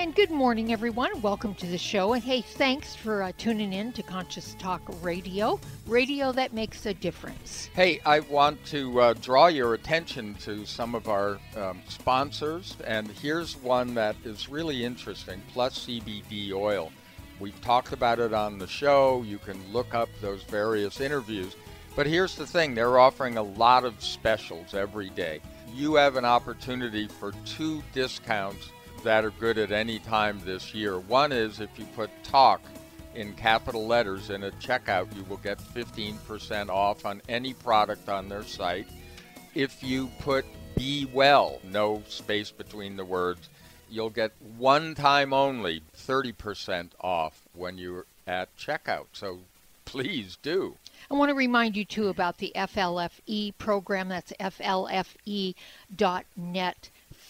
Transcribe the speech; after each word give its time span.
And 0.00 0.14
good 0.14 0.30
morning, 0.30 0.72
everyone. 0.72 1.20
Welcome 1.20 1.54
to 1.56 1.66
the 1.66 1.76
show. 1.76 2.14
And 2.14 2.24
hey, 2.24 2.40
thanks 2.40 2.96
for 2.96 3.22
uh, 3.22 3.32
tuning 3.36 3.74
in 3.74 3.92
to 3.92 4.02
Conscious 4.02 4.56
Talk 4.58 4.80
Radio, 5.02 5.60
radio 5.86 6.32
that 6.32 6.54
makes 6.54 6.86
a 6.86 6.94
difference. 6.94 7.68
Hey, 7.74 8.00
I 8.06 8.20
want 8.20 8.64
to 8.68 8.98
uh, 8.98 9.12
draw 9.12 9.48
your 9.48 9.74
attention 9.74 10.36
to 10.36 10.64
some 10.64 10.94
of 10.94 11.10
our 11.10 11.38
um, 11.54 11.82
sponsors. 11.86 12.78
And 12.86 13.08
here's 13.08 13.58
one 13.58 13.92
that 13.92 14.16
is 14.24 14.48
really 14.48 14.86
interesting 14.86 15.42
Plus 15.52 15.84
CBD 15.84 16.54
oil. 16.54 16.90
We've 17.38 17.60
talked 17.60 17.92
about 17.92 18.20
it 18.20 18.32
on 18.32 18.56
the 18.56 18.66
show. 18.66 19.22
You 19.26 19.36
can 19.36 19.60
look 19.70 19.92
up 19.92 20.08
those 20.22 20.44
various 20.44 21.02
interviews. 21.02 21.56
But 21.94 22.06
here's 22.06 22.36
the 22.36 22.46
thing 22.46 22.74
they're 22.74 22.98
offering 22.98 23.36
a 23.36 23.42
lot 23.42 23.84
of 23.84 24.02
specials 24.02 24.72
every 24.72 25.10
day. 25.10 25.42
You 25.74 25.96
have 25.96 26.16
an 26.16 26.24
opportunity 26.24 27.06
for 27.06 27.32
two 27.44 27.82
discounts 27.92 28.70
that 29.02 29.24
are 29.24 29.30
good 29.32 29.58
at 29.58 29.72
any 29.72 29.98
time 29.98 30.40
this 30.44 30.74
year. 30.74 30.98
One 30.98 31.32
is 31.32 31.60
if 31.60 31.78
you 31.78 31.84
put 31.96 32.10
talk 32.22 32.60
in 33.14 33.34
capital 33.34 33.86
letters 33.86 34.30
in 34.30 34.44
a 34.44 34.50
checkout, 34.52 35.14
you 35.16 35.24
will 35.24 35.38
get 35.38 35.58
15% 35.58 36.68
off 36.68 37.04
on 37.04 37.20
any 37.28 37.54
product 37.54 38.08
on 38.08 38.28
their 38.28 38.44
site. 38.44 38.86
If 39.54 39.82
you 39.82 40.10
put 40.20 40.44
be 40.76 41.08
well, 41.12 41.60
no 41.64 42.02
space 42.08 42.50
between 42.50 42.96
the 42.96 43.04
words, 43.04 43.48
you'll 43.90 44.10
get 44.10 44.32
one 44.56 44.94
time 44.94 45.32
only 45.32 45.82
30% 45.96 46.90
off 47.00 47.42
when 47.52 47.76
you're 47.76 48.06
at 48.26 48.56
checkout. 48.56 49.06
So 49.12 49.40
please 49.84 50.38
do. 50.42 50.76
I 51.10 51.14
want 51.14 51.30
to 51.30 51.34
remind 51.34 51.76
you 51.76 51.84
too 51.84 52.08
about 52.08 52.38
the 52.38 52.52
FLFE 52.54 53.58
program. 53.58 54.08
That's 54.08 54.32
flfe.net 54.40 55.54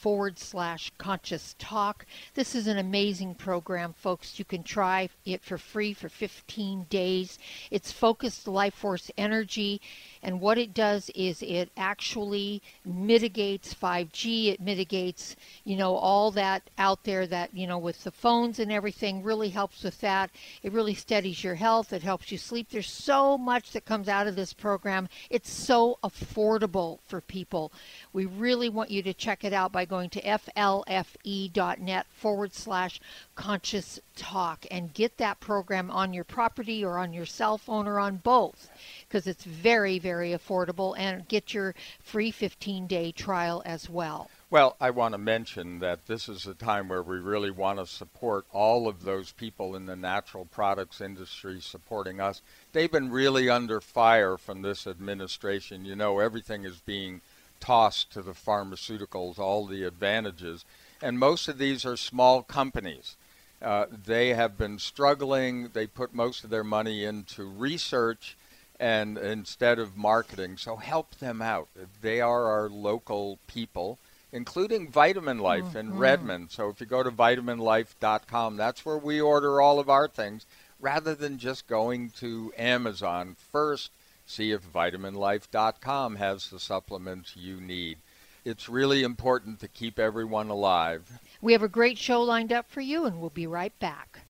forward 0.01 0.39
slash 0.39 0.91
conscious 0.97 1.55
talk. 1.59 2.06
This 2.34 2.55
is 2.55 2.67
an 2.67 2.79
amazing 2.79 3.34
program, 3.34 3.93
folks. 3.93 4.39
You 4.39 4.47
can 4.47 4.62
try 4.62 5.11
it 5.27 5.43
for 5.43 5.59
free 5.59 5.93
for 5.93 6.09
15 6.09 6.87
days. 6.89 7.39
It's 7.70 7.93
focused 7.93 8.48
life 8.48 8.75
force 8.75 9.11
energy, 9.19 9.81
and 10.23 10.41
what 10.41 10.56
it 10.56 10.73
does 10.73 11.11
is 11.15 11.43
it 11.43 11.71
actually 11.77 12.62
mitigates 12.84 13.75
5G. 13.75 14.48
It 14.48 14.61
mitigates, 14.61 15.37
you 15.65 15.77
know, 15.77 15.95
all 15.95 16.31
that 16.33 16.62
out 16.78 17.05
there 17.05 17.27
that, 17.27 17.55
you 17.55 17.67
know, 17.67 17.78
with 17.78 18.03
the 18.05 18.11
phones 18.11 18.59
and 18.59 18.73
everything 18.73 19.23
really 19.23 19.51
helps 19.51 19.83
with 19.83 20.01
that. 20.01 20.31
It 20.62 20.73
really 20.73 20.95
steadies 20.95 21.45
your 21.45 21.55
health. 21.55 21.93
It 21.93 22.03
helps 22.03 22.33
you 22.33 22.39
sleep. 22.39 22.69
There's 22.71 22.91
so 22.91 23.37
much 23.37 23.73
that 23.73 23.84
comes 23.84 24.09
out 24.09 24.27
of 24.27 24.37
this 24.37 24.53
program. 24.53 25.09
It's 25.28 25.51
so 25.51 25.98
affordable 26.03 26.98
for 27.06 27.21
people. 27.21 27.73
We 28.12 28.27
really 28.27 28.69
want 28.69 28.91
you 28.91 29.03
to 29.03 29.15
check 29.15 29.45
it 29.45 29.53
out 29.53 29.73
by 29.73 29.84
going 29.91 30.08
to 30.08 30.22
flfe.net 30.22 32.06
forward 32.16 32.55
slash 32.55 33.00
conscious 33.34 34.00
talk 34.16 34.64
and 34.70 34.94
get 34.94 35.19
that 35.19 35.41
program 35.41 35.91
on 35.91 36.14
your 36.14 36.24
property 36.24 36.84
or 36.84 36.97
on 36.97 37.12
your 37.12 37.27
cell 37.27 37.58
phone 37.58 37.88
or 37.88 37.98
on 37.98 38.16
both 38.16 38.70
because 39.08 39.27
it's 39.27 39.44
very, 39.44 39.98
very 39.98 40.30
affordable 40.30 40.94
and 40.97 41.27
get 41.27 41.52
your 41.52 41.74
free 42.00 42.30
15 42.30 42.86
day 42.86 43.10
trial 43.10 43.62
as 43.66 43.91
well. 43.91 44.30
Well, 44.50 44.77
I 44.80 44.91
want 44.91 45.12
to 45.12 45.19
mention 45.19 45.78
that 45.78 46.08
this 46.08 46.28
is 46.28 46.44
a 46.44 46.54
time 46.54 46.88
where 46.88 47.04
we 47.04 47.19
really 47.19 47.53
want 47.53 47.78
to 47.78 47.86
support 47.86 48.47
all 48.53 48.88
of 48.88 49.04
those 49.04 49.31
people 49.31 49.76
in 49.76 49.86
the 49.86 49.94
natural 49.94 50.44
products 50.44 51.00
industry 51.00 51.60
supporting 51.60 52.20
us. 52.20 52.42
They've 52.72 52.91
been 52.91 53.12
really 53.12 53.48
under 53.48 53.81
fire 53.81 54.36
from 54.36 54.62
this 54.62 54.88
administration. 54.88 55.84
You 55.84 55.94
know, 55.94 56.19
everything 56.19 56.65
is 56.65 56.81
being 56.81 57.20
tossed 57.60 58.12
to 58.12 58.22
the 58.22 58.32
pharmaceuticals, 58.32 59.38
all 59.38 59.66
the 59.66 59.84
advantages. 59.84 60.65
And 61.03 61.19
most 61.19 61.48
of 61.48 61.59
these 61.59 61.84
are 61.84 61.97
small 61.97 62.43
companies. 62.43 63.16
Uh, 63.62 63.87
they 64.06 64.31
have 64.31 64.56
been 64.56 64.78
struggling. 64.78 65.71
They 65.72 65.87
put 65.87 66.15
most 66.15 66.44
of 66.44 66.50
their 66.50 66.65
money 66.65 67.04
into 67.04 67.44
research 67.44 68.37
and 68.78 69.19
instead 69.19 69.78
of 69.78 69.97
marketing. 69.97 70.56
So 70.56 70.76
help 70.76 71.16
them 71.16 71.43
out. 71.43 71.69
They 72.00 72.21
are 72.22 72.47
our 72.47 72.71
local 72.71 73.38
people, 73.47 73.98
including 74.32 74.91
Vitamin 74.91 75.38
Life 75.38 75.65
mm-hmm. 75.65 75.78
in 75.78 75.98
Redmond. 75.98 76.50
So 76.50 76.71
if 76.71 76.81
you 76.81 76.87
go 76.87 77.03
to 77.03 77.10
vitaminlife.com, 77.10 78.56
that's 78.56 78.87
where 78.87 78.97
we 78.97 79.21
order 79.21 79.60
all 79.60 79.78
of 79.78 79.91
our 79.91 80.09
things 80.09 80.47
rather 80.81 81.15
than 81.15 81.38
just 81.38 81.66
going 81.66 82.10
to 82.21 82.53
Amazon. 82.56 83.37
First, 83.53 83.91
See 84.30 84.52
if 84.52 84.62
vitaminlife.com 84.72 86.14
has 86.14 86.50
the 86.50 86.60
supplements 86.60 87.34
you 87.34 87.60
need. 87.60 87.98
It's 88.44 88.68
really 88.68 89.02
important 89.02 89.58
to 89.58 89.66
keep 89.66 89.98
everyone 89.98 90.50
alive. 90.50 91.18
We 91.42 91.52
have 91.52 91.64
a 91.64 91.68
great 91.68 91.98
show 91.98 92.22
lined 92.22 92.52
up 92.52 92.70
for 92.70 92.80
you, 92.80 93.06
and 93.06 93.20
we'll 93.20 93.30
be 93.30 93.48
right 93.48 93.76
back. 93.80 94.20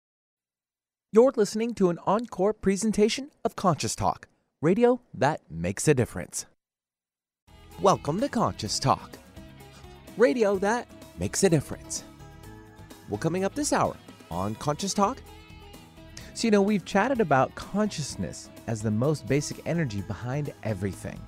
You're 1.13 1.35
listening 1.37 1.75
to 1.75 1.91
an 1.91 1.99
encore 2.07 2.55
presentation 2.55 3.31
of 3.45 3.57
Conscious 3.57 3.95
Talk, 3.95 4.27
radio 4.63 5.03
that 5.13 5.43
makes 5.51 5.87
a 5.87 5.93
difference. 5.93 6.47
Welcome 7.83 8.21
to 8.23 8.29
Conscious 8.31 8.79
Talk, 8.79 9.19
radio 10.17 10.57
that 10.61 10.89
makes 11.19 11.45
a 11.45 11.51
difference. 11.51 12.05
Well, 13.11 13.19
coming 13.19 13.45
up 13.45 13.55
this 13.55 13.75
hour 13.75 13.97
on 14.31 14.55
Conscious 14.55 14.95
Talk. 14.95 15.21
So, 16.33 16.47
you 16.47 16.53
know, 16.53 16.63
we've 16.63 16.87
chatted 16.87 17.21
about 17.21 17.55
consciousness 17.55 18.49
as 18.71 18.81
the 18.81 18.91
most 18.91 19.27
basic 19.27 19.61
energy 19.67 20.01
behind 20.03 20.53
everything. 20.63 21.19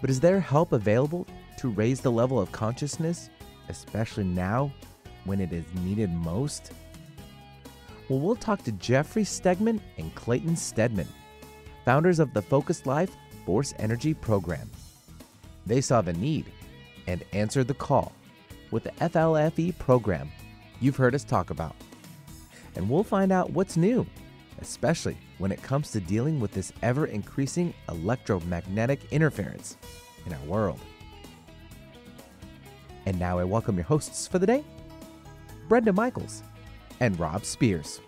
But 0.00 0.10
is 0.10 0.20
there 0.20 0.38
help 0.38 0.70
available 0.70 1.26
to 1.58 1.70
raise 1.70 2.00
the 2.00 2.12
level 2.12 2.38
of 2.38 2.52
consciousness, 2.52 3.30
especially 3.68 4.22
now 4.22 4.72
when 5.24 5.40
it 5.40 5.52
is 5.52 5.64
needed 5.82 6.08
most? 6.12 6.70
Well, 8.08 8.20
we'll 8.20 8.36
talk 8.36 8.62
to 8.62 8.70
Jeffrey 8.72 9.24
Stegman 9.24 9.80
and 9.98 10.14
Clayton 10.14 10.54
Stedmann, 10.54 11.08
founders 11.84 12.20
of 12.20 12.32
the 12.32 12.42
Focused 12.42 12.86
Life 12.86 13.10
Force 13.44 13.74
Energy 13.80 14.14
Program. 14.14 14.70
They 15.66 15.80
saw 15.80 16.00
the 16.00 16.12
need 16.12 16.46
and 17.08 17.24
answered 17.32 17.66
the 17.66 17.74
call 17.74 18.12
with 18.70 18.84
the 18.84 18.92
FLFE 19.00 19.76
program 19.78 20.30
you've 20.78 20.94
heard 20.94 21.16
us 21.16 21.24
talk 21.24 21.50
about. 21.50 21.74
And 22.76 22.88
we'll 22.88 23.02
find 23.02 23.32
out 23.32 23.50
what's 23.50 23.76
new, 23.76 24.06
especially 24.60 25.16
when 25.38 25.52
it 25.52 25.62
comes 25.62 25.90
to 25.92 26.00
dealing 26.00 26.40
with 26.40 26.52
this 26.52 26.72
ever 26.82 27.06
increasing 27.06 27.74
electromagnetic 27.88 29.00
interference 29.10 29.76
in 30.24 30.32
our 30.32 30.44
world. 30.44 30.80
And 33.06 33.18
now 33.18 33.38
I 33.38 33.44
welcome 33.44 33.76
your 33.76 33.84
hosts 33.84 34.26
for 34.26 34.38
the 34.38 34.46
day, 34.46 34.64
Brenda 35.68 35.92
Michaels 35.92 36.42
and 37.00 37.18
Rob 37.20 37.44
Spears. 37.44 38.00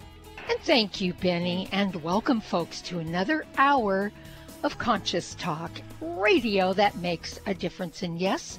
And 0.49 0.59
thank 0.61 1.01
you, 1.01 1.13
Benny, 1.15 1.69
and 1.73 1.95
welcome, 2.03 2.41
folks, 2.41 2.81
to 2.83 2.99
another 2.99 3.45
hour 3.59 4.11
of 4.65 4.79
Conscious 4.79 5.35
Talk, 5.37 5.71
radio 6.01 6.73
that 6.73 6.97
makes 6.97 7.39
a 7.47 7.55
difference. 7.55 8.03
And 8.03 8.19
yes, 8.19 8.59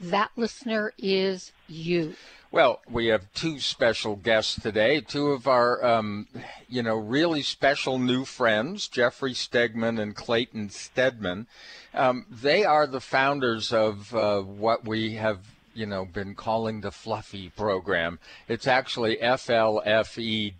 That 0.00 0.30
listener 0.36 0.92
is 0.98 1.52
you. 1.66 2.14
Well, 2.50 2.80
we 2.88 3.06
have 3.08 3.30
two 3.34 3.60
special 3.60 4.16
guests 4.16 4.58
today, 4.58 5.02
two 5.02 5.28
of 5.28 5.46
our, 5.46 5.84
um, 5.84 6.28
you 6.66 6.82
know, 6.82 6.96
really 6.96 7.42
special 7.42 7.98
new 7.98 8.24
friends, 8.24 8.88
Jeffrey 8.88 9.34
Stegman 9.34 10.00
and 10.00 10.16
Clayton 10.16 10.70
Stedmann. 10.70 11.46
Um, 11.92 12.24
they 12.30 12.64
are 12.64 12.86
the 12.86 13.02
founders 13.02 13.70
of 13.70 14.14
uh, 14.14 14.40
what 14.40 14.86
we 14.86 15.14
have 15.14 15.40
you 15.78 15.86
know, 15.86 16.04
been 16.04 16.34
calling 16.34 16.80
the 16.80 16.90
fluffy 16.90 17.50
program. 17.50 18.18
It's 18.48 18.66
actually 18.66 19.16
flfe.net. 19.18 20.52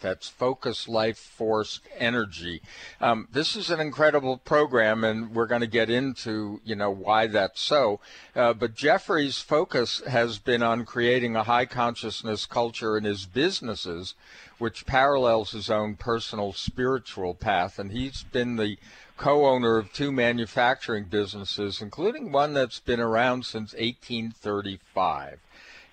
That's 0.00 0.28
Focus 0.28 0.86
Life 0.86 1.16
Force 1.18 1.80
Energy. 1.96 2.60
Um, 3.00 3.28
this 3.32 3.56
is 3.56 3.70
an 3.70 3.80
incredible 3.80 4.36
program, 4.36 5.04
and 5.04 5.34
we're 5.34 5.46
going 5.46 5.62
to 5.62 5.66
get 5.66 5.88
into, 5.88 6.60
you 6.64 6.76
know, 6.76 6.90
why 6.90 7.28
that's 7.28 7.62
so. 7.62 7.98
Uh, 8.34 8.52
but 8.52 8.74
Jeffrey's 8.74 9.38
focus 9.38 10.02
has 10.06 10.38
been 10.38 10.62
on 10.62 10.84
creating 10.84 11.34
a 11.34 11.44
high 11.44 11.64
consciousness 11.64 12.44
culture 12.44 12.98
in 12.98 13.04
his 13.04 13.24
businesses, 13.24 14.14
which 14.58 14.84
parallels 14.84 15.52
his 15.52 15.70
own 15.70 15.96
personal 15.96 16.52
spiritual 16.52 17.32
path. 17.32 17.78
And 17.78 17.90
he's 17.90 18.22
been 18.22 18.56
the 18.56 18.76
co-owner 19.16 19.78
of 19.78 19.92
two 19.92 20.12
manufacturing 20.12 21.04
businesses, 21.04 21.80
including 21.80 22.32
one 22.32 22.52
that's 22.52 22.80
been 22.80 23.00
around 23.00 23.44
since 23.44 23.72
1835. 23.72 25.38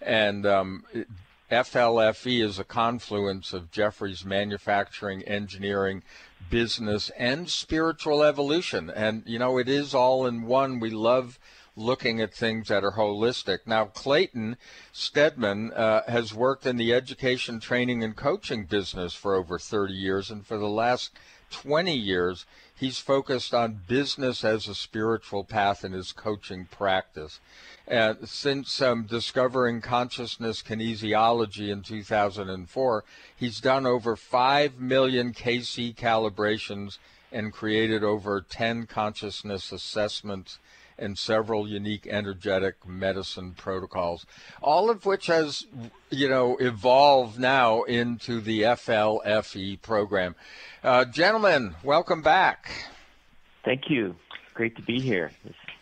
And 0.01 0.45
um, 0.45 0.83
FLFE 1.49 2.43
is 2.43 2.59
a 2.59 2.63
confluence 2.63 3.53
of 3.53 3.71
Jeffrey's 3.71 4.25
manufacturing, 4.25 5.23
engineering, 5.23 6.03
business, 6.49 7.09
and 7.17 7.49
spiritual 7.49 8.23
evolution. 8.23 8.89
And, 8.89 9.23
you 9.25 9.39
know, 9.39 9.57
it 9.57 9.69
is 9.69 9.93
all 9.93 10.25
in 10.25 10.43
one. 10.43 10.79
We 10.79 10.89
love 10.89 11.39
looking 11.75 12.21
at 12.21 12.33
things 12.33 12.67
that 12.67 12.83
are 12.83 12.93
holistic. 12.93 13.59
Now, 13.65 13.85
Clayton 13.85 14.57
Stedmann 14.93 15.71
uh, 15.73 16.03
has 16.07 16.33
worked 16.33 16.65
in 16.65 16.77
the 16.77 16.93
education, 16.93 17.59
training, 17.59 18.03
and 18.03 18.15
coaching 18.15 18.65
business 18.65 19.13
for 19.13 19.35
over 19.35 19.57
30 19.57 19.93
years, 19.93 20.29
and 20.29 20.45
for 20.45 20.57
the 20.57 20.67
last 20.67 21.11
20 21.51 21.95
years, 21.95 22.45
he's 22.83 22.99
focused 22.99 23.53
on 23.53 23.79
business 23.87 24.43
as 24.43 24.67
a 24.67 24.75
spiritual 24.75 25.45
path 25.45 25.85
in 25.85 25.93
his 25.93 26.11
coaching 26.11 26.65
practice. 26.69 27.39
And 27.87 28.27
since 28.27 28.81
um, 28.81 29.03
discovering 29.03 29.79
consciousness 29.79 30.61
kinesiology 30.61 31.69
in 31.69 31.81
2004, 31.81 33.03
he's 33.35 33.61
done 33.61 33.85
over 33.85 34.15
5 34.17 34.79
million 34.79 35.33
KC 35.33 35.95
calibrations 35.95 36.97
and 37.31 37.53
created 37.53 38.03
over 38.03 38.41
10 38.41 38.85
consciousness 38.85 39.71
assessments 39.71 40.59
and 40.97 41.17
several 41.17 41.67
unique 41.67 42.07
energetic 42.07 42.87
medicine 42.87 43.53
protocols, 43.53 44.25
all 44.61 44.89
of 44.89 45.05
which 45.05 45.27
has, 45.27 45.65
you 46.09 46.29
know, 46.29 46.57
evolved 46.57 47.39
now 47.39 47.83
into 47.83 48.39
the 48.41 48.61
FLFE 48.61 49.81
program. 49.81 50.35
Uh, 50.83 51.05
gentlemen, 51.05 51.75
welcome 51.83 52.21
back. 52.21 52.71
Thank 53.63 53.89
you. 53.89 54.15
Great 54.53 54.75
to 54.75 54.81
be 54.81 54.99
here. 54.99 55.31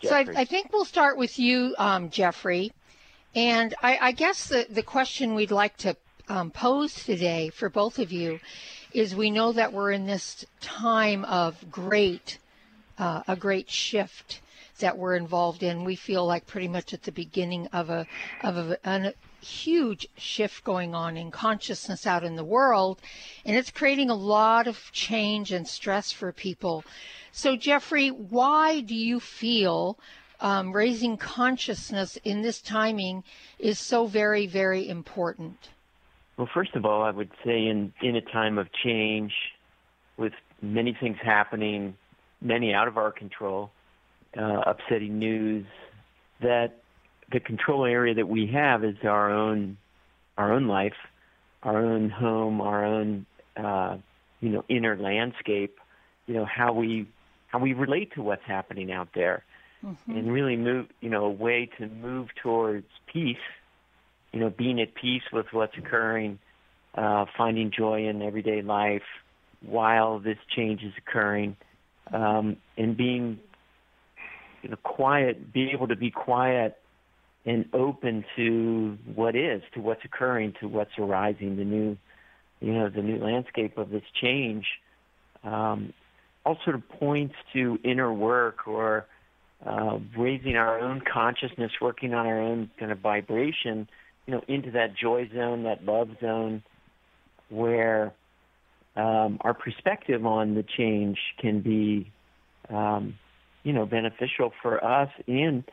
So 0.04 0.16
I, 0.16 0.26
I, 0.36 0.46
think 0.46 0.72
we'll 0.72 0.86
start 0.86 1.18
with 1.18 1.38
you, 1.38 1.76
um, 1.78 2.10
Jeffrey. 2.10 2.72
And 3.36 3.76
I, 3.82 3.98
I, 4.02 4.12
guess 4.14 4.48
the, 4.48 4.66
the 4.70 4.84
question 4.84 5.36
we'd 5.36 5.52
like 5.52 5.78
to 5.78 5.96
um, 6.28 6.52
pose 6.52 6.94
today 6.94 7.50
for 7.50 7.70
both 7.70 8.00
of 8.00 8.12
you 8.12 8.40
is 8.94 9.16
we 9.16 9.32
know 9.32 9.52
that 9.52 9.74
we're 9.74 9.92
in 9.92 10.06
this 10.06 10.46
time 10.60 11.26
of 11.26 11.70
great, 11.70 12.40
uh, 12.98 13.24
a 13.28 13.36
great 13.36 13.70
shift 13.70 14.42
that 14.82 14.98
we're 14.98 15.16
involved 15.16 15.64
in. 15.64 15.84
We 15.84 15.96
feel 15.96 16.26
like 16.26 16.46
pretty 16.46 16.68
much 16.68 16.94
at 16.94 17.04
the 17.04 17.12
beginning 17.12 17.68
of 17.68 17.90
a 17.90 18.06
of 18.44 18.58
a, 18.58 18.78
a 18.84 19.14
huge 19.42 20.08
shift 20.18 20.64
going 20.64 20.94
on 20.94 21.18
in 21.18 21.32
consciousness 21.32 22.06
out 22.06 22.24
in 22.24 22.36
the 22.36 22.44
world, 22.44 23.00
and 23.46 23.56
it's 23.56 23.72
creating 23.72 24.10
a 24.10 24.16
lot 24.16 24.68
of 24.68 24.92
change 24.92 25.52
and 25.52 25.68
stress 25.68 26.12
for 26.12 26.32
people. 26.32 26.84
So, 27.32 27.56
Jeffrey, 27.56 28.10
why 28.10 28.82
do 28.82 28.94
you 28.96 29.20
feel 29.20 29.98
um, 30.42 30.74
raising 30.74 31.18
consciousness 31.18 32.18
in 32.24 32.42
this 32.42 32.62
timing 32.62 33.24
is 33.58 33.80
so 33.80 34.06
very, 34.06 34.48
very 34.48 34.88
important? 34.88 35.70
Well, 36.38 36.50
first 36.54 36.76
of 36.76 36.86
all, 36.86 37.04
I 37.04 37.12
would 37.12 37.32
say 37.46 37.68
in, 37.68 37.94
in 38.02 38.16
a 38.16 38.22
time 38.22 38.58
of 38.58 38.68
change, 38.84 39.32
with 40.18 40.34
many 40.62 40.96
things 41.00 41.18
happening, 41.24 41.96
many 42.42 42.74
out 42.74 42.88
of 42.88 42.98
our 42.98 43.12
control, 43.12 43.72
uh, 44.38 44.62
upsetting 44.66 45.20
news, 45.20 45.66
that 46.42 46.82
the 47.32 47.40
control 47.40 47.86
area 47.86 48.14
that 48.16 48.28
we 48.28 48.48
have 48.48 48.84
is 48.84 48.96
our 49.04 49.32
own 49.32 49.78
our 50.38 50.54
own 50.54 50.68
life, 50.68 50.96
our 51.64 51.78
own 51.78 52.10
home, 52.10 52.62
our 52.62 52.86
own 52.86 53.26
uh, 53.58 53.98
you 54.40 54.50
know 54.50 54.64
inner 54.70 54.98
landscape. 54.98 55.78
You 56.28 56.36
know 56.36 56.46
how 56.46 56.74
we 56.74 57.08
how 57.48 57.60
we 57.60 57.74
relate 57.74 58.14
to 58.16 58.22
what's 58.22 58.46
happening 58.46 58.92
out 58.92 59.10
there, 59.14 59.44
mm-hmm. 59.84 60.12
and 60.12 60.32
really 60.32 60.56
move 60.56 60.88
you 61.00 61.10
know 61.10 61.26
a 61.26 61.32
way 61.32 61.70
to 61.78 61.88
move 61.88 62.30
towards 62.42 62.88
peace. 63.12 63.38
You 64.34 64.40
know, 64.40 64.50
being 64.50 64.80
at 64.80 64.96
peace 64.96 65.24
with 65.34 65.48
what's 65.52 65.78
occurring, 65.78 66.40
uh, 66.96 67.26
finding 67.38 67.70
joy 67.70 68.08
in 68.08 68.22
everyday 68.22 68.62
life 68.62 69.04
while 69.62 70.20
this 70.20 70.38
change 70.56 70.84
is 70.84 70.94
occurring, 70.98 71.58
um, 72.14 72.58
and 72.78 72.96
being 72.96 73.40
you 74.62 74.70
know, 74.70 74.78
quiet, 74.84 75.52
be 75.54 75.72
able 75.72 75.88
to 75.88 75.96
be 75.96 76.12
quiet 76.12 76.78
and 77.46 77.66
open 77.74 78.24
to 78.36 78.98
what 79.16 79.36
is, 79.36 79.62
to 79.74 79.82
what's 79.82 80.06
occurring, 80.06 80.54
to 80.60 80.68
what's 80.68 80.92
arising, 80.98 81.58
the 81.58 81.64
new, 81.64 81.98
you 82.60 82.74
know, 82.74 82.90
the 82.90 83.02
new 83.02 83.18
landscape 83.18 83.78
of 83.78 83.90
this 83.90 84.04
change, 84.22 84.66
um, 85.44 85.94
all 86.46 86.58
sort 86.64 86.76
of 86.76 86.88
points 86.88 87.36
to 87.54 87.80
inner 87.84 88.14
work 88.14 88.68
or 88.68 89.06
uh, 89.66 90.00
raising 90.18 90.56
our 90.56 90.80
own 90.80 91.02
consciousness, 91.02 91.72
working 91.82 92.14
on 92.14 92.26
our 92.26 92.40
own 92.40 92.70
kind 92.80 92.92
of 92.92 93.00
vibration, 93.00 93.88
you 94.26 94.34
know, 94.34 94.42
into 94.48 94.72
that 94.72 94.96
joy 94.96 95.30
zone, 95.34 95.64
that 95.64 95.84
love 95.84 96.10
zone, 96.20 96.64
where 97.50 98.14
um, 98.96 99.38
our 99.42 99.54
perspective 99.54 100.26
on 100.26 100.56
the 100.56 100.64
change 100.64 101.18
can 101.40 101.62
be 101.62 102.12
um, 102.70 103.16
you 103.64 103.74
know, 103.74 103.86
beneficial 103.86 104.52
for 104.62 104.84
us 104.84 105.10
and 105.28 105.64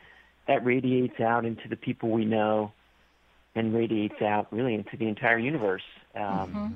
that 0.47 0.65
radiates 0.65 1.21
out 1.21 1.45
into 1.45 1.69
the 1.69 1.77
people 1.77 2.11
we 2.11 2.25
know 2.25 2.73
and 3.55 3.75
radiates 3.75 4.21
out 4.23 4.53
really 4.53 4.75
into 4.75 4.97
the 4.97 5.07
entire 5.07 5.39
universe. 5.39 5.83
Um, 6.15 6.23
mm-hmm. 6.23 6.67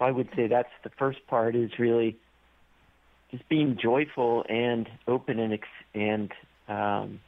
I 0.00 0.10
would 0.10 0.28
say 0.34 0.46
that's 0.46 0.70
the 0.82 0.90
first 0.90 1.26
part 1.26 1.54
is 1.54 1.78
really 1.78 2.16
just 3.30 3.48
being 3.48 3.78
joyful 3.80 4.44
and 4.48 4.88
open 5.06 5.38
and 5.38 5.52
ex- 5.52 5.68
and 5.94 6.32
um, 6.68 7.20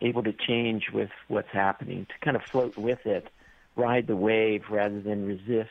able 0.00 0.22
to 0.22 0.32
change 0.32 0.90
with 0.92 1.10
what's 1.28 1.50
happening, 1.50 2.06
to 2.06 2.24
kind 2.24 2.36
of 2.36 2.42
float 2.42 2.76
with 2.76 3.06
it, 3.06 3.28
ride 3.74 4.06
the 4.06 4.16
wave 4.16 4.64
rather 4.70 5.00
than 5.00 5.26
resist 5.26 5.70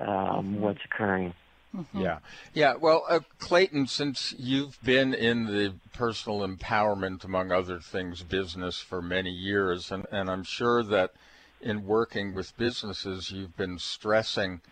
um, 0.00 0.08
mm-hmm. 0.08 0.60
what's 0.60 0.84
occurring. 0.84 1.34
Mm-hmm. 1.76 2.00
Yeah, 2.00 2.18
yeah. 2.54 2.74
Well, 2.74 3.04
uh, 3.08 3.20
Clayton, 3.38 3.86
since 3.86 4.34
you've 4.38 4.82
been 4.82 5.12
in 5.12 5.44
the 5.46 5.74
personal 5.92 6.46
empowerment, 6.46 7.24
among 7.24 7.52
other 7.52 7.80
things, 7.80 8.22
business 8.22 8.78
for 8.78 9.02
many 9.02 9.30
years, 9.30 9.92
and, 9.92 10.06
and 10.10 10.30
I'm 10.30 10.42
sure 10.42 10.82
that 10.84 11.12
in 11.60 11.84
working 11.84 12.34
with 12.34 12.56
businesses, 12.56 13.30
you've 13.30 13.56
been 13.56 13.78
stressing 13.78 14.62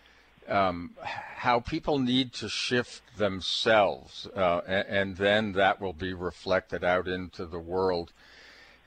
um, 0.47 0.91
how 1.01 1.59
people 1.59 1.99
need 1.99 2.33
to 2.33 2.49
shift 2.49 3.17
themselves, 3.17 4.27
uh, 4.35 4.61
and, 4.67 4.87
and, 4.87 5.17
then 5.17 5.51
that 5.53 5.81
will 5.81 5.93
be 5.93 6.13
reflected 6.13 6.83
out 6.83 7.07
into 7.07 7.45
the 7.45 7.59
world. 7.59 8.13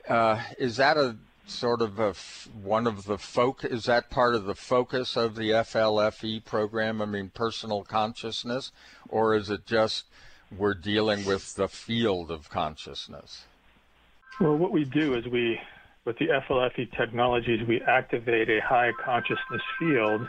Uh, 0.07 0.41
is 0.57 0.77
that 0.77 0.97
a 0.97 1.17
sort 1.49 1.81
of 1.81 1.99
a 1.99 2.13
one 2.61 2.87
of 2.87 3.05
the 3.05 3.17
folk 3.17 3.63
is 3.63 3.85
that 3.85 4.09
part 4.09 4.35
of 4.35 4.45
the 4.45 4.55
focus 4.55 5.17
of 5.17 5.35
the 5.35 5.49
FLFE 5.49 6.45
program? 6.45 7.01
I 7.01 7.05
mean, 7.05 7.31
personal 7.33 7.83
consciousness, 7.83 8.71
or 9.07 9.35
is 9.35 9.49
it 9.49 9.65
just 9.65 10.05
we're 10.55 10.73
dealing 10.73 11.25
with 11.25 11.55
the 11.55 11.67
field 11.67 12.31
of 12.31 12.49
consciousness? 12.49 13.45
Well, 14.39 14.55
what 14.55 14.71
we 14.71 14.85
do 14.85 15.15
is 15.15 15.27
we, 15.27 15.59
with 16.05 16.17
the 16.17 16.27
FLFE 16.27 16.95
technologies, 16.97 17.67
we 17.67 17.81
activate 17.81 18.49
a 18.49 18.61
high 18.61 18.91
consciousness 19.03 19.61
field 19.77 20.27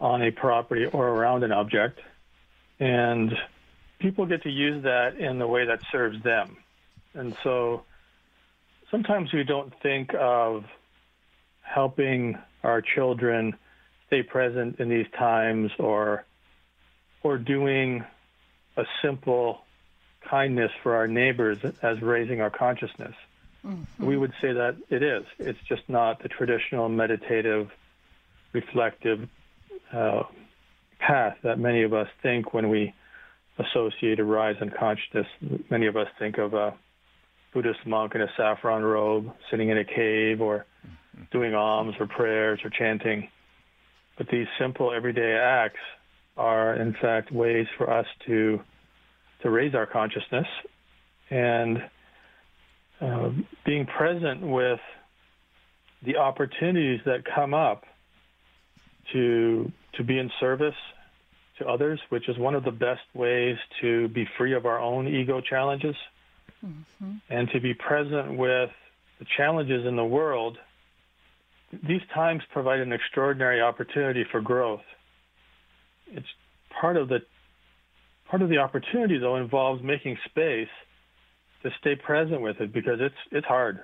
on 0.00 0.22
a 0.22 0.30
property 0.30 0.86
or 0.86 1.08
around 1.08 1.42
an 1.42 1.52
object, 1.52 2.00
and 2.80 3.32
people 3.98 4.26
get 4.26 4.42
to 4.42 4.50
use 4.50 4.82
that 4.84 5.16
in 5.16 5.38
the 5.38 5.46
way 5.46 5.64
that 5.64 5.80
serves 5.90 6.22
them. 6.22 6.56
And 7.14 7.36
so 7.42 7.84
sometimes 8.94 9.32
we 9.32 9.42
don't 9.42 9.72
think 9.82 10.14
of 10.16 10.64
helping 11.62 12.38
our 12.62 12.80
children 12.80 13.56
stay 14.06 14.22
present 14.22 14.78
in 14.78 14.88
these 14.88 15.08
times 15.18 15.72
or 15.80 16.24
or 17.24 17.36
doing 17.36 18.04
a 18.76 18.84
simple 19.02 19.62
kindness 20.30 20.70
for 20.84 20.94
our 20.94 21.08
neighbors 21.08 21.58
as 21.82 22.00
raising 22.02 22.40
our 22.40 22.50
consciousness. 22.50 23.14
Mm-hmm. 23.66 24.06
We 24.06 24.16
would 24.16 24.32
say 24.40 24.52
that 24.52 24.76
it 24.90 25.02
is. 25.02 25.24
It's 25.40 25.58
just 25.68 25.82
not 25.88 26.22
the 26.22 26.28
traditional 26.28 26.88
meditative, 26.88 27.72
reflective 28.52 29.28
uh, 29.92 30.22
path 31.00 31.38
that 31.42 31.58
many 31.58 31.82
of 31.82 31.92
us 31.92 32.08
think 32.22 32.54
when 32.54 32.68
we 32.68 32.94
associate 33.58 34.20
a 34.20 34.24
rise 34.24 34.56
in 34.60 34.70
consciousness. 34.70 35.26
Many 35.68 35.86
of 35.86 35.96
us 35.96 36.08
think 36.18 36.38
of 36.38 36.54
a 36.54 36.74
Buddhist 37.54 37.86
monk 37.86 38.16
in 38.16 38.20
a 38.20 38.26
saffron 38.36 38.82
robe 38.82 39.32
sitting 39.50 39.68
in 39.68 39.78
a 39.78 39.84
cave 39.84 40.40
or 40.40 40.66
doing 41.30 41.54
alms 41.54 41.94
or 42.00 42.06
prayers 42.06 42.58
or 42.64 42.70
chanting. 42.70 43.28
But 44.18 44.26
these 44.30 44.46
simple 44.60 44.92
everyday 44.92 45.32
acts 45.32 45.80
are, 46.36 46.74
in 46.74 46.94
fact, 47.00 47.32
ways 47.32 47.66
for 47.78 47.88
us 47.88 48.06
to 48.26 48.60
to 49.42 49.50
raise 49.50 49.74
our 49.74 49.86
consciousness 49.86 50.46
and 51.30 51.78
uh, 53.00 53.30
being 53.66 53.86
present 53.86 54.40
with 54.40 54.80
the 56.04 56.16
opportunities 56.16 57.00
that 57.04 57.22
come 57.34 57.54
up 57.54 57.84
to 59.12 59.70
to 59.96 60.02
be 60.04 60.18
in 60.18 60.30
service 60.40 60.74
to 61.58 61.66
others, 61.66 62.00
which 62.08 62.28
is 62.28 62.36
one 62.38 62.54
of 62.54 62.64
the 62.64 62.70
best 62.72 63.02
ways 63.14 63.56
to 63.80 64.08
be 64.08 64.26
free 64.36 64.54
of 64.54 64.66
our 64.66 64.80
own 64.80 65.06
ego 65.06 65.40
challenges 65.40 65.94
mm-hmm. 66.64 67.12
and 67.28 67.48
to 67.50 67.60
be 67.60 67.74
present 67.74 68.36
with 68.36 68.70
the 69.18 69.26
challenges 69.36 69.86
in 69.86 69.96
the 69.96 70.04
world. 70.04 70.58
These 71.86 72.02
times 72.12 72.42
provide 72.52 72.80
an 72.80 72.92
extraordinary 72.92 73.60
opportunity 73.60 74.24
for 74.30 74.40
growth. 74.40 74.84
It's 76.06 76.26
part 76.80 76.96
of 76.96 77.08
the 77.08 77.20
part 78.28 78.42
of 78.42 78.48
the 78.48 78.58
opportunity 78.58 79.18
though 79.18 79.36
involves 79.36 79.82
making 79.82 80.18
space 80.24 80.68
to 81.62 81.70
stay 81.80 81.96
present 81.96 82.40
with 82.40 82.60
it 82.60 82.72
because 82.72 83.00
it's 83.00 83.14
it's 83.32 83.46
hard. 83.46 83.80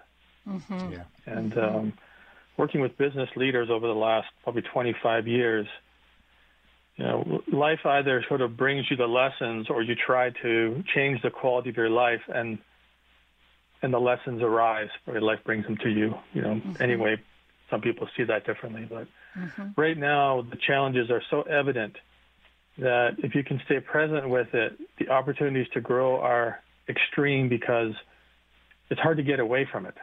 Mm-hmm. 0.48 0.92
Yeah. 0.92 1.04
And 1.26 1.52
mm-hmm. 1.52 1.76
um, 1.76 1.92
working 2.56 2.80
with 2.80 2.96
business 2.96 3.28
leaders 3.36 3.68
over 3.70 3.86
the 3.86 3.94
last 3.94 4.28
probably 4.42 4.62
25 4.62 5.26
years, 5.26 5.66
you 6.96 7.04
know, 7.04 7.42
life 7.52 7.80
either 7.84 8.24
sort 8.28 8.40
of 8.40 8.56
brings 8.56 8.90
you 8.90 8.96
the 8.96 9.06
lessons 9.06 9.68
or 9.70 9.82
you 9.82 9.94
try 9.94 10.30
to 10.42 10.84
change 10.94 11.22
the 11.22 11.30
quality 11.30 11.70
of 11.70 11.76
your 11.76 11.90
life 11.90 12.20
and 12.28 12.58
and 13.82 13.92
the 13.92 13.98
lessons 13.98 14.42
arise 14.42 14.88
or 15.06 15.20
life 15.20 15.40
brings 15.44 15.64
them 15.66 15.76
to 15.78 15.88
you. 15.88 16.14
You 16.32 16.42
know, 16.42 16.54
mm-hmm. 16.54 16.82
anyway, 16.82 17.16
some 17.70 17.80
people 17.80 18.08
see 18.16 18.24
that 18.24 18.44
differently, 18.46 18.86
but 18.88 19.06
mm-hmm. 19.38 19.80
right 19.80 19.96
now 19.96 20.42
the 20.42 20.56
challenges 20.66 21.10
are 21.10 21.22
so 21.30 21.42
evident 21.42 21.96
that 22.78 23.16
if 23.18 23.34
you 23.34 23.44
can 23.44 23.60
stay 23.64 23.80
present 23.80 24.28
with 24.28 24.52
it, 24.54 24.78
the 24.98 25.08
opportunities 25.08 25.66
to 25.74 25.80
grow 25.80 26.20
are 26.20 26.60
extreme 26.88 27.48
because 27.48 27.92
it's 28.90 29.00
hard 29.00 29.18
to 29.18 29.22
get 29.22 29.40
away 29.40 29.68
from 29.70 29.86
it, 29.86 29.94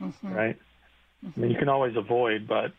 mm-hmm. 0.00 0.32
right? 0.32 0.58
Mm-hmm. 1.24 1.40
I 1.40 1.42
mean, 1.42 1.50
you 1.52 1.58
can 1.58 1.68
always 1.68 1.96
avoid, 1.96 2.46
but 2.46 2.72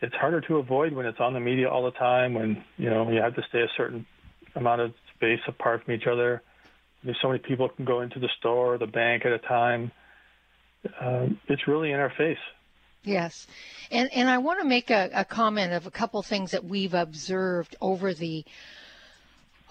it's 0.00 0.14
harder 0.14 0.40
to 0.42 0.56
avoid 0.56 0.92
when 0.92 1.06
it's 1.06 1.20
on 1.20 1.32
the 1.32 1.40
media 1.40 1.68
all 1.68 1.84
the 1.84 1.92
time. 1.92 2.34
When 2.34 2.64
you 2.76 2.90
know 2.90 3.10
you 3.10 3.20
have 3.20 3.34
to 3.36 3.42
stay 3.48 3.60
a 3.60 3.68
certain 3.76 4.06
amount 4.54 4.80
of 4.80 4.94
space 5.14 5.40
apart 5.46 5.84
from 5.84 5.94
each 5.94 6.06
other. 6.06 6.42
There's 7.04 7.18
so 7.20 7.28
many 7.28 7.40
people 7.40 7.68
can 7.68 7.84
go 7.84 8.00
into 8.00 8.18
the 8.18 8.30
store 8.38 8.74
or 8.74 8.78
the 8.78 8.86
bank 8.86 9.26
at 9.26 9.32
a 9.32 9.38
time. 9.38 9.92
Uh, 11.00 11.28
it's 11.48 11.68
really 11.68 11.92
in 11.92 12.00
our 12.00 12.12
face. 12.16 12.38
Yes, 13.04 13.46
and 13.90 14.10
and 14.14 14.30
I 14.30 14.38
want 14.38 14.60
to 14.60 14.66
make 14.66 14.90
a, 14.90 15.10
a 15.12 15.24
comment 15.26 15.74
of 15.74 15.86
a 15.86 15.90
couple 15.90 16.22
things 16.22 16.52
that 16.52 16.64
we've 16.64 16.94
observed 16.94 17.76
over 17.82 18.14
the 18.14 18.44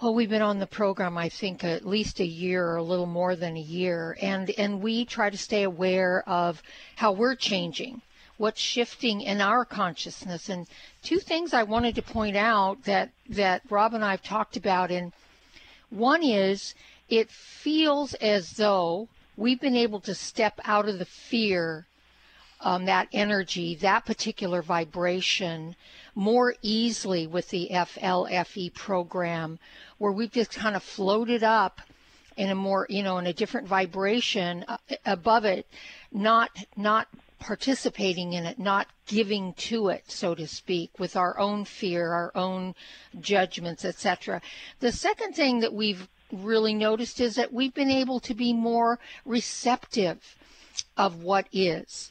well, 0.00 0.14
we've 0.14 0.30
been 0.30 0.42
on 0.42 0.58
the 0.58 0.66
program, 0.66 1.16
I 1.16 1.28
think, 1.28 1.64
at 1.64 1.86
least 1.86 2.20
a 2.20 2.26
year 2.26 2.66
or 2.66 2.76
a 2.76 2.82
little 2.82 3.06
more 3.06 3.36
than 3.36 3.56
a 3.56 3.60
year, 3.60 4.16
and 4.20 4.50
and 4.50 4.82
we 4.82 5.04
try 5.04 5.30
to 5.30 5.38
stay 5.38 5.62
aware 5.64 6.22
of 6.28 6.62
how 6.96 7.12
we're 7.12 7.34
changing, 7.34 8.02
what's 8.36 8.60
shifting 8.60 9.20
in 9.20 9.40
our 9.40 9.64
consciousness. 9.64 10.48
And 10.48 10.68
two 11.02 11.18
things 11.18 11.54
I 11.54 11.62
wanted 11.64 11.94
to 11.96 12.02
point 12.02 12.36
out 12.36 12.84
that 12.84 13.10
that 13.30 13.62
Rob 13.68 13.94
and 13.94 14.04
I 14.04 14.12
have 14.12 14.22
talked 14.22 14.56
about, 14.56 14.90
and 14.90 15.12
one 15.90 16.22
is 16.22 16.74
it 17.08 17.30
feels 17.30 18.14
as 18.14 18.52
though 18.52 19.08
we've 19.36 19.60
been 19.60 19.76
able 19.76 20.00
to 20.00 20.14
step 20.14 20.60
out 20.64 20.88
of 20.88 20.98
the 20.98 21.04
fear 21.04 21.86
um, 22.60 22.86
that 22.86 23.08
energy, 23.12 23.74
that 23.76 24.06
particular 24.06 24.62
vibration 24.62 25.76
more 26.14 26.54
easily 26.62 27.26
with 27.26 27.50
the 27.50 27.68
FLFE 27.70 28.72
program, 28.74 29.58
where 29.98 30.12
we've 30.12 30.32
just 30.32 30.52
kind 30.52 30.74
of 30.74 30.82
floated 30.82 31.42
up 31.42 31.80
in 32.36 32.50
a 32.50 32.54
more, 32.54 32.86
you 32.88 33.02
know, 33.02 33.18
in 33.18 33.26
a 33.26 33.32
different 33.32 33.68
vibration 33.68 34.64
uh, 34.66 34.76
above 35.04 35.44
it, 35.44 35.66
not 36.10 36.50
not 36.76 37.08
participating 37.38 38.32
in 38.32 38.46
it, 38.46 38.58
not 38.58 38.86
giving 39.06 39.52
to 39.52 39.88
it, 39.88 40.02
so 40.10 40.34
to 40.34 40.46
speak, 40.46 40.98
with 40.98 41.14
our 41.14 41.38
own 41.38 41.64
fear, 41.64 42.12
our 42.12 42.32
own 42.34 42.74
judgments, 43.20 43.84
etc. 43.84 44.40
The 44.80 44.90
second 44.90 45.34
thing 45.34 45.60
that 45.60 45.74
we've 45.74 46.08
really 46.32 46.74
noticed 46.74 47.20
is 47.20 47.36
that 47.36 47.52
we've 47.52 47.74
been 47.74 47.90
able 47.90 48.20
to 48.20 48.34
be 48.34 48.52
more 48.52 48.98
receptive 49.24 50.36
of 50.96 51.22
what 51.22 51.46
is. 51.52 52.10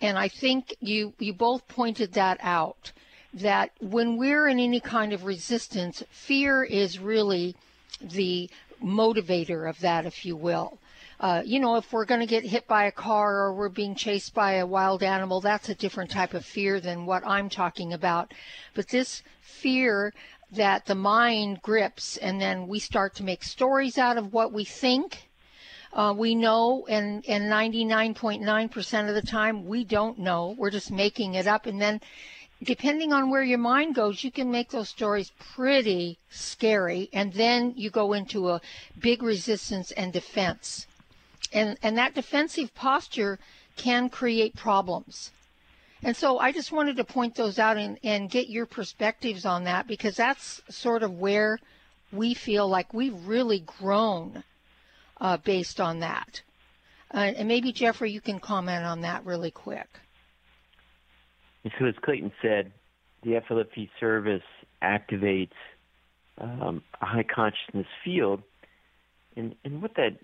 And 0.00 0.18
I 0.18 0.28
think 0.28 0.74
you, 0.80 1.12
you 1.18 1.32
both 1.32 1.68
pointed 1.68 2.12
that 2.14 2.38
out 2.40 2.92
that 3.34 3.70
when 3.80 4.16
we're 4.16 4.48
in 4.48 4.58
any 4.58 4.80
kind 4.80 5.12
of 5.12 5.24
resistance, 5.24 6.02
fear 6.10 6.64
is 6.64 6.98
really 6.98 7.54
the 8.00 8.50
motivator 8.82 9.68
of 9.68 9.78
that, 9.80 10.06
if 10.06 10.24
you 10.24 10.36
will. 10.36 10.78
Uh, 11.20 11.42
you 11.44 11.60
know, 11.60 11.76
if 11.76 11.92
we're 11.92 12.06
going 12.06 12.20
to 12.20 12.26
get 12.26 12.44
hit 12.44 12.66
by 12.66 12.84
a 12.84 12.92
car 12.92 13.40
or 13.40 13.52
we're 13.52 13.68
being 13.68 13.94
chased 13.94 14.32
by 14.32 14.54
a 14.54 14.66
wild 14.66 15.02
animal, 15.02 15.40
that's 15.40 15.68
a 15.68 15.74
different 15.74 16.10
type 16.10 16.32
of 16.32 16.44
fear 16.44 16.80
than 16.80 17.04
what 17.04 17.22
I'm 17.26 17.50
talking 17.50 17.92
about. 17.92 18.32
But 18.74 18.88
this 18.88 19.22
fear 19.42 20.14
that 20.52 20.86
the 20.86 20.94
mind 20.94 21.62
grips 21.62 22.16
and 22.16 22.40
then 22.40 22.66
we 22.66 22.78
start 22.78 23.14
to 23.16 23.22
make 23.22 23.42
stories 23.44 23.98
out 23.98 24.18
of 24.18 24.32
what 24.32 24.52
we 24.52 24.64
think. 24.64 25.28
Uh, 25.92 26.14
we 26.16 26.34
know, 26.34 26.86
and, 26.88 27.24
and 27.26 27.50
99.9% 27.50 29.08
of 29.08 29.14
the 29.14 29.22
time, 29.22 29.66
we 29.66 29.84
don't 29.84 30.18
know. 30.18 30.54
We're 30.56 30.70
just 30.70 30.90
making 30.90 31.34
it 31.34 31.48
up. 31.48 31.66
And 31.66 31.80
then 31.80 32.00
depending 32.62 33.12
on 33.12 33.30
where 33.30 33.42
your 33.42 33.58
mind 33.58 33.94
goes, 33.94 34.22
you 34.22 34.30
can 34.30 34.50
make 34.50 34.70
those 34.70 34.88
stories 34.88 35.32
pretty 35.54 36.18
scary. 36.30 37.08
And 37.12 37.32
then 37.32 37.74
you 37.76 37.90
go 37.90 38.12
into 38.12 38.50
a 38.50 38.60
big 39.00 39.22
resistance 39.22 39.90
and 39.92 40.12
defense. 40.12 40.86
And, 41.52 41.76
and 41.82 41.98
that 41.98 42.14
defensive 42.14 42.74
posture 42.74 43.38
can 43.76 44.08
create 44.10 44.54
problems. 44.54 45.32
And 46.02 46.16
so 46.16 46.38
I 46.38 46.52
just 46.52 46.72
wanted 46.72 46.96
to 46.96 47.04
point 47.04 47.34
those 47.34 47.58
out 47.58 47.76
and, 47.76 47.98
and 48.02 48.30
get 48.30 48.48
your 48.48 48.66
perspectives 48.66 49.44
on 49.44 49.64
that 49.64 49.86
because 49.86 50.16
that's 50.16 50.62
sort 50.70 51.02
of 51.02 51.18
where 51.18 51.58
we 52.12 52.34
feel 52.34 52.66
like 52.68 52.94
we've 52.94 53.26
really 53.26 53.60
grown 53.60 54.42
uh, 55.20 55.36
based 55.36 55.80
on 55.80 56.00
that. 56.00 56.42
Uh, 57.12 57.32
and 57.36 57.48
maybe, 57.48 57.72
Jeffrey, 57.72 58.10
you 58.10 58.20
can 58.20 58.38
comment 58.40 58.84
on 58.84 59.02
that 59.02 59.24
really 59.26 59.50
quick. 59.50 59.88
So, 61.78 61.84
as 61.84 61.94
Clayton 62.00 62.32
said, 62.40 62.72
the 63.22 63.32
FLFE 63.32 63.90
service 63.98 64.42
activates 64.82 65.50
um, 66.38 66.82
a 67.02 67.06
high 67.06 67.24
consciousness 67.24 67.86
field, 68.02 68.42
and 69.36 69.54
and 69.64 69.82
what 69.82 69.94
that 69.96 70.16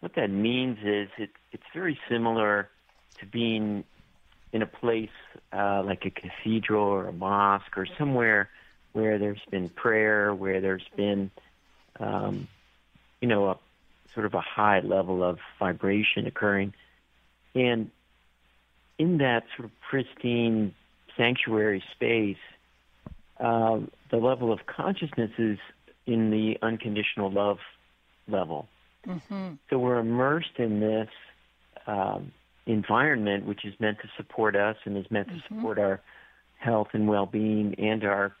what 0.00 0.14
that 0.16 0.30
means 0.30 0.78
is 0.84 1.08
it, 1.16 1.30
it's 1.52 1.62
very 1.72 1.98
similar 2.10 2.68
to 3.20 3.26
being 3.26 3.84
in 4.52 4.62
a 4.62 4.66
place 4.66 5.10
uh, 5.52 5.82
like 5.84 6.04
a 6.04 6.10
cathedral 6.10 6.84
or 6.84 7.08
a 7.08 7.12
mosque 7.12 7.76
or 7.76 7.86
somewhere 7.98 8.48
where 8.92 9.18
there's 9.18 9.40
been 9.50 9.68
prayer, 9.68 10.34
where 10.34 10.60
there's 10.60 10.86
been, 10.96 11.30
um, 11.98 12.46
you 13.20 13.28
know, 13.28 13.48
a 13.48 13.58
sort 14.12 14.26
of 14.26 14.34
a 14.34 14.40
high 14.40 14.80
level 14.80 15.24
of 15.24 15.38
vibration 15.58 16.26
occurring, 16.26 16.74
and 17.54 17.90
in 18.98 19.18
that 19.18 19.44
sort 19.56 19.64
of 19.64 19.70
pristine 19.80 20.74
sanctuary 21.16 21.82
space, 21.92 22.36
uh, 23.40 23.80
the 24.10 24.16
level 24.18 24.52
of 24.52 24.66
consciousness 24.66 25.30
is 25.38 25.58
in 26.06 26.30
the 26.30 26.58
unconditional 26.62 27.30
love 27.30 27.58
level. 28.28 28.68
Mm-hmm. 29.06 29.54
So 29.70 29.78
we're 29.78 29.98
immersed 29.98 30.58
in 30.58 30.80
this 30.80 31.08
um, 31.86 32.32
environment, 32.66 33.46
which 33.46 33.64
is 33.64 33.74
meant 33.80 33.98
to 34.00 34.08
support 34.16 34.56
us 34.56 34.76
and 34.84 34.96
is 34.96 35.10
meant 35.10 35.28
mm-hmm. 35.28 35.38
to 35.38 35.42
support 35.48 35.78
our 35.78 36.00
health 36.58 36.88
and 36.92 37.08
well-being 37.08 37.74
and 37.78 38.04
our 38.04 38.32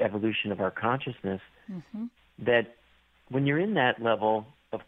evolution 0.00 0.52
of 0.52 0.60
our 0.60 0.70
consciousness. 0.70 1.40
Mm-hmm. 1.70 2.04
That 2.40 2.74
when 3.28 3.46
you're 3.46 3.58
in 3.58 3.74
that 3.74 4.02
level 4.02 4.46
of, 4.72 4.80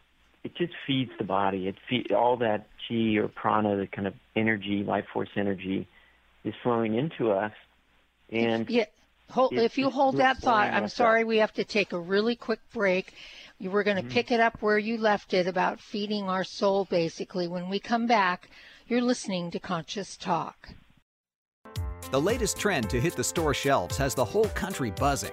it 0.42 0.56
just 0.56 0.72
feeds 0.86 1.10
the 1.18 1.24
body. 1.24 1.68
It 1.68 1.76
feed 1.88 2.12
all 2.12 2.38
that 2.38 2.66
chi 2.88 3.16
or 3.16 3.28
prana, 3.28 3.76
the 3.76 3.86
kind 3.86 4.06
of 4.06 4.14
energy, 4.34 4.82
life 4.82 5.04
force 5.12 5.30
energy, 5.36 5.86
is 6.44 6.54
flowing 6.62 6.94
into 6.94 7.30
us. 7.30 7.52
And 8.30 8.68
yeah, 8.68 8.86
hold, 9.30 9.52
if 9.52 9.78
you 9.78 9.90
hold 9.90 10.18
that 10.18 10.38
thought, 10.38 10.72
I'm 10.72 10.88
sorry, 10.88 11.22
up. 11.22 11.28
we 11.28 11.38
have 11.38 11.52
to 11.54 11.64
take 11.64 11.92
a 11.92 11.98
really 11.98 12.36
quick 12.36 12.60
break. 12.72 13.12
You 13.58 13.70
were 13.70 13.84
going 13.84 13.96
to 13.96 14.02
mm-hmm. 14.02 14.10
pick 14.10 14.30
it 14.30 14.40
up 14.40 14.60
where 14.60 14.78
you 14.78 14.98
left 14.98 15.32
it 15.32 15.46
about 15.46 15.80
feeding 15.80 16.28
our 16.28 16.44
soul, 16.44 16.86
basically. 16.86 17.46
When 17.46 17.68
we 17.68 17.78
come 17.78 18.06
back, 18.06 18.50
you're 18.86 19.02
listening 19.02 19.50
to 19.52 19.58
Conscious 19.58 20.16
Talk. 20.16 20.70
The 22.10 22.20
latest 22.20 22.58
trend 22.58 22.90
to 22.90 23.00
hit 23.00 23.16
the 23.16 23.24
store 23.24 23.54
shelves 23.54 23.96
has 23.96 24.14
the 24.14 24.24
whole 24.24 24.48
country 24.50 24.90
buzzing 24.90 25.32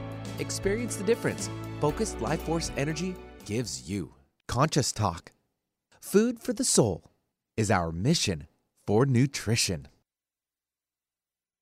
Experience 0.41 0.95
the 0.95 1.03
difference 1.03 1.49
Focused 1.79 2.19
Life 2.19 2.41
Force 2.41 2.71
Energy 2.75 3.15
gives 3.45 3.89
you. 3.89 4.13
Conscious 4.47 4.91
Talk. 4.91 5.31
Food 6.01 6.39
for 6.39 6.51
the 6.51 6.63
soul 6.65 7.11
is 7.55 7.71
our 7.71 7.91
mission 7.91 8.47
for 8.85 9.05
nutrition. 9.05 9.87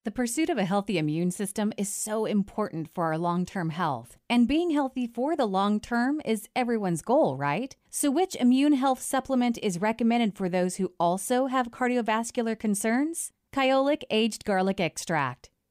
The 0.05 0.11
pursuit 0.11 0.49
of 0.49 0.57
a 0.57 0.63
healthy 0.63 0.97
immune 0.97 1.29
system 1.29 1.73
is 1.77 1.93
so 1.93 2.25
important 2.25 2.89
for 2.95 3.03
our 3.03 3.17
long 3.17 3.45
term 3.45 3.69
health. 3.69 4.17
And 4.29 4.47
being 4.47 4.71
healthy 4.71 5.05
for 5.05 5.35
the 5.35 5.45
long 5.45 5.81
term 5.81 6.21
is 6.23 6.47
everyone's 6.55 7.01
goal, 7.01 7.35
right? 7.35 7.75
So, 7.89 8.09
which 8.09 8.35
immune 8.35 8.73
health 8.73 9.01
supplement 9.01 9.59
is 9.61 9.81
recommended 9.81 10.37
for 10.37 10.47
those 10.47 10.77
who 10.77 10.93
also 10.99 11.47
have 11.47 11.69
cardiovascular 11.69 12.57
concerns? 12.57 13.31
Kyolic 13.53 14.03
Aged 14.09 14.45
Garlic 14.45 14.79
Extract. 14.79 15.49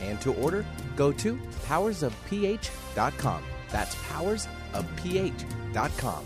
and 0.00 0.20
to 0.20 0.34
order, 0.34 0.64
go 0.96 1.12
to 1.12 1.38
powersofph.com. 1.66 3.42
That's 3.70 3.94
powersofph.com. 3.94 6.24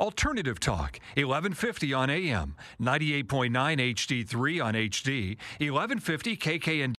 Alternative 0.00 0.58
Talk, 0.58 0.98
1150 1.14 1.94
on 1.94 2.10
AM, 2.10 2.56
98.9 2.80 3.52
HD3 3.52 4.64
on 4.64 4.74
HD, 4.74 5.36
1150 5.60 6.36
KKN. 6.36 6.94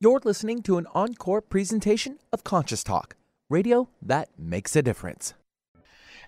You're 0.00 0.22
listening 0.24 0.62
to 0.62 0.78
an 0.78 0.86
encore 0.94 1.42
presentation 1.42 2.18
of 2.32 2.44
Conscious 2.44 2.82
Talk, 2.82 3.16
radio 3.50 3.90
that 4.00 4.30
makes 4.38 4.74
a 4.76 4.82
difference. 4.82 5.34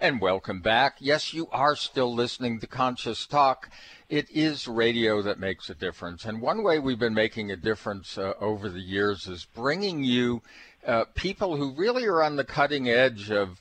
And 0.03 0.19
welcome 0.19 0.61
back. 0.61 0.97
Yes, 0.99 1.35
you 1.35 1.47
are 1.53 1.77
still 1.77 2.15
listening 2.15 2.59
to 2.61 2.67
Conscious 2.67 3.27
Talk. 3.27 3.69
It 4.09 4.31
is 4.31 4.67
radio 4.67 5.21
that 5.21 5.39
makes 5.39 5.69
a 5.69 5.75
difference. 5.75 6.25
And 6.25 6.41
one 6.41 6.63
way 6.63 6.79
we've 6.79 6.99
been 6.99 7.13
making 7.13 7.51
a 7.51 7.57
difference 7.57 8.17
uh, 8.17 8.33
over 8.41 8.71
the 8.71 8.81
years 8.81 9.27
is 9.27 9.45
bringing 9.45 10.03
you 10.03 10.41
uh, 10.87 11.05
people 11.15 11.59
who 11.59 11.75
really 11.75 12.07
are 12.07 12.23
on 12.23 12.37
the 12.37 12.45
cutting 12.45 12.89
edge 12.89 13.31
of 13.31 13.61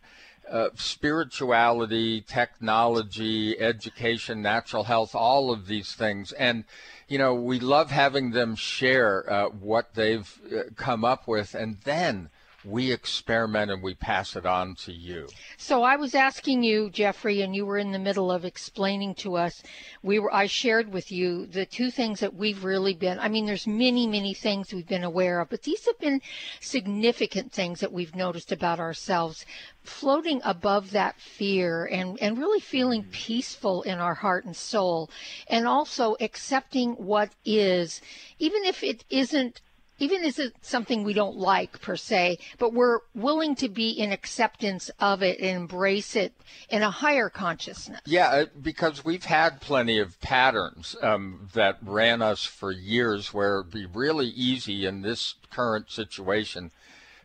uh, 0.50 0.70
spirituality, 0.76 2.22
technology, 2.22 3.60
education, 3.60 4.42
natural 4.42 4.86
health, 4.86 5.14
all 5.14 5.52
of 5.52 5.68
these 5.68 5.94
things. 5.94 6.32
And, 6.32 6.64
you 7.10 7.18
know, 7.18 7.36
we 7.36 7.60
love 7.60 7.92
having 7.92 8.32
them 8.32 8.56
share 8.56 9.30
uh, 9.30 9.50
what 9.50 9.94
they've 9.94 10.40
uh, 10.56 10.72
come 10.78 11.04
up 11.04 11.28
with. 11.28 11.54
And 11.54 11.80
then 11.84 12.30
we 12.70 12.92
experiment 12.92 13.72
and 13.72 13.82
we 13.82 13.96
pass 13.96 14.36
it 14.36 14.46
on 14.46 14.76
to 14.76 14.92
you. 14.92 15.28
So 15.58 15.84
I 15.84 15.96
was 15.96 16.16
asking 16.16 16.64
you, 16.64 16.90
Jeffrey, 16.90 17.42
and 17.42 17.56
you 17.56 17.66
were 17.66 17.78
in 17.78 17.92
the 17.92 18.00
middle 18.00 18.32
of 18.32 18.46
explaining 18.46 19.16
to 19.16 19.36
us. 19.36 19.64
We 20.04 20.20
were 20.20 20.34
I 20.34 20.46
shared 20.46 20.92
with 20.92 21.12
you 21.12 21.46
the 21.46 21.66
two 21.66 21.92
things 21.92 22.20
that 22.20 22.36
we've 22.36 22.64
really 22.64 22.94
been. 22.94 23.20
I 23.20 23.30
mean, 23.30 23.46
there's 23.46 23.68
many, 23.68 24.08
many 24.08 24.34
things 24.34 24.74
we've 24.74 24.88
been 24.88 25.04
aware 25.04 25.40
of, 25.40 25.50
but 25.50 25.64
these 25.64 25.86
have 25.86 26.00
been 26.00 26.22
significant 26.60 27.52
things 27.52 27.80
that 27.80 27.92
we've 27.92 28.16
noticed 28.16 28.52
about 28.52 28.80
ourselves 28.80 29.46
floating 29.84 30.42
above 30.44 30.92
that 30.92 31.20
fear 31.20 31.86
and, 31.86 32.18
and 32.22 32.38
really 32.38 32.60
feeling 32.60 33.02
mm-hmm. 33.02 33.12
peaceful 33.12 33.82
in 33.84 34.00
our 34.00 34.14
heart 34.14 34.46
and 34.46 34.56
soul 34.56 35.10
and 35.48 35.68
also 35.68 36.16
accepting 36.20 36.92
what 36.94 37.32
is 37.44 38.02
even 38.38 38.64
if 38.64 38.84
it 38.84 39.04
isn't 39.10 39.62
even 40.00 40.24
if 40.24 40.40
it's 40.40 40.68
something 40.68 41.04
we 41.04 41.14
don't 41.14 41.38
like 41.38 41.82
per 41.82 41.96
se, 41.96 42.40
but 42.58 42.74
we're 42.74 43.00
willing 43.14 43.56
to 43.56 43.70
be 43.70 43.90
in 43.90 44.12
acceptance 44.12 44.90
of 45.00 45.22
it 45.22 45.40
and 45.40 45.58
embrace 45.58 46.16
it 46.16 46.34
in 46.70 46.82
a 46.82 46.90
higher 46.92 47.30
consciousness. 47.30 48.02
Yeah, 48.06 48.28
uh, 48.28 48.46
because 48.62 49.06
we've 49.06 49.26
had 49.26 49.62
plenty 49.62 50.00
of 50.00 50.20
patterns 50.22 50.96
um, 51.02 51.50
that 51.54 51.78
ran 51.82 52.22
us 52.22 52.46
for 52.46 52.72
years 52.72 53.34
where 53.34 53.60
it'd 53.60 53.74
be 53.74 53.86
really 53.86 54.28
easy 54.28 54.86
in 54.86 55.02
this 55.02 55.36
current 55.52 55.92
situation 55.92 56.72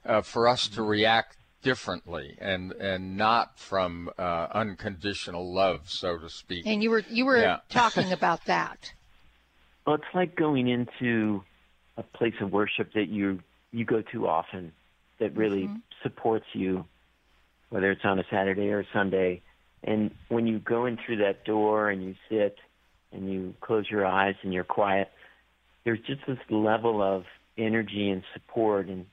uh, 0.04 0.22
for 0.22 0.48
us 0.48 0.68
to 0.68 0.82
react 0.82 1.36
differently 1.62 2.36
and 2.40 2.72
and 2.72 3.16
not 3.16 3.58
from 3.58 4.10
uh, 4.18 4.46
unconditional 4.52 5.52
love, 5.52 5.90
so 5.90 6.18
to 6.18 6.28
speak. 6.28 6.64
And 6.66 6.82
you 6.82 6.90
were 6.90 7.02
you 7.08 7.24
were 7.24 7.38
yeah. 7.38 7.58
talking 7.70 8.12
about 8.20 8.44
that. 8.44 8.92
Well, 9.86 9.96
it's 9.96 10.14
like 10.14 10.36
going 10.36 10.68
into 10.68 11.42
a 11.96 12.02
place 12.02 12.34
of 12.40 12.52
worship 12.52 12.92
that 12.94 13.08
you 13.08 13.40
you 13.72 13.84
go 13.84 14.02
to 14.12 14.28
often 14.28 14.72
that 15.18 15.36
really 15.36 15.64
mm-hmm. 15.64 15.76
supports 16.02 16.46
you, 16.52 16.84
whether 17.70 17.90
it's 17.90 18.04
on 18.04 18.18
a 18.18 18.24
Saturday 18.30 18.70
or 18.70 18.80
a 18.80 18.86
Sunday. 18.92 19.42
And 19.82 20.12
when 20.28 20.46
you 20.46 20.58
go 20.58 20.86
in 20.86 20.96
through 21.04 21.18
that 21.18 21.44
door 21.44 21.90
and 21.90 22.02
you 22.02 22.14
sit 22.28 22.56
and 23.12 23.30
you 23.30 23.54
close 23.60 23.88
your 23.90 24.06
eyes 24.06 24.34
and 24.42 24.52
you're 24.52 24.64
quiet, 24.64 25.10
there's 25.84 26.00
just 26.00 26.20
this 26.26 26.38
level 26.48 27.02
of 27.02 27.24
energy 27.58 28.10
and 28.10 28.22
support 28.32 28.88
and 28.88 29.06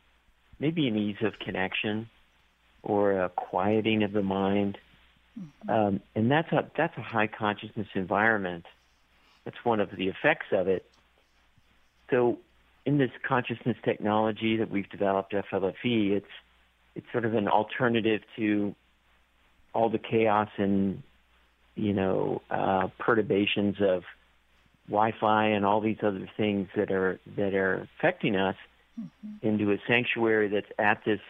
maybe 0.60 0.88
an 0.88 0.98
ease 0.98 1.18
of 1.22 1.34
connection 1.40 2.10
or 2.84 3.24
a 3.24 3.30
quieting 3.30 4.04
of 4.04 4.12
the 4.12 4.24
mind. 4.24 4.78
Mm-hmm. 5.40 5.70
Um, 5.70 6.00
and 6.16 6.32
that's 6.32 6.52
a 6.52 6.70
that's 6.76 6.98
a 6.98 7.02
high 7.02 7.28
consciousness 7.28 7.88
environment. 7.96 8.66
That's 9.46 9.58
one 9.64 9.80
of 9.80 9.90
the 9.96 10.08
effects 10.08 10.48
of 10.52 10.68
it. 10.68 10.86
So 12.10 12.38
in 12.86 12.98
this 12.98 13.12
consciousness 13.28 13.78
technology 13.84 14.58
that 14.58 14.72
we've 14.72 14.90
developed, 14.90 15.34
FLFE, 15.34 16.12
it's 16.12 16.26
it's 16.96 17.06
sort 17.12 17.26
of 17.26 17.34
an 17.36 17.48
alternative 17.48 18.22
to 18.36 18.76
all 19.74 19.90
the 19.90 19.98
chaos 19.98 20.50
and 20.58 21.04
you 21.76 21.94
know 21.94 22.42
uh, 22.50 22.88
perturbations 23.00 23.76
of 23.82 24.04
Wi-Fi 24.88 25.48
and 25.48 25.66
all 25.66 25.80
these 25.80 26.00
other 26.04 26.30
things 26.38 26.68
that 26.76 26.92
are 26.92 27.20
that 27.38 27.54
are 27.54 27.88
affecting 28.00 28.36
us 28.36 28.56
mm-hmm. 29.00 29.48
into 29.48 29.72
a 29.72 29.78
sanctuary 29.88 30.50
that's 30.50 30.72
at 30.80 31.02
this 31.06 31.22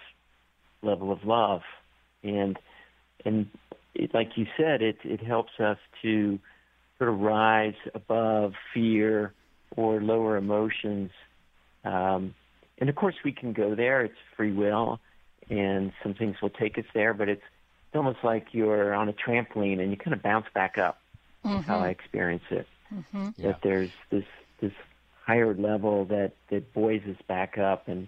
level 0.81 1.11
of 1.11 1.23
love, 1.25 1.61
and 2.23 2.57
and 3.25 3.47
it, 3.93 4.13
like 4.13 4.31
you 4.35 4.47
said, 4.57 4.81
it 4.81 4.97
it 5.03 5.21
helps 5.21 5.59
us 5.59 5.77
to 6.01 6.39
sort 6.97 7.09
of 7.09 7.19
rise 7.19 7.75
above 7.93 8.53
fear 8.73 9.33
or 9.75 10.01
lower 10.01 10.37
emotions 10.37 11.11
um, 11.83 12.33
and 12.77 12.89
of 12.89 12.95
course, 12.95 13.15
we 13.23 13.31
can 13.31 13.53
go 13.53 13.75
there. 13.75 14.01
It's 14.01 14.17
free 14.35 14.51
will, 14.51 14.99
and 15.49 15.91
some 16.01 16.13
things 16.13 16.41
will 16.41 16.49
take 16.49 16.77
us 16.77 16.85
there. 16.93 17.13
But 17.13 17.29
it's, 17.29 17.43
it's 17.87 17.95
almost 17.95 18.19
like 18.23 18.47
you're 18.51 18.93
on 18.93 19.09
a 19.09 19.13
trampoline 19.13 19.79
and 19.79 19.91
you 19.91 19.97
kind 19.97 20.13
of 20.13 20.21
bounce 20.21 20.47
back 20.53 20.77
up. 20.77 20.99
Mm-hmm. 21.45 21.55
That's 21.55 21.67
how 21.67 21.79
I 21.79 21.89
experience 21.89 22.43
it. 22.49 22.67
Mm-hmm. 22.93 23.25
That 23.25 23.33
yeah. 23.37 23.53
there's 23.63 23.91
this 24.09 24.25
this 24.61 24.73
higher 25.25 25.53
level 25.53 26.05
that 26.05 26.33
that 26.49 26.73
buoys 26.73 27.01
us 27.07 27.21
back 27.27 27.57
up, 27.57 27.87
and 27.87 28.07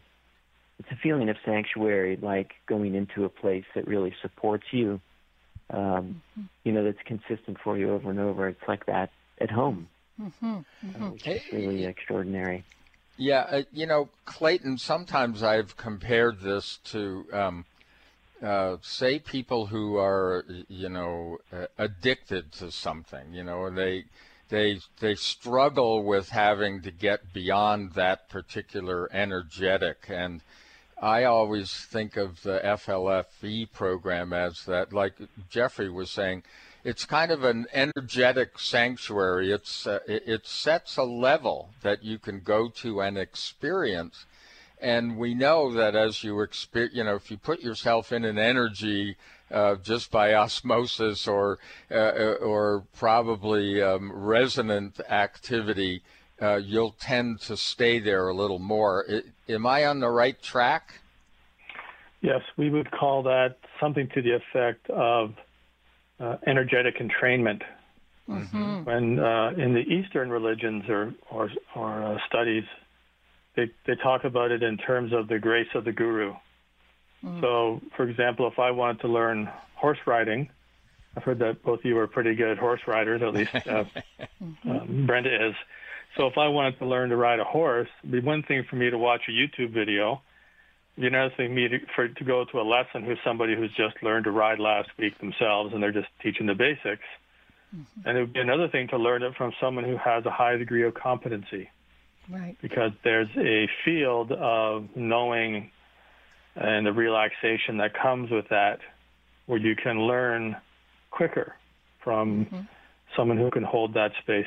it's 0.79 0.89
a 0.91 0.95
feeling 0.95 1.29
of 1.29 1.37
sanctuary, 1.45 2.17
like 2.21 2.53
going 2.67 2.95
into 2.95 3.25
a 3.25 3.29
place 3.29 3.65
that 3.75 3.87
really 3.87 4.13
supports 4.21 4.65
you. 4.71 4.99
Um, 5.69 6.21
mm-hmm. 6.37 6.41
You 6.63 6.71
know, 6.73 6.83
that's 6.83 7.01
consistent 7.05 7.57
for 7.63 7.77
you 7.77 7.91
over 7.91 8.09
and 8.09 8.19
over. 8.19 8.47
It's 8.47 8.67
like 8.67 8.85
that 8.87 9.11
at 9.39 9.49
home. 9.49 9.87
Mm-hmm. 10.21 10.45
Mm-hmm. 10.45 11.03
Uh, 11.03 11.09
which 11.11 11.27
is 11.27 11.41
really 11.51 11.85
extraordinary. 11.85 12.63
Yeah, 13.17 13.41
uh, 13.41 13.63
you 13.71 13.85
know, 13.85 14.09
Clayton, 14.25 14.79
sometimes 14.79 15.43
I've 15.43 15.77
compared 15.77 16.41
this 16.41 16.79
to, 16.85 17.25
um, 17.31 17.65
uh, 18.41 18.77
say, 18.81 19.19
people 19.19 19.67
who 19.67 19.97
are, 19.97 20.43
you 20.67 20.89
know, 20.89 21.37
uh, 21.51 21.67
addicted 21.77 22.51
to 22.53 22.71
something, 22.71 23.33
you 23.33 23.43
know, 23.43 23.69
they, 23.69 24.05
they, 24.49 24.79
they 24.99 25.13
struggle 25.13 26.03
with 26.03 26.29
having 26.29 26.81
to 26.81 26.91
get 26.91 27.33
beyond 27.33 27.93
that 27.93 28.29
particular 28.29 29.07
energetic. 29.13 30.05
And 30.09 30.41
I 30.99 31.25
always 31.25 31.71
think 31.71 32.17
of 32.17 32.41
the 32.41 32.61
FLFE 32.63 33.71
program 33.73 34.33
as 34.33 34.65
that, 34.65 34.91
like 34.91 35.13
Jeffrey 35.49 35.89
was 35.89 36.09
saying, 36.09 36.43
it's 36.83 37.05
kind 37.05 37.31
of 37.31 37.43
an 37.43 37.67
energetic 37.73 38.59
sanctuary. 38.59 39.51
It's 39.51 39.87
uh, 39.87 39.99
it, 40.07 40.23
it, 40.27 40.47
sets 40.47 40.97
a 40.97 41.03
level 41.03 41.69
that 41.81 42.03
you 42.03 42.19
can 42.19 42.41
go 42.41 42.69
to 42.69 43.01
and 43.01 43.17
experience. 43.17 44.25
And 44.81 45.17
we 45.17 45.33
know 45.33 45.71
that 45.73 45.95
as 45.95 46.23
you 46.23 46.41
experience, 46.41 46.95
you 46.95 47.03
know, 47.05 47.15
if 47.15 47.31
you 47.31 47.37
put 47.37 47.61
yourself 47.61 48.11
in 48.11 48.25
an 48.25 48.37
energy 48.37 49.15
uh, 49.49 49.75
just 49.75 50.11
by 50.11 50.33
osmosis 50.33 51.27
or 51.27 51.59
uh, 51.89 51.95
uh 51.95 52.37
or 52.41 52.83
probably 52.97 53.81
um, 53.81 54.11
resonant 54.11 54.99
activity, 55.09 56.01
uh, 56.41 56.57
you'll 56.57 56.95
tend 56.99 57.39
to 57.41 57.55
stay 57.55 57.99
there 57.99 58.27
a 58.27 58.33
little 58.33 58.59
more. 58.59 59.05
It, 59.07 59.25
am 59.47 59.65
I 59.65 59.85
on 59.85 60.01
the 60.01 60.09
right 60.09 60.41
track? 60.41 60.99
Yes, 62.21 62.41
we 62.57 62.69
would 62.69 62.89
call 62.91 63.23
that 63.23 63.57
something 63.79 64.09
to 64.15 64.21
the 64.21 64.31
effect 64.31 64.89
of 64.89 65.35
uh, 66.19 66.37
energetic 66.47 66.99
entrainment. 66.99 67.61
Mm-hmm. 68.29 68.83
When 68.85 69.19
uh, 69.19 69.51
in 69.57 69.73
the 69.73 69.81
Eastern 69.81 70.29
religions 70.29 70.83
or 70.87 71.13
or, 71.29 71.49
or 71.75 72.03
uh, 72.03 72.17
studies, 72.27 72.63
they 73.55 73.69
they 73.85 73.95
talk 73.95 74.23
about 74.23 74.51
it 74.51 74.63
in 74.63 74.77
terms 74.77 75.11
of 75.13 75.27
the 75.27 75.39
grace 75.39 75.67
of 75.75 75.83
the 75.83 75.91
guru. 75.91 76.33
Mm. 77.23 77.41
So, 77.41 77.81
for 77.95 78.07
example, 78.07 78.47
if 78.47 78.59
I 78.59 78.71
wanted 78.71 79.01
to 79.01 79.07
learn 79.07 79.49
horse 79.75 79.99
riding, 80.05 80.49
I've 81.15 81.23
heard 81.23 81.39
that 81.39 81.63
both 81.63 81.79
of 81.79 81.85
you 81.85 81.97
are 81.99 82.07
pretty 82.07 82.35
good 82.35 82.57
horse 82.57 82.81
riders, 82.87 83.21
at 83.21 83.33
least 83.33 83.55
uh, 83.55 83.59
mm-hmm. 84.41 84.71
um, 84.71 85.05
Brenda 85.05 85.47
is. 85.49 85.55
So, 86.17 86.27
if 86.27 86.37
I 86.37 86.47
wanted 86.47 86.79
to 86.79 86.85
learn 86.85 87.09
to 87.09 87.17
ride 87.17 87.39
a 87.39 87.45
horse, 87.45 87.89
it'd 88.03 88.11
be 88.11 88.19
one 88.19 88.43
thing 88.43 88.65
for 88.69 88.77
me 88.77 88.89
to 88.89 88.97
watch 88.97 89.21
a 89.27 89.31
YouTube 89.31 89.73
video 89.73 90.21
you 90.95 91.09
know, 91.09 91.29
thing 91.35 91.55
me 91.55 91.67
to, 91.67 91.79
for 91.95 92.07
to 92.07 92.23
go 92.23 92.45
to 92.45 92.59
a 92.59 92.63
lesson 92.63 93.03
who's 93.03 93.17
somebody 93.23 93.55
who's 93.55 93.71
just 93.75 94.01
learned 94.03 94.25
to 94.25 94.31
ride 94.31 94.59
last 94.59 94.89
week 94.97 95.17
themselves 95.19 95.73
and 95.73 95.81
they're 95.81 95.91
just 95.91 96.09
teaching 96.21 96.45
the 96.45 96.53
basics. 96.53 97.03
Mm-hmm. 97.75 98.07
And 98.07 98.17
it 98.17 98.21
would 98.21 98.33
be 98.33 98.39
another 98.39 98.67
thing 98.67 98.87
to 98.89 98.97
learn 98.97 99.23
it 99.23 99.35
from 99.35 99.53
someone 99.59 99.85
who 99.85 99.97
has 99.97 100.25
a 100.25 100.31
high 100.31 100.57
degree 100.57 100.83
of 100.83 100.93
competency. 100.93 101.69
Right. 102.29 102.55
Because 102.61 102.91
there's 103.03 103.29
a 103.37 103.67
field 103.83 104.31
of 104.31 104.87
knowing 104.95 105.71
and 106.55 106.85
the 106.85 106.93
relaxation 106.93 107.77
that 107.77 107.93
comes 107.99 108.29
with 108.29 108.47
that 108.49 108.79
where 109.47 109.59
you 109.59 109.75
can 109.75 110.01
learn 110.01 110.55
quicker 111.11 111.55
from 112.03 112.45
mm-hmm. 112.45 112.59
someone 113.15 113.37
who 113.37 113.49
can 113.49 113.63
hold 113.63 113.95
that 113.95 114.11
space. 114.21 114.45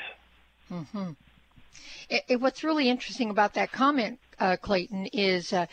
Mm-hmm. 0.71 1.11
It, 2.09 2.23
it, 2.29 2.41
what's 2.41 2.63
really 2.63 2.89
interesting 2.89 3.31
about 3.31 3.55
that 3.55 3.73
comment, 3.73 4.19
uh, 4.39 4.57
Clayton, 4.57 5.07
is 5.13 5.53
uh, 5.53 5.67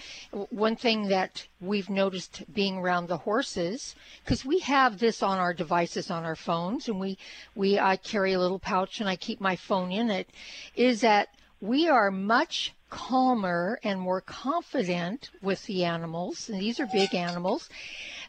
one 0.50 0.76
thing 0.76 1.08
that 1.10 1.48
we've 1.60 1.90
noticed 1.90 2.44
being 2.54 2.78
around 2.78 3.08
the 3.08 3.18
horses, 3.18 3.96
because 4.24 4.46
we 4.46 4.60
have 4.60 5.00
this 5.00 5.22
on 5.22 5.38
our 5.38 5.54
devices 5.54 6.10
on 6.10 6.24
our 6.24 6.36
phones, 6.36 6.88
and 6.88 7.00
we 7.00 7.18
we 7.56 7.80
I 7.80 7.98
carry 7.98 8.34
a 8.34 8.40
little 8.40 8.60
pouch 8.60 9.00
and 9.00 9.10
I 9.10 9.16
keep 9.16 9.40
my 9.42 9.56
phone 9.56 9.92
in 9.92 10.10
it, 10.10 10.30
is 10.76 11.02
that 11.02 11.30
we 11.62 11.88
are 11.88 12.12
much 12.12 12.74
calmer 12.90 13.80
and 13.84 14.00
more 14.00 14.22
confident 14.22 15.32
with 15.42 15.66
the 15.66 15.84
animals, 15.84 16.50
and 16.50 16.62
these 16.62 16.80
are 16.80 16.88
big 16.88 17.16
animals, 17.16 17.70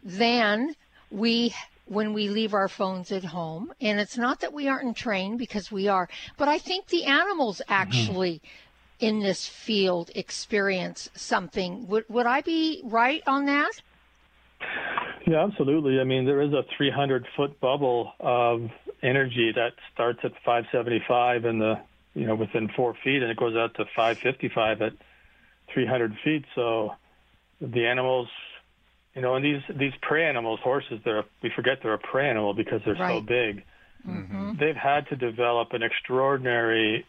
than 0.02 0.74
we 1.10 1.54
when 1.86 2.14
we 2.14 2.28
leave 2.30 2.54
our 2.54 2.68
phones 2.68 3.12
at 3.12 3.24
home. 3.24 3.72
And 3.80 4.00
it's 4.00 4.16
not 4.16 4.40
that 4.40 4.54
we 4.54 4.68
aren't 4.68 4.96
trained 4.96 5.38
because 5.38 5.70
we 5.70 5.86
are, 5.88 6.08
but 6.38 6.48
I 6.48 6.58
think 6.58 6.86
the 6.86 7.04
animals 7.04 7.58
mm-hmm. 7.58 7.72
actually 7.72 8.34
mm-hmm. 8.36 8.63
In 9.04 9.20
this 9.20 9.46
field 9.46 10.10
experience 10.14 11.10
something. 11.14 11.86
Would, 11.88 12.04
would 12.08 12.26
I 12.26 12.40
be 12.40 12.80
right 12.84 13.22
on 13.26 13.46
that? 13.46 13.72
Yeah, 15.26 15.44
absolutely. 15.44 16.00
I 16.00 16.04
mean, 16.04 16.24
there 16.24 16.40
is 16.40 16.52
a 16.52 16.64
300 16.76 17.26
foot 17.36 17.60
bubble 17.60 18.12
of 18.20 18.70
energy 19.02 19.52
that 19.54 19.72
starts 19.92 20.20
at 20.22 20.32
575 20.44 21.44
and 21.44 21.60
the, 21.60 21.74
you 22.14 22.26
know, 22.26 22.34
within 22.34 22.68
four 22.76 22.94
feet 23.04 23.22
and 23.22 23.30
it 23.30 23.36
goes 23.36 23.56
out 23.56 23.74
to 23.74 23.84
555 23.96 24.82
at 24.82 24.92
300 25.72 26.12
feet. 26.24 26.44
So 26.54 26.92
the 27.60 27.86
animals, 27.86 28.28
you 29.14 29.22
know, 29.22 29.34
and 29.34 29.44
these 29.44 29.62
these 29.78 29.92
prey 30.02 30.24
animals, 30.24 30.60
horses, 30.62 31.00
they're 31.04 31.24
we 31.42 31.50
forget 31.54 31.78
they're 31.82 31.94
a 31.94 31.98
prey 31.98 32.28
animal 32.28 32.54
because 32.54 32.80
they're 32.84 32.94
right. 32.94 33.18
so 33.18 33.20
big. 33.20 33.64
Mm-hmm. 34.06 34.52
They've 34.58 34.76
had 34.76 35.08
to 35.08 35.16
develop 35.16 35.72
an 35.72 35.82
extraordinary 35.82 37.06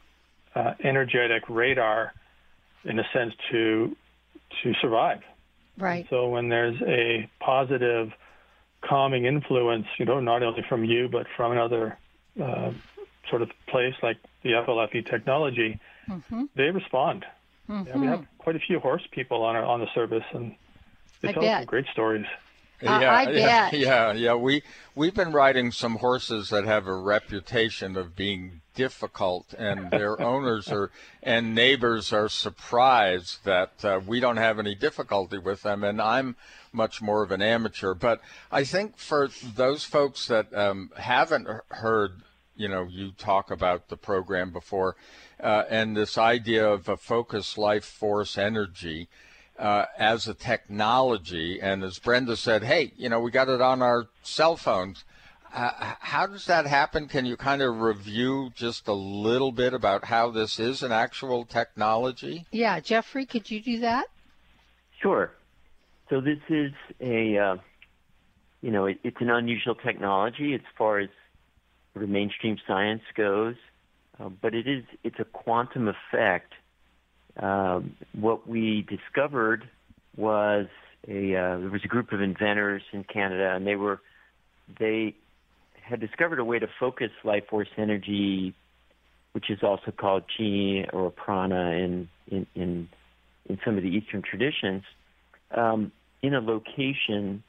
uh, 0.56 0.74
energetic 0.84 1.44
radar, 1.50 2.14
in 2.84 3.00
a 3.00 3.04
sense, 3.14 3.34
to 3.52 3.96
to 4.64 4.74
survive. 4.82 5.22
Right. 5.78 6.08
So 6.10 6.30
when 6.30 6.50
there's 6.50 6.82
a 6.82 7.30
positive, 7.40 8.12
calming 8.82 9.26
influence, 9.26 9.88
you 9.98 10.06
know, 10.06 10.20
not 10.20 10.44
only 10.44 10.64
from 10.68 10.86
you 10.86 11.10
but 11.10 11.28
from 11.36 11.52
another 11.52 11.98
uh, 12.42 12.72
sort 13.30 13.42
of 13.42 13.50
place 13.68 13.96
like 14.02 14.18
the 14.44 14.52
FLFE 14.52 15.10
technology, 15.10 15.80
mm-hmm. 16.10 16.46
they 16.56 16.70
respond. 16.70 17.26
Mm-hmm. 17.70 17.88
Yeah, 17.88 17.98
we 17.98 18.08
have 18.08 18.26
quite 18.38 18.56
a 18.56 18.60
few 18.60 18.80
horse 18.80 19.06
people 19.12 19.44
on 19.44 19.56
our, 19.56 19.66
on 19.66 19.80
the 19.80 19.88
service, 19.94 20.24
and 20.34 20.56
they 21.22 21.30
I 21.30 21.32
tell 21.34 21.42
bet. 21.42 21.60
some 21.60 21.66
great 21.66 21.86
stories. 21.92 22.26
Yeah, 22.82 22.98
I 22.98 23.22
yeah, 23.32 23.70
bet. 23.70 23.80
yeah, 23.80 24.14
yeah. 24.14 24.36
We 24.36 24.64
we've 24.96 25.14
been 25.14 25.32
riding 25.32 25.72
some 25.72 25.98
horses 25.98 26.50
that 26.50 26.66
have 26.66 26.88
a 26.88 26.96
reputation 26.96 27.96
of 27.96 28.16
being 28.16 28.62
difficult, 28.76 29.54
and 29.58 29.90
their 29.90 30.22
owners 30.34 30.70
are 30.72 30.92
and 31.24 31.56
neighbors 31.56 32.12
are 32.14 32.30
surprised 32.30 33.44
that 33.46 33.84
uh, 33.84 34.00
we 34.06 34.20
don't 34.20 34.38
have 34.38 34.60
any 34.60 34.76
difficulty 34.76 35.38
with 35.38 35.64
them. 35.64 35.84
And 35.84 36.02
I'm 36.02 36.36
much 36.72 37.02
more 37.02 37.24
of 37.24 37.32
an 37.32 37.42
amateur, 37.42 37.94
but 37.94 38.22
I 38.52 38.64
think 38.64 38.98
for 38.98 39.30
those 39.56 39.86
folks 39.86 40.28
that 40.28 40.54
um, 40.54 40.92
haven't 40.98 41.48
heard, 41.70 42.22
you 42.56 42.68
know, 42.68 42.84
you 42.84 43.12
talk 43.12 43.50
about 43.50 43.88
the 43.88 43.98
program 43.98 44.52
before, 44.52 44.98
uh, 45.40 45.64
and 45.70 45.96
this 45.96 46.18
idea 46.18 46.68
of 46.68 46.90
a 46.90 46.98
focused 46.98 47.58
life 47.58 47.86
force 47.86 48.38
energy 48.38 49.08
uh, 49.58 49.86
as 49.98 50.28
a 50.28 50.34
technology. 50.34 51.62
And 51.62 51.84
as 51.84 52.00
Brenda 52.00 52.36
said, 52.36 52.64
hey, 52.64 52.94
you 52.98 53.10
know, 53.10 53.20
we 53.20 53.32
got 53.32 53.50
it 53.50 53.62
on 53.62 53.82
our 53.82 54.08
cell 54.24 54.58
phones. 54.58 55.04
Uh, 55.54 55.94
how 56.00 56.28
does 56.28 56.46
that 56.48 56.66
happen? 56.66 57.08
Can 57.08 57.26
you 57.26 57.38
kind 57.38 57.62
of 57.62 57.80
review 57.80 58.52
just 58.56 58.88
a 58.90 58.94
little 58.94 59.54
bit 59.54 59.74
about 59.74 60.04
how 60.06 60.30
this 60.30 60.60
is 60.60 60.84
an 60.84 60.92
actual 60.92 61.46
technology? 61.46 62.46
Yeah, 62.52 62.82
Jeffrey, 62.82 63.26
could 63.26 63.50
you 63.50 63.62
do 63.62 63.80
that? 63.80 64.08
Sure. 65.02 65.32
So 66.10 66.20
this 66.20 66.40
is 66.50 66.72
a, 67.00 67.38
uh, 67.38 67.56
you 68.62 68.72
know, 68.72 68.86
it, 68.86 69.00
it's 69.04 69.22
an 69.22 69.30
unusual 69.30 69.76
technology 69.76 70.54
as 70.54 70.62
far 70.78 71.00
as 71.00 71.10
sort 71.94 72.04
of 72.04 72.10
mainstream 72.10 72.58
science 72.68 73.04
goes, 73.16 73.56
uh, 74.20 74.28
but 74.30 74.54
it 74.54 74.68
is 74.68 74.84
it's 75.04 75.20
a 75.20 75.26
quantum 75.26 75.88
effect 75.88 76.52
um, 77.40 77.96
what 78.14 78.48
we 78.48 78.86
discovered 78.88 79.70
was 80.16 80.68
a 81.08 81.36
uh, 81.36 81.58
there 81.58 81.70
was 81.70 81.82
a 81.84 81.88
group 81.88 82.12
of 82.12 82.22
inventors 82.22 82.82
in 82.94 83.04
Canada, 83.04 83.54
and 83.56 83.68
they 83.68 83.76
were 83.76 84.02
they 84.80 85.16
had 85.82 86.00
discovered 86.00 86.40
a 86.40 86.46
way 86.46 86.60
to 86.60 86.68
focus 86.80 87.12
life 87.24 87.44
force 87.50 87.68
energy, 87.78 88.54
which 89.34 89.50
is 89.50 89.60
also 89.62 89.92
called 89.92 90.24
chi 90.38 90.86
or 90.94 91.12
prana 91.12 91.72
in 91.72 92.10
in 92.28 92.48
in, 92.56 92.90
in 93.48 93.60
some 93.64 93.78
of 93.78 93.84
the 93.84 93.90
Eastern 93.90 94.22
traditions, 94.22 94.84
um, 95.52 95.92
in 96.22 96.34
a 96.34 96.40
location, 96.40 97.44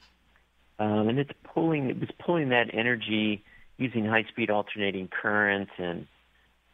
um, 0.79 1.07
and 1.07 1.17
it's 1.17 1.31
pulling 1.43 1.89
it 1.89 1.99
was 1.99 2.09
pulling 2.19 2.49
that 2.49 2.73
energy 2.73 3.43
using 3.77 4.05
high 4.05 4.25
speed 4.29 4.49
alternating 4.49 5.07
currents 5.07 5.71
and 5.77 6.07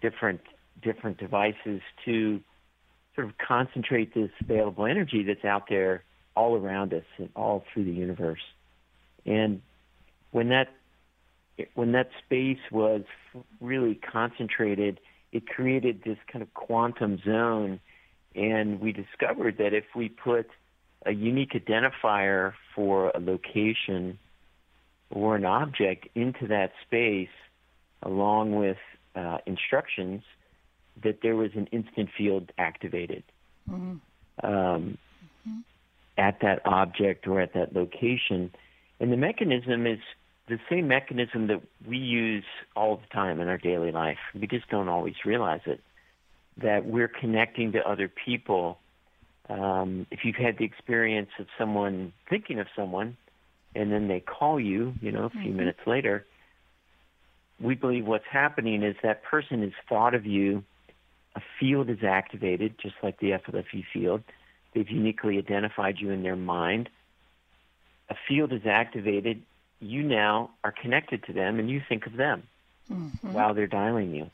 different 0.02 0.41
different 0.82 1.17
devices 1.17 1.82
to 2.04 2.41
sort 3.15 3.28
of 3.28 3.38
concentrate 3.38 4.13
this 4.13 4.32
available 4.41 4.86
energy 4.86 5.23
that's 5.23 5.45
out 5.45 5.63
there 5.69 6.04
all 6.36 6.56
around 6.56 6.93
us 6.93 7.04
and 7.17 7.30
all 7.36 7.63
through 7.71 7.86
the 7.86 7.91
universe. 7.91 8.41
And 9.26 9.62
when 10.32 10.49
that 10.49 10.69
when 11.76 11.91
that 11.91 12.10
space 12.26 12.60
was 12.71 13.04
really 13.62 13.95
concentrated, 13.95 14.99
it 15.32 15.47
created 15.47 16.02
this 16.04 16.17
kind 16.32 16.41
of 16.41 16.54
quantum 16.54 17.19
zone. 17.23 17.80
And 18.36 18.80
we 18.82 18.91
discovered 18.91 19.58
that 19.60 19.73
if 19.73 19.86
we 19.95 20.10
put 20.10 20.49
a 21.06 21.12
unique 21.12 21.52
identifier 21.52 22.54
for 22.73 23.12
a 23.13 23.19
location 23.19 24.17
or 25.12 25.36
an 25.36 25.45
object 25.45 26.08
into 26.15 26.47
that 26.47 26.71
space, 26.86 27.30
along 28.02 28.56
with 28.56 28.78
uh, 29.15 29.38
instructions, 29.45 30.23
that 31.01 31.19
there 31.21 31.36
was 31.36 31.51
an 31.56 31.67
instant 31.71 32.10
field 32.17 32.51
activated 32.58 33.23
mm-hmm. 33.69 33.97
Um, 34.43 34.97
mm-hmm. 35.47 35.60
at 36.17 36.39
that 36.41 36.62
object 36.65 37.27
or 37.27 37.39
at 37.41 37.53
that 37.53 37.73
location. 37.73 38.51
And 38.99 39.12
the 39.12 39.17
mechanism 39.17 39.86
is 39.86 39.99
the 40.47 40.60
same 40.69 40.88
mechanism 40.88 41.47
that 41.47 41.62
we 41.88 41.97
use 41.97 42.45
all 42.75 42.97
the 42.97 43.08
time 43.13 43.39
in 43.39 43.47
our 43.47 43.58
daily 43.58 43.91
life. 43.91 44.17
We 44.34 44.47
just 44.47 44.69
don't 44.69 44.89
always 44.89 45.15
realize 45.25 45.62
it. 45.65 45.82
That 46.58 46.86
we're 46.86 47.08
connecting 47.08 47.71
to 47.73 47.79
other 47.79 48.08
people. 48.08 48.79
Um, 49.49 50.06
if 50.12 50.19
you've 50.23 50.36
had 50.36 50.58
the 50.58 50.65
experience 50.65 51.29
of 51.39 51.47
someone 51.58 52.13
thinking 52.29 52.60
of 52.60 52.67
someone 52.75 53.17
and 53.75 53.91
then 53.91 54.08
they 54.08 54.19
call 54.19 54.60
you, 54.60 54.93
you 55.01 55.12
know, 55.12 55.25
a 55.25 55.29
few 55.29 55.41
mm-hmm. 55.41 55.58
minutes 55.58 55.79
later, 55.88 56.25
we 57.60 57.75
believe 57.75 58.06
what's 58.06 58.25
happening 58.32 58.84
is 58.84 58.95
that 59.03 59.23
person 59.23 59.62
has 59.62 59.71
thought 59.88 60.13
of 60.13 60.25
you 60.25 60.63
a 61.36 61.41
field 61.60 61.89
is 61.89 62.04
activated, 62.04 62.76
just 62.78 62.96
like 63.02 63.19
the 63.19 63.32
FLFE 63.32 63.86
field. 63.91 64.24
They've 64.74 64.89
uniquely 64.89 65.38
identified 65.38 66.00
you 66.00 66.12
in 66.12 66.24
their 66.24 66.36
mind. 66.36 66.89
A 68.10 68.15
field 68.28 68.54
is 68.54 68.65
activated. 68.65 69.41
You 69.80 70.04
now 70.04 70.52
are 70.63 70.72
connected 70.72 71.24
to 71.26 71.34
them, 71.34 71.60
and 71.60 71.69
you 71.69 71.82
think 71.88 72.06
of 72.06 72.13
them 72.13 72.43
mm-hmm. 72.91 73.34
while 73.34 73.54
they're 73.54 73.67
dialing 73.67 74.13
you. 74.13 74.30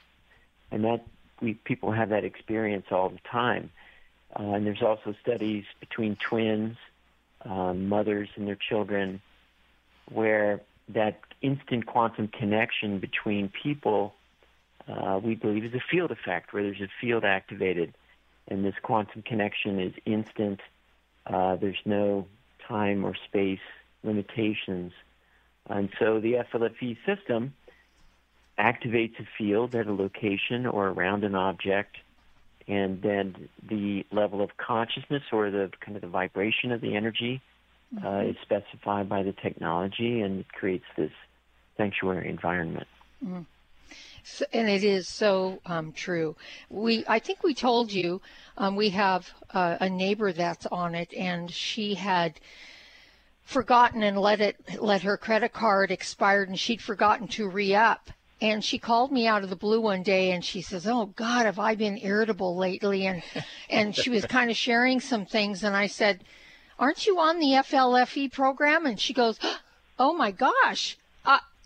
And 0.71 0.83
that 0.83 1.05
we 1.41 1.53
people 1.53 1.91
have 1.91 2.09
that 2.09 2.23
experience 2.23 2.87
all 2.91 3.09
the 3.09 3.19
time. 3.29 3.71
Uh, 4.37 4.43
and 4.43 4.65
there's 4.65 4.81
also 4.81 5.15
studies 5.21 5.65
between 5.79 6.15
twins, 6.17 6.77
um, 7.45 7.89
mothers 7.89 8.29
and 8.35 8.47
their 8.47 8.57
children, 8.57 9.21
where 10.11 10.61
that 10.89 11.19
instant 11.41 11.85
quantum 11.85 12.27
connection 12.27 12.99
between 12.99 13.49
people 13.49 14.13
uh, 14.89 15.19
we 15.23 15.35
believe 15.35 15.63
is 15.63 15.73
a 15.73 15.83
field 15.91 16.11
effect 16.11 16.53
where 16.53 16.63
there's 16.63 16.81
a 16.81 16.89
field 16.99 17.23
activated 17.23 17.93
and 18.49 18.65
this 18.65 18.73
quantum 18.81 19.21
connection 19.21 19.79
is 19.79 19.93
instant. 20.05 20.59
Uh, 21.25 21.55
there's 21.55 21.79
no 21.85 22.27
time 22.67 23.05
or 23.05 23.15
space 23.27 23.59
limitations. 24.03 24.91
And 25.69 25.89
so 25.99 26.19
the 26.19 26.43
FLFE 26.51 26.97
system 27.05 27.53
activates 28.57 29.19
a 29.19 29.27
field 29.37 29.75
at 29.75 29.87
a 29.87 29.93
location 29.93 30.65
or 30.65 30.87
around 30.87 31.23
an 31.23 31.35
object, 31.35 31.97
and 32.67 33.01
then 33.01 33.49
the 33.67 34.05
level 34.11 34.41
of 34.41 34.57
consciousness 34.57 35.23
or 35.31 35.49
the 35.51 35.71
kind 35.79 35.95
of 35.95 36.01
the 36.01 36.07
vibration 36.07 36.71
of 36.71 36.81
the 36.81 36.95
energy 36.95 37.41
uh, 37.97 38.01
mm-hmm. 38.01 38.29
is 38.31 38.35
specified 38.41 39.07
by 39.07 39.23
the 39.23 39.31
technology, 39.31 40.21
and 40.21 40.39
it 40.39 40.51
creates 40.51 40.85
this 40.97 41.11
sanctuary 41.77 42.27
environment. 42.29 42.87
Mm. 43.23 43.45
And 44.53 44.69
it 44.69 44.83
is 44.83 45.07
so 45.07 45.59
um, 45.65 45.91
true. 45.91 46.35
We, 46.69 47.03
I 47.07 47.19
think 47.19 47.43
we 47.43 47.53
told 47.53 47.91
you, 47.91 48.21
um, 48.57 48.75
we 48.75 48.89
have 48.89 49.31
uh, 49.53 49.77
a 49.79 49.89
neighbor 49.89 50.33
that's 50.33 50.65
on 50.67 50.95
it, 50.95 51.13
and 51.13 51.49
she 51.51 51.95
had 51.95 52.39
forgotten 53.43 54.03
and 54.03 54.17
let 54.17 54.39
it 54.41 54.57
let 54.79 55.01
her 55.01 55.17
credit 55.17 55.53
card 55.53 55.91
expired, 55.91 56.49
and 56.49 56.59
she'd 56.59 56.81
forgotten 56.81 57.27
to 57.27 57.49
re-up. 57.49 58.11
And 58.41 58.63
she 58.63 58.77
called 58.77 59.11
me 59.11 59.27
out 59.27 59.43
of 59.43 59.49
the 59.49 59.55
blue 59.55 59.81
one 59.81 60.03
day, 60.03 60.31
and 60.31 60.45
she 60.45 60.61
says, 60.61 60.85
"Oh 60.87 61.07
God, 61.07 61.45
have 61.45 61.59
I 61.59 61.75
been 61.75 61.97
irritable 61.97 62.55
lately?" 62.55 63.05
And 63.07 63.23
and 63.69 63.95
she 63.95 64.09
was 64.09 64.25
kind 64.25 64.51
of 64.51 64.57
sharing 64.57 64.99
some 64.99 65.25
things, 65.25 65.63
and 65.63 65.75
I 65.75 65.87
said, 65.87 66.23
"Aren't 66.77 67.07
you 67.07 67.19
on 67.19 67.39
the 67.39 67.53
FLFE 67.53 68.31
program?" 68.31 68.85
And 68.85 68.99
she 68.99 69.13
goes, 69.13 69.39
"Oh 69.99 70.13
my 70.13 70.31
gosh." 70.31 70.97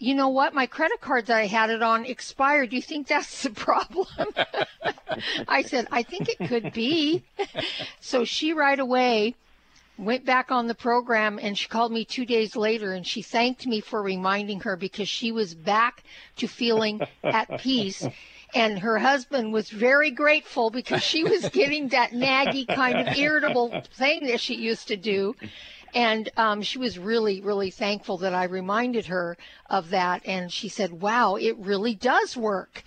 You 0.03 0.15
know 0.15 0.27
what? 0.27 0.53
My 0.53 0.65
credit 0.65 0.99
card 0.99 1.27
that 1.27 1.37
I 1.37 1.45
had 1.45 1.69
it 1.69 1.81
on 1.81 2.05
expired. 2.05 2.71
Do 2.71 2.75
you 2.75 2.81
think 2.81 3.07
that's 3.07 3.43
the 3.43 3.51
problem? 3.51 4.07
I 5.47 5.61
said, 5.61 5.87
I 5.91 6.03
think 6.03 6.27
it 6.27 6.49
could 6.49 6.73
be. 6.73 7.23
so 8.01 8.25
she 8.25 8.51
right 8.51 8.79
away 8.79 9.35
went 9.97 10.25
back 10.25 10.51
on 10.51 10.67
the 10.67 10.75
program 10.75 11.39
and 11.41 11.57
she 11.57 11.69
called 11.69 11.93
me 11.93 12.03
two 12.03 12.25
days 12.25 12.55
later 12.57 12.91
and 12.91 13.07
she 13.07 13.21
thanked 13.21 13.65
me 13.65 13.79
for 13.79 14.01
reminding 14.01 14.59
her 14.61 14.75
because 14.75 15.07
she 15.07 15.31
was 15.31 15.55
back 15.55 16.03
to 16.35 16.47
feeling 16.47 16.99
at 17.23 17.61
peace. 17.61 18.05
And 18.53 18.79
her 18.79 18.99
husband 18.99 19.53
was 19.53 19.69
very 19.69 20.11
grateful 20.11 20.69
because 20.69 21.01
she 21.01 21.23
was 21.23 21.47
getting 21.49 21.87
that 21.89 22.11
naggy 22.11 22.67
kind 22.67 23.07
of 23.07 23.15
irritable 23.15 23.83
thing 23.95 24.27
that 24.27 24.41
she 24.41 24.55
used 24.55 24.89
to 24.89 24.97
do 24.97 25.33
And 25.93 26.29
um, 26.37 26.61
she 26.61 26.77
was 26.77 26.97
really, 26.97 27.41
really 27.41 27.69
thankful 27.69 28.17
that 28.19 28.33
I 28.33 28.45
reminded 28.45 29.07
her 29.07 29.37
of 29.69 29.89
that. 29.91 30.21
And 30.25 30.51
she 30.51 30.69
said, 30.69 30.91
wow, 30.91 31.35
it 31.35 31.57
really 31.57 31.93
does 31.95 32.35
work. 32.35 32.83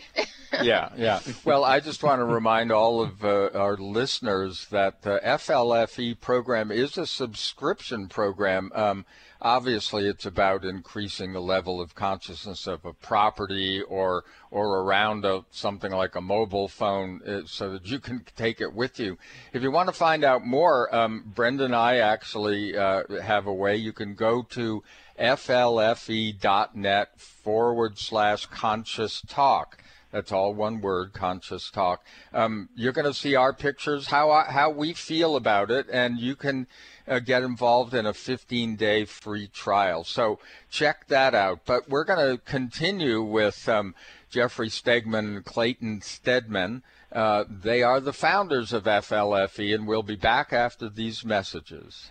yeah, 0.62 0.90
yeah. 0.96 1.20
Well, 1.44 1.64
I 1.64 1.80
just 1.80 2.02
want 2.02 2.20
to 2.20 2.24
remind 2.24 2.72
all 2.72 3.02
of 3.02 3.24
uh, 3.24 3.50
our 3.54 3.76
listeners 3.76 4.66
that 4.70 5.02
the 5.02 5.20
FLFE 5.24 6.20
program 6.20 6.70
is 6.70 6.98
a 6.98 7.06
subscription 7.06 8.08
program. 8.08 8.72
Um, 8.74 9.06
obviously 9.40 10.06
it's 10.06 10.26
about 10.26 10.64
increasing 10.64 11.32
the 11.32 11.40
level 11.40 11.80
of 11.80 11.94
consciousness 11.94 12.66
of 12.66 12.84
a 12.84 12.92
property 12.92 13.82
or 13.82 14.24
or 14.50 14.80
around 14.80 15.24
a, 15.24 15.44
something 15.50 15.92
like 15.92 16.14
a 16.14 16.20
mobile 16.20 16.68
phone 16.68 17.20
uh, 17.26 17.40
so 17.46 17.72
that 17.72 17.86
you 17.86 17.98
can 17.98 18.24
take 18.36 18.60
it 18.60 18.72
with 18.72 18.98
you. 18.98 19.18
If 19.52 19.62
you 19.62 19.70
want 19.70 19.88
to 19.88 19.92
find 19.92 20.24
out 20.24 20.44
more, 20.44 20.94
um, 20.94 21.32
Brenda 21.34 21.64
and 21.64 21.74
I 21.74 21.98
actually 21.98 22.76
uh, 22.76 23.02
have 23.22 23.46
a 23.46 23.52
way. 23.52 23.76
You 23.76 23.92
can 23.92 24.14
go 24.14 24.42
to 24.50 24.82
flfe.net 25.18 27.20
forward 27.20 27.98
slash 27.98 28.46
conscious 28.46 29.22
talk. 29.26 29.82
That's 30.12 30.32
all 30.32 30.54
one 30.54 30.80
word, 30.80 31.12
conscious 31.12 31.70
talk. 31.70 32.04
Um, 32.32 32.68
you're 32.74 32.92
going 32.92 33.06
to 33.06 33.14
see 33.14 33.34
our 33.34 33.52
pictures, 33.52 34.06
how 34.06 34.44
how 34.48 34.70
we 34.70 34.92
feel 34.92 35.36
about 35.36 35.70
it, 35.70 35.86
and 35.92 36.18
you 36.18 36.36
can 36.36 36.66
uh, 37.08 37.18
get 37.18 37.42
involved 37.42 37.94
in 37.94 38.06
a 38.06 38.14
15 38.14 38.76
day 38.76 39.04
free 39.04 39.48
trial. 39.48 40.04
So 40.04 40.38
check 40.70 41.08
that 41.08 41.34
out. 41.34 41.60
But 41.66 41.88
we're 41.88 42.04
going 42.04 42.36
to 42.36 42.42
continue 42.44 43.22
with 43.22 43.68
um, 43.68 43.94
Jeffrey 44.30 44.68
Stegman 44.68 45.36
and 45.36 45.44
Clayton 45.44 46.00
Stedmann. 46.00 46.82
Uh, 47.12 47.44
they 47.48 47.82
are 47.82 48.00
the 48.00 48.12
founders 48.12 48.72
of 48.72 48.84
FLFE, 48.84 49.74
and 49.74 49.86
we'll 49.86 50.02
be 50.02 50.16
back 50.16 50.52
after 50.52 50.88
these 50.88 51.24
messages. 51.24 52.10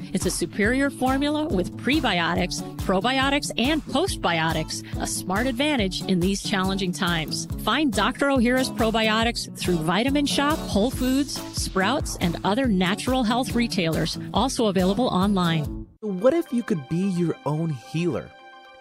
It's 0.13 0.25
a 0.25 0.31
superior 0.31 0.89
formula 0.89 1.47
with 1.47 1.75
prebiotics, 1.77 2.61
probiotics, 2.77 3.51
and 3.57 3.81
postbiotics, 3.85 4.83
a 5.01 5.07
smart 5.07 5.47
advantage 5.47 6.01
in 6.03 6.19
these 6.19 6.43
challenging 6.43 6.91
times. 6.91 7.47
Find 7.63 7.93
Dr. 7.93 8.27
Ohhira's 8.27 8.69
probiotics 8.69 9.55
through 9.57 9.77
Vitamin 9.77 10.25
Shoppe, 10.25 10.57
Whole 10.57 10.91
Foods, 10.91 11.41
Sprouts, 11.53 12.17
and 12.19 12.37
other 12.43 12.67
natural 12.67 13.23
health 13.23 13.55
retailers, 13.55 14.17
also 14.33 14.67
available 14.67 15.07
online. 15.07 15.87
What 16.01 16.33
if 16.33 16.51
you 16.51 16.63
could 16.63 16.87
be 16.89 17.09
your 17.11 17.35
own 17.45 17.69
healer? 17.69 18.29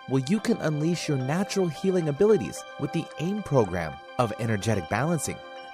Well, 0.09 0.25
you 0.29 0.41
can 0.41 0.57
unleash 0.57 1.09
your 1.09 1.19
natural 1.19 1.69
healing 1.69 2.09
abilities 2.09 2.65
with 2.81 2.93
the 2.93 3.05
AIM 3.21 3.45
program 3.45 3.93
of 4.19 4.33
energetic 4.41 4.89
balancing. 4.89 5.37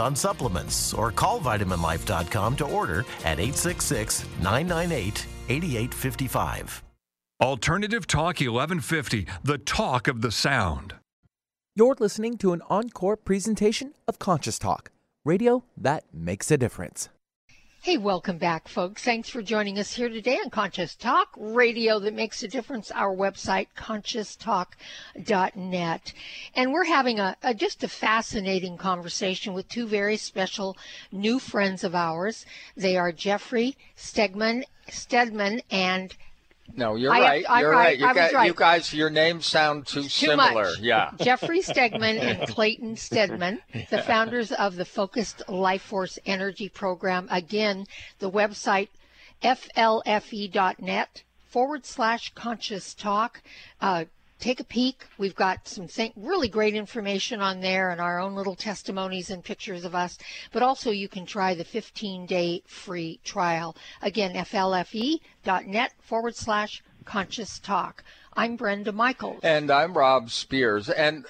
on 0.00 0.16
supplements 0.16 0.94
or 0.94 1.12
call 1.12 1.40
vitaminlife.com 1.40 2.56
to 2.56 2.64
order 2.64 3.00
at 3.24 3.38
866 3.38 4.24
998 4.42 5.26
8855. 5.48 6.82
Alternative 7.40 8.06
Talk 8.06 8.40
1150, 8.40 9.26
the 9.42 9.56
talk 9.56 10.08
of 10.08 10.20
the 10.20 10.30
sound. 10.30 10.94
You're 11.74 11.96
listening 11.98 12.36
to 12.38 12.52
an 12.52 12.60
encore 12.68 13.16
presentation 13.16 13.94
of 14.06 14.18
Conscious 14.18 14.58
Talk, 14.58 14.90
radio 15.24 15.64
that 15.76 16.04
makes 16.12 16.50
a 16.50 16.58
difference. 16.58 17.08
Hey, 17.82 17.96
welcome 17.96 18.36
back, 18.36 18.68
folks. 18.68 19.02
Thanks 19.02 19.30
for 19.30 19.40
joining 19.40 19.78
us 19.78 19.94
here 19.94 20.10
today 20.10 20.38
on 20.44 20.50
Conscious 20.50 20.94
Talk, 20.94 21.28
radio 21.34 21.98
that 22.00 22.12
makes 22.12 22.42
a 22.42 22.48
difference. 22.48 22.90
Our 22.90 23.16
website, 23.16 23.68
conscioustalk.net. 23.74 26.12
And 26.54 26.72
we're 26.74 26.84
having 26.84 27.18
a, 27.18 27.38
a, 27.42 27.54
just 27.54 27.82
a 27.82 27.88
fascinating 27.88 28.76
conversation 28.76 29.54
with 29.54 29.70
two 29.70 29.86
very 29.86 30.18
special 30.18 30.76
new 31.10 31.38
friends 31.38 31.82
of 31.82 31.94
ours. 31.94 32.44
They 32.76 32.98
are 32.98 33.12
Jeffrey 33.12 33.78
Stegman, 33.96 34.64
Stedmann 34.90 35.62
and 35.70 36.14
no, 36.76 36.96
you're 36.96 37.12
I, 37.12 37.20
right. 37.20 37.60
You're 37.60 37.70
right. 37.70 37.98
You, 37.98 38.14
guys, 38.14 38.32
right. 38.32 38.46
you 38.46 38.54
guys, 38.54 38.94
your 38.94 39.10
names 39.10 39.46
sound 39.46 39.86
too, 39.86 40.02
too 40.02 40.08
similar. 40.08 40.64
Much. 40.64 40.78
Yeah. 40.80 41.10
Jeffrey 41.20 41.60
Stegman 41.60 42.18
and 42.18 42.48
Clayton 42.54 42.96
Stedmann, 42.96 43.60
the 43.90 44.02
founders 44.02 44.52
of 44.52 44.76
the 44.76 44.84
Focused 44.84 45.48
Life 45.48 45.82
Force 45.82 46.18
Energy 46.26 46.68
Program. 46.68 47.28
Again, 47.30 47.86
the 48.18 48.30
website 48.30 48.88
flfe.net 49.42 51.22
forward 51.48 51.86
slash 51.86 52.32
conscious 52.34 52.94
talk. 52.94 53.42
Uh, 53.80 54.04
take 54.40 54.60
a 54.60 54.64
peek. 54.64 55.06
We've 55.18 55.34
got 55.34 55.68
some 55.68 55.86
really 56.16 56.48
great 56.48 56.74
information 56.74 57.40
on 57.40 57.60
there 57.60 57.90
and 57.90 58.00
our 58.00 58.18
own 58.18 58.34
little 58.34 58.56
testimonies 58.56 59.30
and 59.30 59.44
pictures 59.44 59.84
of 59.84 59.94
us. 59.94 60.18
But 60.52 60.62
also, 60.62 60.90
you 60.90 61.08
can 61.08 61.26
try 61.26 61.54
the 61.54 61.64
15 61.64 62.26
day 62.26 62.62
free 62.66 63.20
trial. 63.24 63.76
Again, 64.02 64.34
flfe.net 64.34 65.92
forward 66.00 66.36
slash 66.36 66.82
conscious 67.04 67.58
talk. 67.58 68.04
I'm 68.34 68.56
Brenda 68.56 68.92
Michaels. 68.92 69.40
And 69.42 69.70
I'm 69.70 69.96
Rob 69.96 70.30
Spears. 70.30 70.88
And 70.88 71.26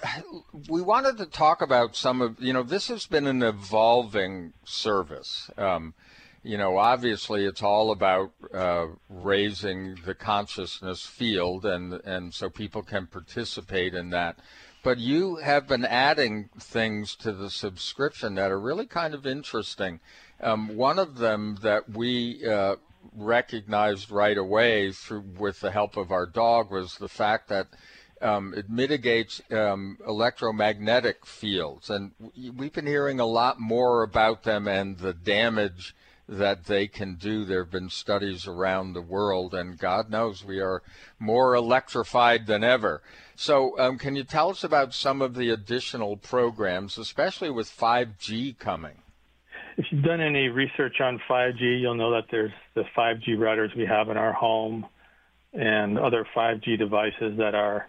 we 0.69 0.83
wanted 0.83 1.17
to 1.19 1.27
talk 1.27 1.63
about 1.63 1.97
some 1.97 2.21
of, 2.21 2.41
you 2.41 2.53
know, 2.53 2.63
this 2.63 2.89
has 2.89 3.07
been 3.07 3.27
an 3.27 3.43
evolving 3.43 4.53
service. 4.65 5.51
Um, 5.57 5.95
you 6.43 6.57
know, 6.57 6.79
obviously 6.79 7.45
it's 7.45 7.63
all 7.63 7.91
about 7.93 8.33
uh, 8.55 8.87
raising 9.09 9.97
the 10.07 10.15
consciousness 10.15 11.05
field, 11.05 11.67
and 11.67 11.95
and 12.05 12.33
so 12.33 12.49
people 12.49 12.83
can 12.83 13.07
participate 13.07 13.95
in 13.95 14.11
that. 14.11 14.39
But 14.83 14.99
you 14.99 15.37
have 15.37 15.69
been 15.69 15.85
adding 15.85 16.49
things 16.59 17.15
to 17.17 17.33
the 17.33 17.51
subscription 17.51 18.35
that 18.37 18.51
are 18.51 18.61
really 18.61 18.87
kind 18.87 19.13
of 19.13 19.27
interesting. 19.27 20.01
Um, 20.41 20.75
one 20.77 20.99
of 20.99 21.19
them 21.19 21.59
that 21.61 21.91
we 21.91 22.47
uh, 22.49 22.77
recognized 23.15 24.11
right 24.11 24.39
away 24.39 24.93
through 24.93 25.25
with 25.39 25.61
the 25.61 25.71
help 25.71 25.99
of 25.99 26.11
our 26.11 26.25
dog 26.25 26.71
was 26.71 26.97
the 26.97 27.09
fact 27.09 27.49
that 27.49 27.67
um, 28.23 28.55
it 28.57 28.71
mitigates 28.71 29.43
um, 29.51 29.99
electromagnetic 30.07 31.27
fields, 31.27 31.91
and 31.91 32.13
we've 32.57 32.73
been 32.73 32.87
hearing 32.87 33.21
a 33.21 33.27
lot 33.27 33.61
more 33.61 34.03
about 34.03 34.45
them 34.45 34.67
and 34.67 34.99
the 34.99 35.13
damage 35.13 35.95
that 36.31 36.65
they 36.67 36.87
can 36.87 37.17
do. 37.17 37.45
There 37.45 37.65
have 37.65 37.73
been 37.73 37.91
studies 37.91 38.47
around 38.47 38.93
the 38.93 39.03
world, 39.03 39.53
and 39.53 39.77
God 39.77 40.11
knows 40.11 40.45
we 40.45 40.61
are 40.61 40.83
more 41.19 41.55
electrified 41.55 42.47
than 42.47 42.63
ever. 42.63 43.03
So, 43.35 43.79
um, 43.79 43.99
can 43.99 44.15
you 44.15 44.23
tell 44.23 44.51
us 44.51 44.63
about 44.63 44.95
some 44.95 45.21
of 45.21 45.35
the 45.35 45.51
additional 45.51 46.17
programs, 46.17 46.97
especially 46.99 47.51
with 47.51 47.69
5G 47.69 48.59
coming? 48.59 48.99
If 49.77 49.87
you've 49.91 50.05
done 50.05 50.21
any 50.21 50.49
research 50.49 51.01
on 51.01 51.21
5G, 51.29 51.81
you'll 51.81 51.95
know 51.95 52.13
that 52.13 52.27
there's 52.31 52.53
the 52.75 52.85
5G 52.97 53.37
routers 53.37 53.75
we 53.77 53.87
have 53.87 54.09
in 54.09 54.17
our 54.17 54.33
home 54.33 54.87
and 55.53 55.99
other 55.99 56.25
5G 56.37 56.79
devices 56.79 57.39
that 57.39 57.55
are 57.55 57.89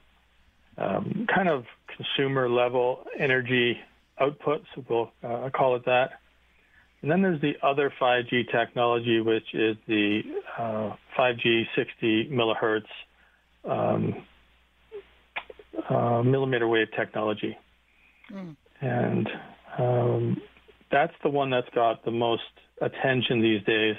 um, 0.77 1.27
kind 1.33 1.47
of 1.47 1.65
consumer 1.95 2.49
level 2.49 3.05
energy 3.19 3.77
outputs, 4.19 4.65
we'll 4.89 5.11
uh, 5.23 5.49
call 5.49 5.75
it 5.75 5.85
that. 5.85 6.20
And 7.01 7.09
then 7.09 7.21
there's 7.21 7.41
the 7.41 7.53
other 7.63 7.91
5G 7.99 8.51
technology, 8.51 9.21
which 9.21 9.53
is 9.53 9.75
the 9.87 10.21
uh, 10.57 10.91
5G 11.17 11.63
60 11.75 12.29
millihertz 12.31 12.83
um, 13.63 14.23
uh, 15.89 16.21
millimeter 16.21 16.67
wave 16.67 16.87
technology. 16.95 17.57
Mm. 18.31 18.55
And 18.81 19.29
um, 19.79 20.41
that's 20.91 21.13
the 21.23 21.29
one 21.29 21.49
that's 21.49 21.69
got 21.73 22.05
the 22.05 22.11
most 22.11 22.43
attention 22.81 23.41
these 23.41 23.63
days 23.63 23.95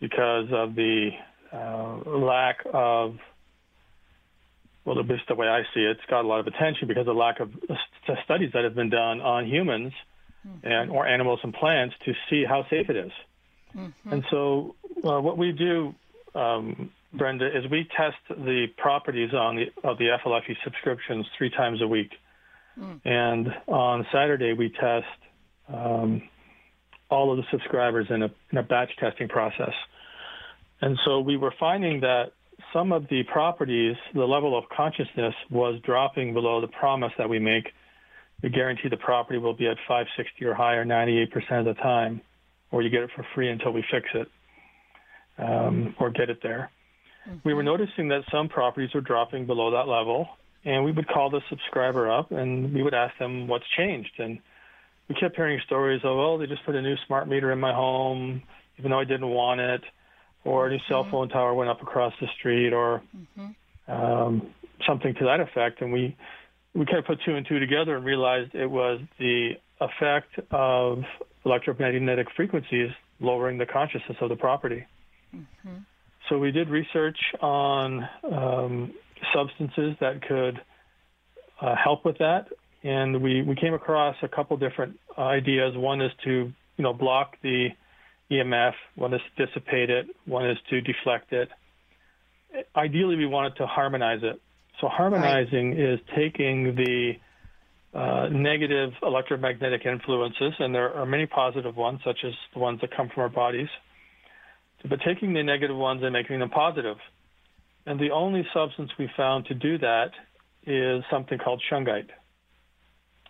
because 0.00 0.46
of 0.52 0.74
the 0.74 1.10
uh, 1.52 1.96
lack 2.10 2.58
of 2.72 3.16
well, 4.84 4.98
at 4.98 5.06
least 5.06 5.22
the 5.28 5.34
way 5.34 5.48
I 5.48 5.62
see 5.72 5.80
it, 5.80 5.92
it's 5.92 6.10
got 6.10 6.26
a 6.26 6.28
lot 6.28 6.40
of 6.40 6.46
attention 6.46 6.88
because 6.88 7.02
of 7.02 7.06
the 7.06 7.12
lack 7.14 7.40
of 7.40 7.50
studies 8.24 8.50
that 8.52 8.64
have 8.64 8.74
been 8.74 8.90
done 8.90 9.22
on 9.22 9.46
humans 9.46 9.94
mm-hmm. 10.46 10.66
and 10.66 10.90
or 10.90 11.06
animals 11.06 11.40
and 11.42 11.52
plants 11.52 11.94
to 12.04 12.12
see 12.28 12.44
how 12.44 12.66
safe 12.68 12.90
it 12.90 12.96
is. 12.96 13.12
Mm-hmm. 13.76 14.12
And 14.12 14.24
so, 14.30 14.76
uh, 15.04 15.20
what 15.20 15.36
we 15.36 15.52
do, 15.52 15.94
um, 16.34 16.90
Brenda, 17.12 17.46
is 17.46 17.68
we 17.70 17.88
test 17.96 18.16
the 18.28 18.66
properties 18.76 19.32
on 19.32 19.56
the 19.56 19.88
of 19.88 19.98
the 19.98 20.16
FLFE 20.24 20.56
subscriptions 20.62 21.26
three 21.36 21.50
times 21.50 21.82
a 21.82 21.88
week, 21.88 22.12
mm. 22.78 23.00
and 23.04 23.48
on 23.66 24.06
Saturday 24.12 24.52
we 24.52 24.70
test 24.70 25.06
um, 25.68 26.22
all 27.10 27.30
of 27.30 27.36
the 27.36 27.44
subscribers 27.50 28.06
in 28.10 28.22
a 28.22 28.30
in 28.52 28.58
a 28.58 28.62
batch 28.62 28.90
testing 28.98 29.28
process. 29.28 29.74
And 30.80 30.98
so 31.04 31.20
we 31.20 31.36
were 31.36 31.54
finding 31.58 32.00
that 32.00 32.32
some 32.72 32.92
of 32.92 33.08
the 33.08 33.22
properties, 33.24 33.96
the 34.14 34.24
level 34.24 34.56
of 34.58 34.64
consciousness 34.68 35.34
was 35.50 35.80
dropping 35.84 36.34
below 36.34 36.60
the 36.60 36.68
promise 36.68 37.12
that 37.18 37.28
we 37.28 37.38
make 37.38 37.72
we 38.42 38.50
guarantee 38.50 38.88
the 38.88 38.96
property 38.96 39.38
will 39.38 39.54
be 39.54 39.66
at 39.66 39.76
560 39.88 40.44
or 40.44 40.54
higher 40.54 40.84
98% 40.84 41.26
of 41.58 41.64
the 41.64 41.74
time, 41.74 42.20
or 42.70 42.82
you 42.82 42.90
get 42.90 43.02
it 43.02 43.10
for 43.14 43.26
free 43.34 43.48
until 43.48 43.72
we 43.72 43.84
fix 43.90 44.06
it 44.14 44.28
um, 45.38 45.94
or 45.98 46.10
get 46.10 46.30
it 46.30 46.40
there. 46.42 46.70
Mm-hmm. 47.28 47.38
We 47.44 47.54
were 47.54 47.60
mm-hmm. 47.60 47.66
noticing 47.66 48.08
that 48.08 48.22
some 48.30 48.48
properties 48.48 48.92
were 48.94 49.00
dropping 49.00 49.46
below 49.46 49.70
that 49.72 49.88
level, 49.88 50.28
and 50.64 50.84
we 50.84 50.92
would 50.92 51.08
call 51.08 51.30
the 51.30 51.40
subscriber 51.48 52.10
up 52.10 52.32
and 52.32 52.72
we 52.72 52.82
would 52.82 52.94
ask 52.94 53.16
them 53.18 53.48
what's 53.48 53.66
changed. 53.76 54.12
And 54.18 54.38
we 55.08 55.14
kept 55.14 55.36
hearing 55.36 55.60
stories 55.66 56.00
of, 56.04 56.16
oh, 56.16 56.38
they 56.38 56.46
just 56.46 56.64
put 56.64 56.74
a 56.74 56.82
new 56.82 56.96
smart 57.06 57.28
meter 57.28 57.52
in 57.52 57.60
my 57.60 57.72
home, 57.72 58.42
even 58.78 58.90
though 58.90 59.00
I 59.00 59.04
didn't 59.04 59.28
want 59.28 59.60
it, 59.60 59.82
or 60.44 60.66
a 60.66 60.70
new 60.70 60.76
mm-hmm. 60.76 60.92
cell 60.92 61.04
phone 61.10 61.28
tower 61.28 61.54
went 61.54 61.70
up 61.70 61.82
across 61.82 62.14
the 62.20 62.28
street, 62.38 62.72
or 62.72 63.02
mm-hmm. 63.16 63.92
um, 63.92 64.54
something 64.86 65.14
to 65.14 65.24
that 65.24 65.40
effect. 65.40 65.80
And 65.82 65.92
we 65.92 66.16
we 66.74 66.84
kind 66.86 66.98
of 66.98 67.04
put 67.04 67.18
two 67.24 67.34
and 67.36 67.46
two 67.46 67.58
together 67.58 67.96
and 67.96 68.04
realized 68.04 68.54
it 68.54 68.70
was 68.70 69.00
the 69.18 69.52
effect 69.80 70.38
of 70.50 71.02
electromagnetic 71.44 72.26
frequencies 72.36 72.90
lowering 73.20 73.58
the 73.58 73.66
consciousness 73.66 74.16
of 74.20 74.28
the 74.28 74.36
property. 74.36 74.84
Mm-hmm. 75.34 75.76
So 76.28 76.38
we 76.38 76.50
did 76.50 76.68
research 76.70 77.18
on 77.40 78.08
um, 78.24 78.94
substances 79.34 79.96
that 80.00 80.22
could 80.26 80.60
uh, 81.60 81.74
help 81.82 82.04
with 82.04 82.18
that, 82.18 82.46
and 82.82 83.22
we, 83.22 83.42
we 83.42 83.54
came 83.54 83.74
across 83.74 84.16
a 84.22 84.28
couple 84.28 84.56
different 84.56 84.98
ideas. 85.18 85.76
One 85.76 86.00
is 86.00 86.10
to 86.24 86.52
you 86.76 86.82
know 86.82 86.92
block 86.92 87.36
the 87.42 87.68
EMF. 88.30 88.72
One 88.96 89.14
is 89.14 89.20
to 89.36 89.46
dissipate 89.46 89.90
it. 89.90 90.06
One 90.24 90.48
is 90.48 90.58
to 90.70 90.80
deflect 90.80 91.32
it. 91.32 91.48
Ideally, 92.74 93.16
we 93.16 93.26
wanted 93.26 93.56
to 93.56 93.66
harmonize 93.66 94.20
it. 94.22 94.40
So 94.80 94.88
harmonizing 94.88 95.70
right. 95.70 95.78
is 95.78 96.00
taking 96.16 96.74
the 96.74 97.12
uh, 97.94 98.28
negative 98.28 98.90
electromagnetic 99.02 99.86
influences, 99.86 100.52
and 100.58 100.74
there 100.74 100.92
are 100.94 101.06
many 101.06 101.26
positive 101.26 101.76
ones, 101.76 102.00
such 102.04 102.18
as 102.24 102.32
the 102.52 102.58
ones 102.58 102.80
that 102.80 102.94
come 102.96 103.08
from 103.14 103.22
our 103.22 103.28
bodies, 103.28 103.68
but 104.88 104.98
taking 105.06 105.32
the 105.32 105.42
negative 105.42 105.76
ones 105.76 106.02
and 106.02 106.12
making 106.12 106.40
them 106.40 106.50
positive. 106.50 106.96
And 107.86 108.00
the 108.00 108.10
only 108.10 108.46
substance 108.52 108.90
we 108.98 109.08
found 109.16 109.46
to 109.46 109.54
do 109.54 109.78
that 109.78 110.10
is 110.66 111.04
something 111.10 111.38
called 111.38 111.62
shungite. 111.70 112.08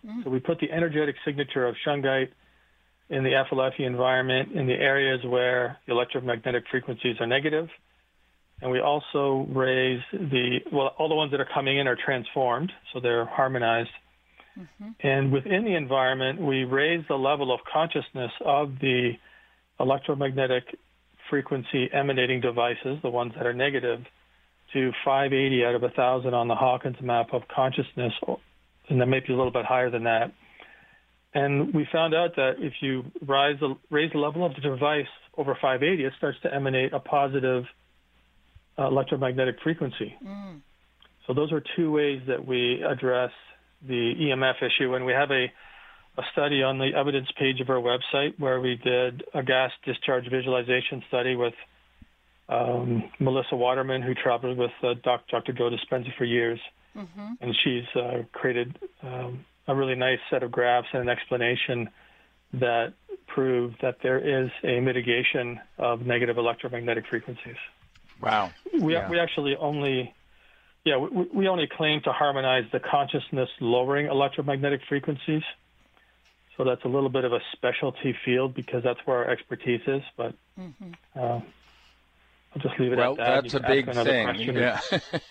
Mm. 0.05 0.23
So 0.23 0.29
we 0.29 0.39
put 0.39 0.59
the 0.59 0.71
energetic 0.71 1.15
signature 1.25 1.67
of 1.67 1.75
shungite 1.85 2.29
in 3.09 3.23
the 3.23 3.43
FLFE 3.51 3.81
environment 3.81 4.53
in 4.53 4.65
the 4.65 4.73
areas 4.73 5.19
where 5.25 5.77
the 5.85 5.93
electromagnetic 5.93 6.63
frequencies 6.71 7.17
are 7.19 7.27
negative, 7.27 7.69
and 8.61 8.71
we 8.71 8.79
also 8.79 9.45
raise 9.49 10.01
the 10.11 10.59
well, 10.71 10.95
all 10.97 11.09
the 11.09 11.15
ones 11.15 11.31
that 11.31 11.39
are 11.39 11.47
coming 11.53 11.77
in 11.77 11.87
are 11.87 11.97
transformed, 12.03 12.71
so 12.93 12.99
they're 12.99 13.25
harmonized. 13.25 13.89
Mm-hmm. 14.57 15.07
And 15.07 15.31
within 15.31 15.65
the 15.65 15.75
environment, 15.75 16.41
we 16.41 16.63
raise 16.63 17.03
the 17.09 17.15
level 17.15 17.53
of 17.53 17.59
consciousness 17.71 18.31
of 18.45 18.79
the 18.79 19.11
electromagnetic 19.79 20.63
frequency 21.29 21.89
emanating 21.91 22.39
devices, 22.39 22.99
the 23.01 23.09
ones 23.09 23.33
that 23.35 23.45
are 23.45 23.53
negative, 23.53 23.99
to 24.73 24.91
580 25.03 25.65
out 25.65 25.75
of 25.75 25.81
1,000 25.81 26.33
on 26.33 26.47
the 26.47 26.55
Hawkins 26.55 26.97
map 27.01 27.33
of 27.33 27.41
consciousness, 27.53 28.13
and 28.89 29.01
that 29.01 29.07
may 29.07 29.19
be 29.19 29.33
a 29.33 29.35
little 29.35 29.51
bit 29.51 29.65
higher 29.65 29.89
than 29.89 30.03
that. 30.03 30.31
And 31.33 31.73
we 31.73 31.85
found 31.91 32.15
out 32.15 32.35
that 32.37 32.53
if 32.59 32.73
you 32.81 33.03
rise 33.25 33.55
the, 33.59 33.75
raise 33.89 34.11
the 34.13 34.19
level 34.19 34.45
of 34.45 34.53
the 34.55 34.61
device 34.61 35.05
over 35.37 35.53
580, 35.53 36.05
it 36.05 36.13
starts 36.17 36.37
to 36.43 36.53
emanate 36.53 36.93
a 36.93 36.99
positive 36.99 37.65
uh, 38.77 38.87
electromagnetic 38.87 39.55
frequency. 39.63 40.15
Mm. 40.23 40.61
So 41.27 41.33
those 41.33 41.51
are 41.51 41.61
two 41.75 41.91
ways 41.91 42.21
that 42.27 42.45
we 42.45 42.83
address 42.83 43.31
the 43.87 44.13
EMF 44.19 44.55
issue, 44.61 44.95
and 44.95 45.05
we 45.05 45.13
have 45.13 45.31
a 45.31 45.47
a 46.17 46.23
study 46.31 46.63
on 46.63 46.77
the 46.77 46.91
evidence 46.95 47.27
page 47.37 47.59
of 47.59 47.69
our 47.69 47.81
website 47.81 48.39
where 48.39 48.61
we 48.61 48.79
did 48.83 49.23
a 49.33 49.43
gas 49.43 49.71
discharge 49.83 50.23
visualization 50.29 51.03
study 51.09 51.35
with 51.35 51.53
um, 52.47 53.11
Melissa 53.19 53.55
Waterman, 53.55 54.01
who 54.01 54.13
traveled 54.13 54.57
with 54.57 54.71
uh, 54.83 54.93
Dr. 55.03 55.51
Joe 55.51 55.69
Dispenza 55.69 56.15
for 56.17 56.25
years, 56.25 56.59
mm-hmm. 56.95 57.33
and 57.41 57.55
she's 57.63 58.01
uh, 58.01 58.23
created 58.31 58.77
um, 59.03 59.43
a 59.67 59.75
really 59.75 59.95
nice 59.95 60.19
set 60.29 60.43
of 60.43 60.51
graphs 60.51 60.87
and 60.93 61.01
an 61.01 61.09
explanation 61.09 61.89
that 62.53 62.93
prove 63.27 63.73
that 63.81 63.97
there 64.03 64.19
is 64.19 64.49
a 64.63 64.79
mitigation 64.79 65.59
of 65.77 66.05
negative 66.05 66.37
electromagnetic 66.37 67.05
frequencies. 67.09 67.57
Wow. 68.25 68.51
We, 68.73 68.93
yeah. 68.93 69.09
we 69.09 69.19
actually 69.19 69.55
only 69.55 70.13
yeah, 70.85 70.97
we, 70.97 71.27
we 71.33 71.47
only 71.47 71.67
claim 71.67 72.01
to 72.01 72.11
harmonize 72.11 72.65
the 72.71 72.79
consciousness 72.79 73.49
lowering 73.59 74.05
electromagnetic 74.05 74.81
frequencies. 74.87 75.41
So 76.57 76.63
that's 76.63 76.83
a 76.85 76.87
little 76.87 77.09
bit 77.09 77.25
of 77.25 77.33
a 77.33 77.39
specialty 77.51 78.15
field 78.23 78.53
because 78.53 78.83
that's 78.83 78.99
where 79.05 79.17
our 79.17 79.29
expertise 79.29 79.81
is. 79.87 80.03
But 80.15 80.35
mm-hmm. 80.57 80.91
uh, 81.15 81.41
I'll 82.55 82.61
just 82.61 82.79
leave 82.79 82.93
it 82.93 82.97
well, 82.97 83.11
at 83.11 83.17
that. 83.17 83.27
Well, 83.27 83.41
that's 83.41 83.53
a 83.55 83.59
big 83.59 83.91
thing. 83.93 84.55
Yeah. 84.55 84.79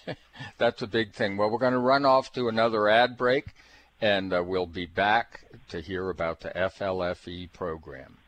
that's 0.59 0.83
a 0.83 0.87
big 0.87 1.13
thing. 1.13 1.37
Well, 1.37 1.51
we're 1.51 1.59
going 1.59 1.73
to 1.73 1.79
run 1.79 2.05
off 2.05 2.33
to 2.33 2.49
another 2.49 2.89
ad 2.89 3.17
break, 3.17 3.47
and 4.01 4.33
uh, 4.33 4.43
we'll 4.45 4.67
be 4.67 4.87
back 4.87 5.45
to 5.69 5.81
hear 5.81 6.11
about 6.11 6.41
the 6.41 6.51
FLFE 6.51 7.53
program. 7.53 8.19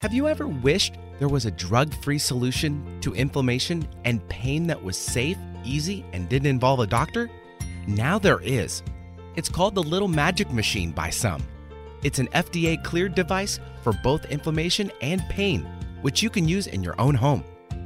Have 0.00 0.14
you 0.14 0.28
ever 0.28 0.46
wished 0.46 0.94
there 1.18 1.26
was 1.26 1.44
a 1.44 1.50
drug 1.50 1.92
free 1.92 2.20
solution 2.20 3.00
to 3.00 3.16
inflammation 3.16 3.88
and 4.04 4.26
pain 4.28 4.68
that 4.68 4.80
was 4.80 4.96
safe, 4.96 5.36
easy, 5.64 6.04
and 6.12 6.28
didn't 6.28 6.46
involve 6.46 6.78
a 6.78 6.86
doctor? 6.86 7.28
Now 7.88 8.16
there 8.16 8.40
is. 8.40 8.84
It's 9.34 9.48
called 9.48 9.74
the 9.74 9.82
Little 9.82 10.06
Magic 10.06 10.52
Machine 10.52 10.92
by 10.92 11.10
some. 11.10 11.42
It's 12.04 12.20
an 12.20 12.28
FDA 12.28 12.80
cleared 12.84 13.16
device 13.16 13.58
for 13.82 13.92
both 14.04 14.24
inflammation 14.26 14.92
and 15.00 15.20
pain, 15.22 15.66
which 16.02 16.22
you 16.22 16.30
can 16.30 16.46
use 16.46 16.68
in 16.68 16.84
your 16.84 16.94
own 17.00 17.16
home. 17.16 17.42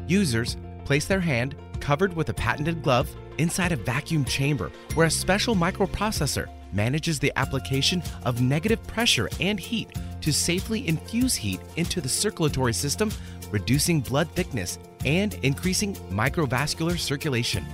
Users 0.06 0.58
place 0.84 1.06
their 1.06 1.18
hand, 1.18 1.56
covered 1.80 2.12
with 2.14 2.28
a 2.28 2.34
patented 2.34 2.82
glove, 2.82 3.08
inside 3.38 3.72
a 3.72 3.76
vacuum 3.76 4.26
chamber 4.26 4.70
where 4.92 5.06
a 5.06 5.10
special 5.10 5.54
microprocessor 5.54 6.46
manages 6.72 7.18
the 7.18 7.32
application 7.36 8.02
of 8.24 8.40
negative 8.40 8.82
pressure 8.86 9.28
and 9.40 9.58
heat 9.58 9.90
to 10.20 10.32
safely 10.32 10.86
infuse 10.88 11.34
heat 11.34 11.60
into 11.76 12.00
the 12.00 12.08
circulatory 12.08 12.72
system, 12.72 13.10
reducing 13.50 14.00
blood 14.00 14.28
thickness 14.30 14.78
and 15.04 15.34
increasing 15.42 15.94
microvascular 16.10 16.98
circulation. 16.98 17.64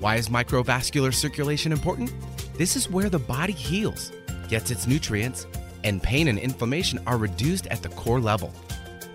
Why 0.00 0.16
is 0.16 0.28
microvascular 0.28 1.14
circulation 1.14 1.70
important? 1.72 2.12
This 2.58 2.76
is 2.76 2.90
where 2.90 3.08
the 3.08 3.18
body 3.18 3.52
heals, 3.52 4.12
gets 4.48 4.70
its 4.70 4.86
nutrients, 4.86 5.46
and 5.84 6.02
pain 6.02 6.28
and 6.28 6.38
inflammation 6.38 7.00
are 7.06 7.18
reduced 7.18 7.66
at 7.68 7.82
the 7.82 7.88
core 7.90 8.20
level. 8.20 8.52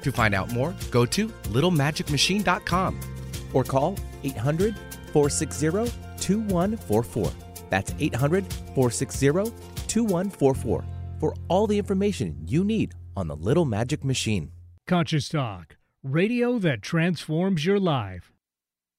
To 0.02 0.12
find 0.12 0.34
out 0.34 0.52
more, 0.54 0.76
go 0.92 1.06
to 1.06 1.28
littlemagicmachine.com 1.28 3.00
or 3.54 3.64
call 3.64 3.98
800 4.24 4.76
460 5.12 5.92
2144. 6.20 7.47
That's 7.70 7.94
800 8.00 8.46
460 8.76 9.28
2144 9.88 10.86
for 11.20 11.34
all 11.48 11.68
the 11.68 11.78
information 11.78 12.38
you 12.48 12.64
need 12.64 12.94
on 13.16 13.28
the 13.28 13.36
Little 13.36 13.66
Magic 13.66 14.04
Machine. 14.04 14.52
Conscious 14.86 15.28
Talk, 15.28 15.78
radio 16.04 16.60
that 16.60 16.82
transforms 16.82 17.66
your 17.66 17.80
life. 17.80 18.32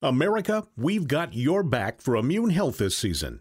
America, 0.02 0.64
we've 0.76 1.08
got 1.08 1.34
your 1.34 1.62
back 1.62 2.00
for 2.00 2.16
immune 2.16 2.50
health 2.50 2.78
this 2.78 2.96
season. 2.96 3.40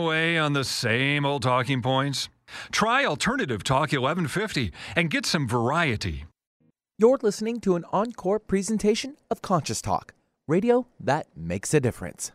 away 0.01 0.37
on 0.37 0.53
the 0.53 0.63
same 0.63 1.25
old 1.25 1.43
talking 1.43 1.81
points? 1.81 2.29
Try 2.71 3.05
Alternative 3.05 3.63
Talk 3.63 3.91
1150 3.91 4.71
and 4.95 5.09
get 5.09 5.25
some 5.25 5.47
variety. 5.47 6.25
You're 6.97 7.19
listening 7.21 7.59
to 7.61 7.75
an 7.75 7.85
encore 7.91 8.39
presentation 8.39 9.17
of 9.29 9.41
Conscious 9.41 9.81
Talk, 9.81 10.13
radio 10.47 10.87
that 10.99 11.27
makes 11.35 11.73
a 11.73 11.79
difference. 11.79 12.31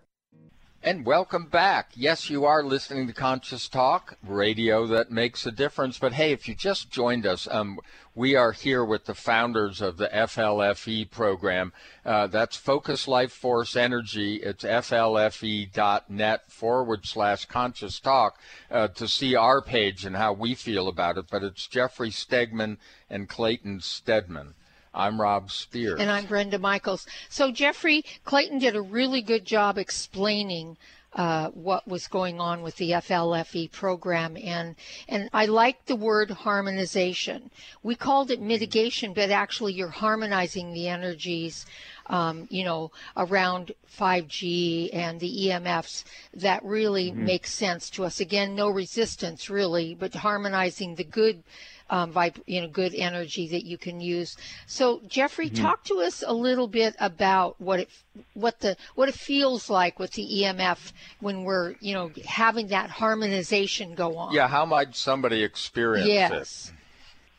And 0.87 1.05
welcome 1.05 1.47
back. 1.47 1.91
Yes, 1.97 2.31
you 2.31 2.45
are 2.45 2.63
listening 2.63 3.09
to 3.09 3.13
Conscious 3.13 3.67
Talk, 3.67 4.19
radio 4.25 4.87
that 4.87 5.11
makes 5.11 5.45
a 5.45 5.51
difference. 5.51 5.99
But 5.99 6.13
hey, 6.13 6.31
if 6.31 6.47
you 6.47 6.55
just 6.55 6.93
joined 6.93 7.27
us, 7.27 7.49
um, 7.51 7.81
we 8.15 8.37
are 8.37 8.53
here 8.53 8.85
with 8.85 9.07
the 9.07 9.15
founders 9.17 9.81
of 9.81 9.97
the 9.97 10.07
FLFE 10.07 11.11
program. 11.11 11.73
Uh, 12.05 12.29
that's 12.29 12.57
Focus 12.57 13.09
Life 13.09 13.33
Force 13.33 13.75
Energy. 13.75 14.37
It's 14.37 14.63
flfe.net 14.63 16.53
forward 16.53 17.05
slash 17.05 17.47
conscious 17.47 17.99
talk 17.99 18.39
uh, 18.71 18.87
to 18.87 19.09
see 19.09 19.35
our 19.35 19.61
page 19.61 20.05
and 20.05 20.15
how 20.15 20.35
we 20.35 20.55
feel 20.55 20.87
about 20.87 21.19
it. 21.19 21.25
But 21.29 21.43
it's 21.43 21.67
Jeffrey 21.67 22.11
Stegman 22.11 22.77
and 23.11 23.29
Clayton 23.29 23.81
Stedmann. 23.81 24.55
I'm 24.97 25.21
Rob 25.21 25.51
Spears. 25.51 26.01
And 26.01 26.11
I'm 26.11 26.25
Brenda 26.25 26.59
Michaels. 26.59 27.07
So, 27.29 27.53
Jeffrey, 27.53 28.03
Clayton 28.25 28.59
did 28.59 28.75
a 28.75 28.81
really 28.81 29.21
good 29.21 29.45
job 29.45 29.77
explaining 29.77 30.79
uh, 31.13 31.49
what 31.51 31.87
was 31.87 32.09
going 32.09 32.41
on 32.41 32.63
with 32.63 32.77
the 32.77 32.91
FLFE 32.91 33.73
program, 33.73 34.37
and 34.37 34.75
and 35.09 35.31
I 35.33 35.47
like 35.47 35.87
the 35.87 35.97
word 35.97 36.31
harmonization. 36.31 37.51
We 37.83 37.95
called 37.95 38.31
it 38.31 38.41
mitigation, 38.41 39.15
but 39.15 39.31
actually 39.31 39.73
you're 39.73 39.89
harmonizing 39.89 40.73
the 40.73 40.89
energies, 40.89 41.65
um, 42.07 42.47
you 42.51 42.65
know, 42.65 42.91
around 43.17 43.73
5G 43.99 44.91
and 44.93 45.19
the 45.19 45.47
EMFs 45.47 46.05
that 46.35 46.63
really 46.63 47.11
mm-hmm. 47.11 47.25
makes 47.25 47.53
sense 47.53 47.89
to 47.91 48.05
us. 48.05 48.21
Again, 48.21 48.55
no 48.55 48.69
resistance 48.69 49.49
really, 49.49 49.95
but 49.95 50.15
harmonizing 50.15 50.97
the 50.97 51.05
good 51.05 51.43
um, 51.91 52.13
vib- 52.13 52.43
you 52.47 52.61
know, 52.61 52.69
good 52.69 52.95
energy 52.95 53.49
that 53.49 53.65
you 53.65 53.79
can 53.79 54.01
use. 54.01 54.37
So, 54.67 55.01
Jeffrey, 55.09 55.51
mm-hmm. 55.51 55.63
talk 55.63 55.85
to 55.85 56.01
us 56.01 56.23
a 56.27 56.33
little 56.33 56.69
bit 56.69 56.95
about 56.99 57.61
what 57.61 57.81
it, 57.81 57.89
what 58.35 58.61
the, 58.61 58.77
what 58.95 59.09
it 59.09 59.15
feels 59.15 59.71
like 59.71 59.99
with 59.99 60.13
the 60.13 60.27
EMF 60.27 60.93
when 61.21 61.45
we're, 61.45 61.75
you 61.81 61.95
know, 61.95 62.11
having 62.27 62.69
that 62.69 62.91
harmonization 62.91 63.95
go 63.95 64.17
on. 64.17 64.35
Yeah, 64.35 64.49
how 64.49 64.67
might 64.67 64.97
somebody 64.97 65.43
experience 65.43 66.09
yes. 66.09 66.69
it? 66.69 66.73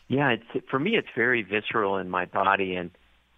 Yeah, 0.09 0.29
it's 0.29 0.65
for 0.69 0.79
me, 0.79 0.95
it's 0.95 1.09
very 1.15 1.43
visceral 1.43 1.97
in 1.97 2.09
my 2.09 2.25
body, 2.25 2.75
and 2.75 2.91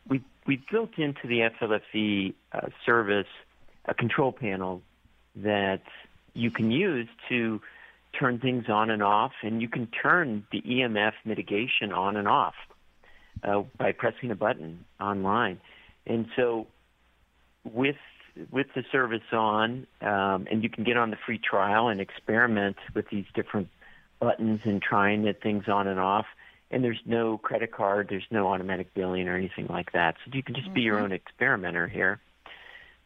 we 0.08 0.22
we 0.46 0.62
built 0.72 1.00
into 1.00 1.28
the 1.28 1.50
FLFE 1.60 2.36
uh, 2.52 2.68
service 2.86 3.26
a 3.86 3.94
control 3.96 4.32
panel 4.32 4.84
that 5.36 5.82
you 6.34 6.52
can 6.52 6.70
use 6.72 7.08
to 7.28 7.60
turn 8.18 8.40
things 8.40 8.66
on 8.70 8.90
and 8.90 9.04
off, 9.04 9.32
and 9.44 9.62
you 9.62 9.68
can 9.68 9.88
turn 9.88 10.46
the 10.52 10.62
EMF 10.62 11.14
mitigation 11.26 11.92
on 11.92 12.16
and 12.16 12.28
off 12.28 12.56
uh, 13.44 13.64
by 13.78 13.92
pressing 13.92 14.32
a 14.32 14.36
button 14.36 14.86
online. 15.00 15.60
And 16.06 16.28
so, 16.36 16.68
with 17.64 17.98
with 18.52 18.68
the 18.74 18.84
service 18.92 19.22
on, 19.34 19.86
um, 20.02 20.48
and 20.50 20.64
you 20.64 20.70
can 20.70 20.84
get 20.84 20.98
on 20.98 21.10
the 21.10 21.18
free 21.26 21.38
trial 21.40 21.90
and 21.90 22.00
experiment 22.00 22.78
with 22.94 23.10
these 23.10 23.26
different 23.34 23.68
buttons 24.20 24.62
and 24.64 24.82
trying 24.82 25.24
the 25.24 25.34
things 25.34 25.68
on 25.68 25.88
and 25.88 26.00
off. 26.00 26.26
And 26.72 26.84
there's 26.84 27.02
no 27.06 27.38
credit 27.38 27.72
card, 27.72 28.08
there's 28.10 28.28
no 28.30 28.48
automatic 28.48 28.94
billing 28.94 29.28
or 29.28 29.36
anything 29.36 29.68
like 29.68 29.92
that. 29.94 30.16
So 30.24 30.32
you 30.34 30.44
can 30.44 30.56
just 30.56 30.68
mm-hmm. 30.68 30.76
be 30.76 30.82
your 30.82 30.96
mm-hmm. 30.96 31.06
own 31.06 31.12
experimenter 31.12 31.88
here. 31.88 32.20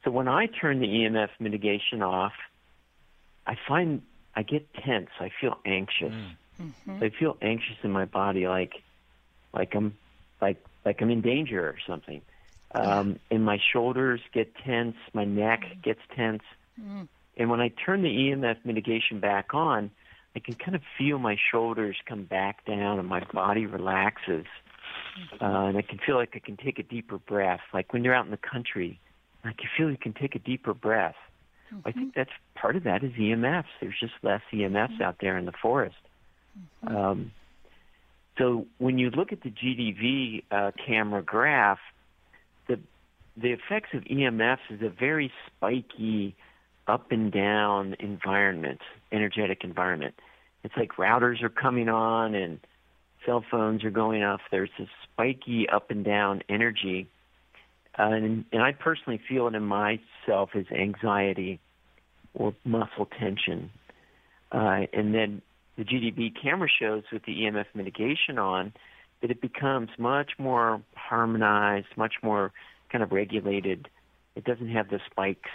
So 0.04 0.12
when 0.12 0.28
I 0.28 0.48
turn 0.48 0.80
the 0.80 0.88
EMF 0.88 1.30
mitigation 1.40 2.04
off, 2.04 2.34
I 3.48 3.56
find 3.68 4.02
I 4.36 4.44
get 4.44 4.74
tense. 4.74 5.10
I 5.20 5.30
feel 5.40 5.58
anxious. 5.66 6.14
Mm-hmm. 6.62 7.04
I 7.04 7.10
feel 7.10 7.38
anxious 7.42 7.78
in 7.84 7.92
my 7.92 8.06
body, 8.06 8.48
like 8.48 8.74
like 9.54 9.76
I'm 9.76 9.96
like 10.42 10.64
like 10.86 11.02
I'm 11.02 11.10
in 11.10 11.22
danger 11.22 11.68
or 11.68 11.78
something. 11.86 12.22
Um, 12.76 13.20
and 13.30 13.46
my 13.46 13.60
shoulders 13.72 14.20
get 14.34 14.56
tense, 14.56 14.96
my 15.14 15.26
neck 15.26 15.62
mm. 15.62 15.84
gets 15.84 16.00
tense. 16.16 16.42
Mm. 16.82 17.08
And 17.38 17.50
when 17.50 17.62
I 17.62 17.70
turn 17.70 18.02
the 18.02 18.10
EMF 18.10 18.58
mitigation 18.66 19.20
back 19.20 19.54
on, 19.54 19.92
I 20.36 20.40
can 20.40 20.56
kind 20.56 20.76
of 20.76 20.82
feel 20.98 21.20
my 21.20 21.38
shoulders 21.52 21.98
come 22.08 22.24
back 22.24 22.66
down 22.66 22.98
and 22.98 23.08
my 23.08 23.24
body 23.32 23.68
relaxes. 23.68 24.46
Mm-hmm. 25.20 25.46
Uh, 25.46 25.68
and 25.68 25.78
I 25.78 25.84
can 25.84 26.00
feel 26.00 26.16
like 26.16 26.32
I 26.34 26.40
can 26.40 26.58
take 26.58 26.80
a 26.80 26.84
deeper 26.84 27.20
breath. 27.20 27.62
Like 27.74 27.94
when 27.94 28.04
you're 28.04 28.16
out 28.16 28.26
in 28.26 28.32
the 28.32 28.38
country, 28.38 29.00
like 29.46 29.62
you 29.62 29.70
feel 29.78 29.92
you 29.92 29.98
can 29.98 30.14
take 30.14 30.34
a 30.36 30.40
deeper 30.40 30.74
breath. 30.74 31.16
Mm-hmm. 31.74 31.88
I 31.88 31.92
think 31.92 32.16
that's 32.16 32.32
part 32.56 32.76
of 32.76 32.84
that 32.84 33.04
is 33.04 33.12
EMFs. 33.14 33.66
There's 33.82 34.00
just 34.00 34.14
less 34.22 34.42
EMFs 34.52 34.94
mm-hmm. 34.94 35.04
out 35.04 35.16
there 35.20 35.38
in 35.38 35.46
the 35.46 35.54
forest. 35.62 35.96
Mm-hmm. 36.86 36.96
Um, 36.96 37.32
so 38.38 38.66
when 38.78 38.98
you 38.98 39.10
look 39.12 39.32
at 39.32 39.42
the 39.42 39.50
GDV 39.52 40.44
uh, 40.52 40.72
camera 40.86 41.22
graph, 41.22 41.80
the 42.68 42.80
the 43.38 43.52
effects 43.52 43.90
of 43.94 44.04
EMFs 44.04 44.60
is 44.70 44.82
a 44.82 44.90
very 44.90 45.32
spiky, 45.48 46.36
up 46.88 47.12
and 47.12 47.32
down 47.32 47.96
environment, 48.00 48.82
energetic 49.12 49.64
environment. 49.64 50.16
It's 50.64 50.76
like 50.78 50.94
routers 50.94 51.42
are 51.44 51.50
coming 51.50 51.90
on 51.90 52.36
and 52.36 52.60
cell 53.26 53.44
phones 53.50 53.84
are 53.84 53.92
going 53.92 54.24
off. 54.24 54.42
There's 54.52 54.70
this 54.78 54.90
spiky 55.04 55.68
up 55.70 55.92
and 55.92 56.04
down 56.04 56.42
energy, 56.50 57.08
uh, 57.98 58.04
and, 58.04 58.46
and 58.52 58.62
I 58.62 58.72
personally 58.72 59.22
feel 59.28 59.48
it 59.48 59.56
in 59.56 59.64
myself 59.64 60.52
as 60.56 60.66
anxiety 60.72 61.60
or 62.34 62.54
muscle 62.64 63.06
tension. 63.06 63.70
Uh, 64.52 64.86
and 64.94 65.14
then 65.14 65.42
the 65.78 65.84
GDV 65.84 66.34
camera 66.40 66.70
shows 66.70 67.04
with 67.12 67.24
the 67.26 67.34
EMF 67.34 67.66
mitigation 67.74 68.38
on 68.38 68.74
that 69.22 69.32
it 69.32 69.42
becomes 69.42 69.90
much 69.98 70.32
more 70.38 70.82
harmonized, 70.96 71.88
much 71.96 72.16
more 72.22 72.52
kind 72.92 73.04
of 73.04 73.12
regulated. 73.12 73.88
It 74.36 74.44
doesn't 74.44 74.70
have 74.70 74.90
the 74.90 75.00
spikes 75.10 75.50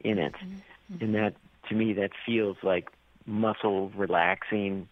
in 0.00 0.18
it. 0.18 0.34
Mm-hmm. 0.34 1.04
And 1.04 1.14
that, 1.14 1.34
to 1.68 1.74
me, 1.74 1.94
that 1.94 2.10
feels 2.26 2.56
like 2.62 2.90
muscle 3.26 3.90
relaxing, 3.96 4.88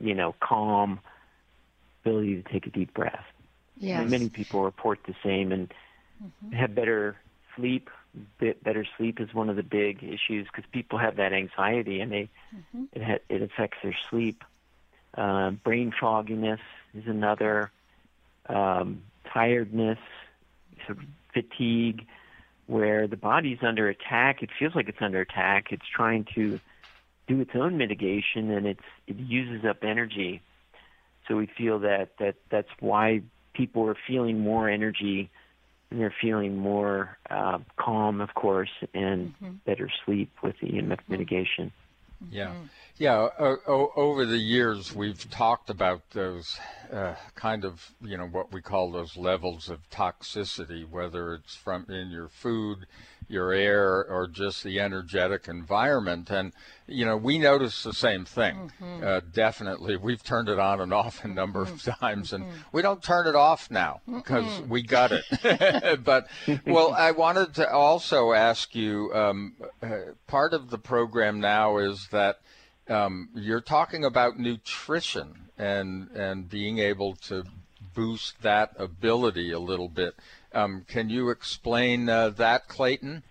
you 0.00 0.14
know, 0.14 0.34
calm, 0.40 1.00
ability 2.04 2.42
to 2.42 2.52
take 2.52 2.66
a 2.66 2.70
deep 2.70 2.94
breath. 2.94 3.24
Yes. 3.78 4.00
And 4.00 4.10
many 4.10 4.28
people 4.28 4.62
report 4.62 5.00
the 5.06 5.14
same 5.24 5.52
and 5.52 5.72
mm-hmm. 6.22 6.52
have 6.52 6.74
better 6.74 7.16
sleep. 7.56 7.90
Better 8.62 8.84
sleep 8.96 9.20
is 9.20 9.32
one 9.32 9.48
of 9.48 9.56
the 9.56 9.62
big 9.62 10.02
issues 10.02 10.46
because 10.46 10.64
people 10.70 10.98
have 10.98 11.16
that 11.16 11.32
anxiety 11.32 12.00
and 12.00 12.12
they 12.12 12.28
mm-hmm. 12.54 12.84
it 12.92 13.02
ha- 13.02 13.24
it 13.28 13.42
affects 13.42 13.78
their 13.82 13.96
sleep. 14.10 14.44
Uh, 15.14 15.50
brain 15.50 15.92
fogginess 15.98 16.60
is 16.94 17.06
another. 17.06 17.70
Um, 18.48 19.02
tiredness, 19.32 19.98
sort 20.86 20.98
of 20.98 21.04
fatigue, 21.32 22.06
where 22.66 23.06
the 23.06 23.16
body's 23.16 23.58
under 23.62 23.88
attack. 23.88 24.42
It 24.42 24.50
feels 24.58 24.74
like 24.74 24.88
it's 24.88 25.00
under 25.00 25.20
attack. 25.20 25.72
It's 25.72 25.86
trying 25.86 26.26
to 26.34 26.60
do 27.26 27.40
its 27.40 27.52
own 27.54 27.76
mitigation, 27.76 28.50
and 28.50 28.66
it's 28.66 28.82
it 29.06 29.16
uses 29.16 29.64
up 29.64 29.78
energy. 29.82 30.40
So 31.28 31.36
we 31.36 31.46
feel 31.46 31.80
that 31.80 32.16
that 32.18 32.36
that's 32.50 32.68
why 32.80 33.22
people 33.54 33.86
are 33.88 33.96
feeling 34.06 34.40
more 34.40 34.68
energy 34.68 35.30
and 35.92 36.00
they're 36.00 36.14
feeling 36.22 36.56
more 36.56 37.18
uh, 37.28 37.58
calm, 37.76 38.22
of 38.22 38.32
course, 38.34 38.70
and 38.94 39.34
mm-hmm. 39.34 39.52
better 39.66 39.90
sleep 40.06 40.30
with 40.42 40.54
the 40.60 40.68
EMF 40.68 40.88
mm-hmm. 40.88 41.12
mitigation. 41.12 41.70
Yeah, 42.30 42.46
mm-hmm. 42.46 42.64
yeah. 42.96 43.28
o- 43.38 43.92
over 43.94 44.24
the 44.24 44.38
years, 44.38 44.94
we've 44.94 45.28
talked 45.30 45.68
about 45.68 46.00
those 46.12 46.58
uh, 46.90 47.14
kind 47.34 47.66
of, 47.66 47.92
you 48.00 48.16
know, 48.16 48.26
what 48.26 48.52
we 48.52 48.62
call 48.62 48.90
those 48.90 49.16
levels 49.18 49.68
of 49.68 49.80
toxicity, 49.90 50.88
whether 50.88 51.34
it's 51.34 51.54
from 51.54 51.84
in 51.90 52.10
your 52.10 52.28
food, 52.28 52.86
your 53.32 53.52
air, 53.52 54.04
or 54.04 54.28
just 54.28 54.62
the 54.62 54.78
energetic 54.78 55.48
environment. 55.48 56.30
And 56.30 56.52
you 56.86 57.04
know, 57.04 57.16
we 57.16 57.38
notice 57.38 57.82
the 57.82 57.92
same 57.92 58.24
thing. 58.24 58.70
Mm-hmm. 58.80 59.04
Uh, 59.04 59.20
definitely, 59.32 59.96
we've 59.96 60.22
turned 60.22 60.48
it 60.48 60.58
on 60.58 60.80
and 60.80 60.92
off 60.92 61.24
a 61.24 61.28
number 61.28 61.62
of 61.62 61.70
mm-hmm. 61.70 62.04
times, 62.04 62.32
and 62.32 62.44
mm-hmm. 62.44 62.56
we 62.72 62.82
don't 62.82 63.02
turn 63.02 63.26
it 63.26 63.34
off 63.34 63.70
now 63.70 64.00
because 64.06 64.60
we 64.68 64.82
got 64.82 65.12
it. 65.12 66.04
but 66.04 66.28
well, 66.66 66.92
I 66.92 67.12
wanted 67.12 67.54
to 67.54 67.70
also 67.70 68.32
ask 68.32 68.74
you. 68.74 69.12
Um, 69.14 69.54
uh, 69.82 69.96
part 70.26 70.52
of 70.52 70.70
the 70.70 70.78
program 70.78 71.40
now 71.40 71.78
is 71.78 72.08
that 72.10 72.40
um, 72.88 73.28
you're 73.34 73.60
talking 73.60 74.04
about 74.04 74.38
nutrition 74.38 75.48
and 75.58 76.10
and 76.10 76.48
being 76.48 76.78
able 76.78 77.14
to 77.14 77.44
boost 77.94 78.40
that 78.42 78.72
ability 78.78 79.52
a 79.52 79.58
little 79.58 79.88
bit. 79.88 80.14
Um, 80.54 80.84
can 80.88 81.08
you 81.08 81.30
explain 81.30 82.08
uh, 82.08 82.30
that, 82.30 82.68
Clayton? 82.68 83.22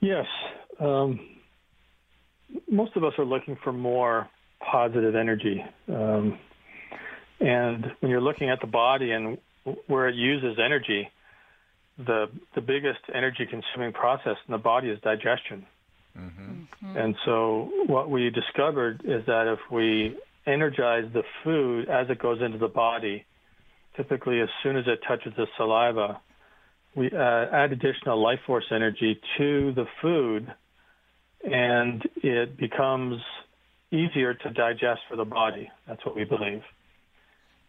Yes. 0.00 0.26
Um, 0.78 1.20
most 2.70 2.96
of 2.96 3.04
us 3.04 3.12
are 3.18 3.24
looking 3.24 3.56
for 3.62 3.72
more 3.72 4.28
positive 4.60 5.14
energy. 5.14 5.64
Um, 5.88 6.38
and 7.40 7.86
when 8.00 8.10
you're 8.10 8.20
looking 8.20 8.50
at 8.50 8.60
the 8.60 8.66
body 8.66 9.12
and 9.12 9.38
where 9.86 10.08
it 10.08 10.14
uses 10.14 10.58
energy, 10.64 11.10
the 11.98 12.26
the 12.54 12.60
biggest 12.60 13.00
energy 13.14 13.46
consuming 13.46 13.92
process 13.92 14.36
in 14.46 14.52
the 14.52 14.58
body 14.58 14.88
is 14.88 15.00
digestion. 15.00 15.66
Mm-hmm. 16.18 16.42
mm-hmm. 16.42 16.96
And 16.96 17.16
so 17.24 17.70
what 17.86 18.10
we 18.10 18.30
discovered 18.30 19.02
is 19.04 19.24
that 19.26 19.52
if 19.52 19.58
we 19.70 20.16
energize 20.46 21.04
the 21.12 21.22
food 21.42 21.88
as 21.88 22.08
it 22.10 22.18
goes 22.18 22.40
into 22.40 22.58
the 22.58 22.68
body, 22.68 23.24
typically 23.96 24.40
as 24.40 24.48
soon 24.62 24.76
as 24.76 24.84
it 24.86 25.00
touches 25.06 25.32
the 25.36 25.46
saliva, 25.56 26.20
we 26.94 27.10
uh, 27.10 27.46
add 27.52 27.72
additional 27.72 28.22
life 28.22 28.40
force 28.46 28.64
energy 28.70 29.20
to 29.38 29.72
the 29.74 29.84
food, 30.00 30.52
and 31.44 32.02
it 32.16 32.56
becomes 32.56 33.20
easier 33.92 34.34
to 34.34 34.50
digest 34.50 35.00
for 35.08 35.16
the 35.16 35.24
body. 35.24 35.70
That's 35.86 36.04
what 36.04 36.16
we 36.16 36.24
believe. 36.24 36.62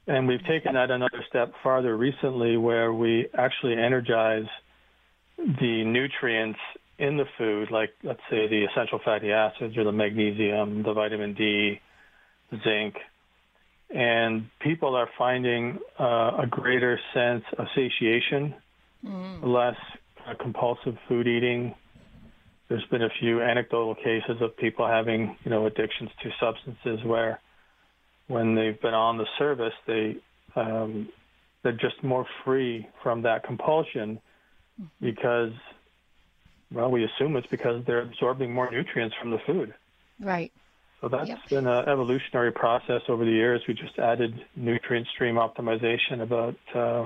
And 0.07 0.27
we've 0.27 0.43
taken 0.45 0.73
that 0.75 0.89
another 0.89 1.23
step 1.27 1.53
farther 1.61 1.95
recently 1.97 2.55
where 2.55 2.93
we 2.93 3.27
actually 3.37 3.73
energize 3.73 4.47
the 5.37 5.83
nutrients 5.85 6.59
in 6.97 7.17
the 7.17 7.25
food, 7.37 7.69
like 7.69 7.91
let's 8.03 8.21
say 8.29 8.47
the 8.47 8.65
essential 8.71 8.99
fatty 9.03 9.31
acids 9.31 9.77
or 9.77 9.83
the 9.83 9.91
magnesium, 9.91 10.81
the 10.83 10.93
vitamin 10.93 11.33
D, 11.33 11.79
zinc, 12.63 12.95
and 13.89 14.49
people 14.59 14.95
are 14.95 15.09
finding 15.17 15.79
uh, 15.99 16.41
a 16.43 16.47
greater 16.49 16.99
sense 17.13 17.43
of 17.57 17.67
satiation, 17.75 18.53
mm. 19.05 19.43
less 19.43 19.77
uh, 20.27 20.33
compulsive 20.39 20.97
food 21.07 21.27
eating. 21.27 21.73
There's 22.69 22.85
been 22.85 23.03
a 23.03 23.09
few 23.19 23.41
anecdotal 23.41 23.95
cases 23.95 24.41
of 24.41 24.57
people 24.57 24.87
having, 24.87 25.37
you 25.43 25.51
know, 25.51 25.65
addictions 25.65 26.09
to 26.21 26.31
substances 26.39 27.05
where, 27.05 27.39
when 28.27 28.55
they've 28.55 28.79
been 28.81 28.93
on 28.93 29.17
the 29.17 29.25
service, 29.37 29.73
they 29.85 30.17
um, 30.55 31.07
they're 31.63 31.71
just 31.71 32.03
more 32.03 32.25
free 32.43 32.87
from 33.03 33.21
that 33.21 33.43
compulsion 33.43 34.19
mm-hmm. 34.79 35.05
because, 35.05 35.53
well, 36.73 36.91
we 36.91 37.05
assume 37.05 37.35
it's 37.37 37.47
because 37.47 37.85
they're 37.85 38.01
absorbing 38.01 38.53
more 38.53 38.69
nutrients 38.69 39.15
from 39.19 39.31
the 39.31 39.39
food. 39.45 39.73
Right. 40.19 40.51
So 41.01 41.09
that's 41.09 41.29
yep. 41.29 41.39
been 41.49 41.67
an 41.67 41.87
evolutionary 41.87 42.51
process 42.51 43.01
over 43.07 43.23
the 43.23 43.31
years. 43.31 43.61
We 43.67 43.75
just 43.75 43.99
added 43.99 44.45
nutrient 44.55 45.07
stream 45.13 45.35
optimization 45.35 46.21
about 46.21 46.55
uh, 46.73 47.05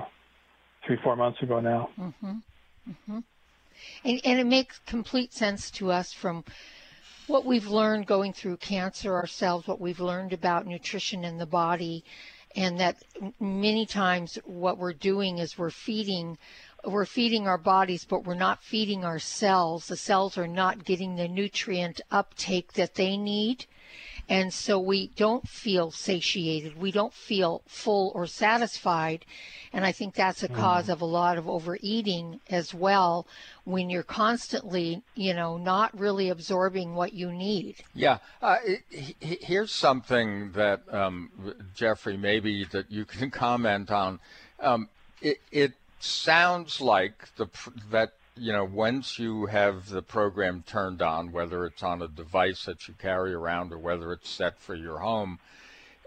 three, 0.86 0.96
four 1.02 1.14
months 1.14 1.42
ago 1.42 1.60
now. 1.60 1.90
Mm-hmm. 1.98 2.32
Mm-hmm. 2.90 3.18
And, 4.04 4.20
and 4.24 4.40
it 4.40 4.46
makes 4.46 4.78
complete 4.86 5.32
sense 5.32 5.70
to 5.72 5.90
us 5.90 6.12
from 6.12 6.44
what 7.26 7.44
we've 7.44 7.66
learned 7.66 8.06
going 8.06 8.32
through 8.32 8.56
cancer 8.58 9.14
ourselves, 9.14 9.66
what 9.66 9.80
we've 9.80 10.00
learned 10.00 10.32
about 10.32 10.66
nutrition 10.66 11.24
in 11.24 11.38
the 11.38 11.46
body, 11.46 12.04
and 12.56 12.80
that 12.80 13.02
many 13.40 13.86
times 13.86 14.38
what 14.44 14.78
we're 14.78 14.92
doing 14.92 15.38
is 15.38 15.56
we're 15.58 15.70
feeding 15.70 16.38
we're 16.84 17.06
feeding 17.06 17.46
our 17.46 17.58
bodies, 17.58 18.04
but 18.04 18.24
we're 18.24 18.34
not 18.34 18.62
feeding 18.62 19.04
our 19.04 19.20
cells. 19.20 19.86
The 19.86 19.96
cells 19.96 20.36
are 20.36 20.48
not 20.48 20.84
getting 20.84 21.14
the 21.14 21.28
nutrient 21.28 22.00
uptake 22.10 22.72
that 22.72 22.94
they 22.94 23.16
need. 23.16 23.66
And 24.28 24.52
so 24.52 24.78
we 24.78 25.08
don't 25.08 25.46
feel 25.48 25.90
satiated. 25.90 26.78
We 26.78 26.92
don't 26.92 27.12
feel 27.12 27.62
full 27.66 28.12
or 28.14 28.26
satisfied. 28.26 29.24
And 29.72 29.84
I 29.84 29.92
think 29.92 30.14
that's 30.14 30.42
a 30.42 30.48
mm. 30.48 30.54
cause 30.54 30.88
of 30.88 31.00
a 31.00 31.06
lot 31.06 31.38
of 31.38 31.48
overeating 31.48 32.40
as 32.48 32.72
well 32.72 33.26
when 33.64 33.90
you're 33.90 34.02
constantly, 34.02 35.02
you 35.14 35.34
know, 35.34 35.56
not 35.56 35.98
really 35.98 36.28
absorbing 36.28 36.94
what 36.94 37.12
you 37.12 37.32
need. 37.32 37.76
Yeah. 37.94 38.18
Uh, 38.40 38.56
here's 39.20 39.72
something 39.72 40.52
that, 40.52 40.82
um, 40.92 41.30
Jeffrey, 41.74 42.16
maybe 42.16 42.64
that 42.66 42.90
you 42.90 43.04
can 43.04 43.30
comment 43.46 43.90
on. 43.90 44.20
Um, 44.60 44.88
it, 45.20 45.38
it 45.50 45.72
sounds 46.00 46.80
like 46.80 47.28
the 47.36 47.46
that 47.90 48.12
you 48.36 48.52
know, 48.52 48.64
once 48.64 49.18
you 49.18 49.46
have 49.46 49.88
the 49.88 50.02
program 50.02 50.64
turned 50.66 51.02
on, 51.02 51.32
whether 51.32 51.64
it's 51.64 51.82
on 51.82 52.02
a 52.02 52.08
device 52.08 52.64
that 52.64 52.88
you 52.88 52.94
carry 52.94 53.34
around 53.34 53.72
or 53.72 53.78
whether 53.78 54.12
it's 54.12 54.28
set 54.28 54.58
for 54.58 54.74
your 54.74 54.98
home, 54.98 55.38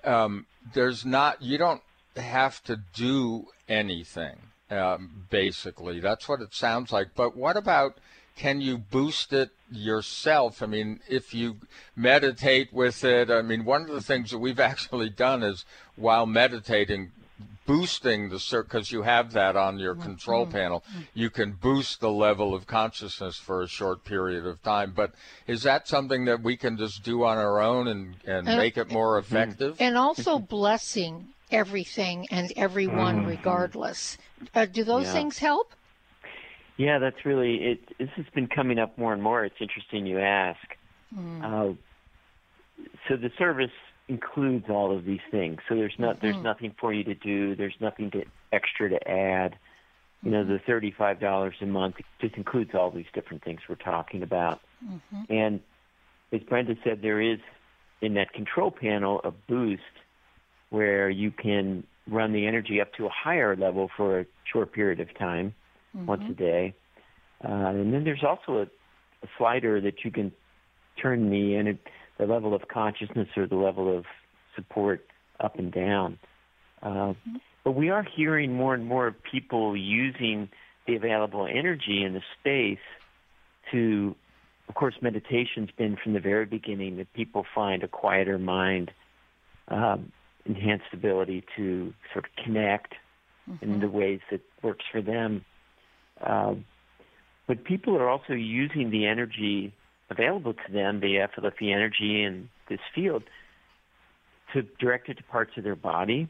um, 0.04 0.46
there's 0.74 1.06
not, 1.06 1.42
you 1.42 1.58
don't 1.58 1.82
have 2.16 2.64
to 2.64 2.80
do 2.94 3.48
anything, 3.68 4.38
um, 4.72 5.28
basically. 5.30 6.00
That's 6.00 6.28
what 6.28 6.42
it 6.42 6.54
sounds 6.54 6.92
like. 6.92 7.10
But 7.16 7.36
what 7.36 7.58
about, 7.58 7.98
can 8.36 8.60
you 8.60 8.78
boost 8.78 9.32
it 9.32 9.52
yourself? 9.72 10.62
I 10.64 10.66
mean, 10.66 11.02
if 11.08 11.34
you 11.34 11.58
meditate 11.96 12.74
with 12.74 13.04
it, 13.04 13.30
I 13.30 13.42
mean, 13.42 13.66
one 13.66 13.84
of 13.84 13.90
the 13.90 14.02
things 14.02 14.32
that 14.32 14.40
we've 14.40 14.60
actually 14.72 15.10
done 15.10 15.44
is 15.44 15.64
while 15.96 16.26
meditating, 16.26 17.12
boosting 17.66 18.30
the 18.30 18.64
because 18.64 18.92
you 18.92 19.02
have 19.02 19.34
that 19.34 19.56
on 19.56 19.80
your 19.80 19.96
control 19.96 20.44
mm-hmm. 20.44 20.54
panel 20.54 20.84
you 21.14 21.30
can 21.30 21.52
boost 21.52 22.00
the 22.00 22.12
level 22.12 22.54
of 22.54 22.68
consciousness 22.68 23.38
for 23.38 23.62
a 23.62 23.68
short 23.68 24.04
period 24.04 24.46
of 24.46 24.62
time 24.62 24.94
but 24.96 25.14
is 25.48 25.64
that 25.64 25.88
something 25.88 26.26
that 26.26 26.42
we 26.42 26.56
can 26.56 26.78
just 26.78 27.04
do 27.04 27.24
on 27.24 27.38
our 27.38 27.60
own 27.60 27.88
and, 27.88 28.16
and 28.26 28.48
uh, 28.48 28.56
make 28.56 28.78
it 28.78 28.92
more 28.92 29.18
effective 29.20 29.76
and 29.80 29.98
also 29.98 30.38
blessing 30.38 31.28
everything 31.52 32.28
and 32.32 32.52
everyone 32.56 33.20
mm-hmm. 33.20 33.30
regardless 33.30 34.18
uh, 34.54 34.66
do 34.66 34.84
those 34.84 35.06
yeah. 35.06 35.14
things 35.14 35.38
help 35.40 35.74
yeah 36.78 37.00
that's 37.00 37.26
really 37.26 37.56
it 37.56 37.80
this 37.98 38.10
has 38.16 38.26
been 38.36 38.48
coming 38.48 38.78
up 38.78 38.98
more 38.98 39.14
and 39.14 39.24
more 39.24 39.44
it's 39.44 39.56
interesting 39.60 40.06
you 40.06 40.20
ask 40.20 40.60
mm. 41.16 41.44
uh, 41.44 41.74
so 43.08 43.16
the 43.16 43.32
service 43.38 43.72
includes 44.08 44.66
all 44.70 44.96
of 44.96 45.06
these 45.06 45.22
things. 45.32 45.60
So 45.68 45.76
there's 45.76 45.96
not 45.98 46.18
mm-hmm. 46.18 46.26
there's 46.26 46.44
nothing 46.44 46.76
for 46.80 46.94
you 46.94 47.04
to 47.06 47.16
do. 47.16 47.56
There's 47.56 47.76
nothing 47.80 48.12
to 48.12 48.24
extra 48.52 48.90
to 48.90 49.10
add. 49.10 49.58
You 50.24 50.32
know, 50.32 50.44
the 50.44 50.60
thirty-five 50.60 51.20
dollars 51.20 51.56
a 51.62 51.66
month 51.66 51.96
just 52.22 52.36
includes 52.36 52.72
all 52.74 52.92
these 52.92 53.06
different 53.14 53.44
things 53.44 53.62
we're 53.68 53.76
talking 53.76 54.24
about. 54.24 54.62
Mm-hmm. 54.84 55.22
And 55.30 55.60
as 56.32 56.42
Brenda 56.42 56.76
said, 56.84 57.02
there 57.02 57.22
is 57.22 57.40
in 58.02 58.16
that 58.16 58.34
control 58.34 58.72
panel 58.72 59.22
a 59.24 59.32
boost 59.32 59.82
where 60.70 61.10
you 61.10 61.32
can 61.32 61.84
run 62.08 62.34
the 62.34 62.46
energy 62.46 62.82
up 62.82 62.94
to 62.94 63.06
a 63.06 63.10
higher 63.10 63.56
level 63.56 63.90
for 63.96 64.20
a 64.20 64.26
short 64.52 64.74
period 64.74 65.00
of 65.00 65.14
time, 65.18 65.54
mm-hmm. 65.96 66.06
once 66.06 66.24
a 66.30 66.34
day. 66.34 66.74
Uh, 67.44 67.70
and 67.70 67.94
then 67.94 68.04
there's 68.04 68.24
also 68.24 68.60
a, 68.60 68.64
a 69.24 69.28
slider 69.38 69.82
that 69.82 70.04
you 70.04 70.12
can 70.12 70.32
turn 71.02 71.30
the 71.30 71.56
energy 71.56 71.80
the 72.18 72.26
level 72.26 72.54
of 72.54 72.68
consciousness 72.68 73.28
or 73.36 73.48
the 73.48 73.56
level 73.56 73.96
of 73.96 74.06
support 74.56 75.06
up 75.40 75.58
and 75.58 75.72
down. 75.72 76.18
Uh. 76.82 77.14
But 77.64 77.72
we 77.72 77.90
are 77.90 78.04
hearing 78.04 78.54
more 78.54 78.76
and 78.76 78.86
more 78.86 79.12
people 79.32 79.76
using 79.76 80.50
the 80.86 80.96
available 80.96 81.48
energy 81.48 82.04
in 82.04 82.14
the 82.14 82.22
space 82.40 82.78
to, 83.72 84.16
of 84.70 84.76
course, 84.76 84.94
meditation's 85.02 85.72
been 85.72 85.98
from 86.02 86.14
the 86.14 86.20
very 86.20 86.46
beginning 86.46 86.98
that 86.98 87.12
people 87.14 87.44
find 87.56 87.84
a 87.84 87.88
quieter 87.88 88.38
mind, 88.38 88.92
um, 89.68 90.12
enhanced 90.46 90.86
ability 90.94 91.44
to 91.56 91.92
sort 92.14 92.26
of 92.26 92.44
connect 92.44 92.94
mm-hmm. 93.50 93.66
in 93.66 93.80
the 93.80 93.90
ways 93.90 94.20
that 94.30 94.42
works 94.62 94.86
for 94.92 95.02
them. 95.02 95.44
Uh, 96.22 96.54
but 97.48 97.64
people 97.64 97.98
are 97.98 98.08
also 98.08 98.34
using 98.34 98.92
the 98.92 99.08
energy 99.08 99.74
available 100.10 100.54
to 100.54 100.72
them, 100.72 101.00
the 101.00 101.28
FLFE 101.36 101.74
energy 101.74 102.24
in 102.24 102.50
this 102.70 102.80
field, 102.94 103.24
to 104.54 104.64
direct 104.80 105.10
it 105.10 105.16
to 105.18 105.24
parts 105.24 105.52
of 105.58 105.64
their 105.64 105.76
body 105.76 106.28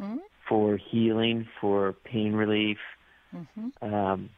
mm-hmm. 0.00 0.18
for 0.48 0.76
healing, 0.76 1.48
for 1.60 1.94
pain 2.04 2.32
relief, 2.32 2.78
mm-hmm. 3.34 3.94
um, 3.94 4.30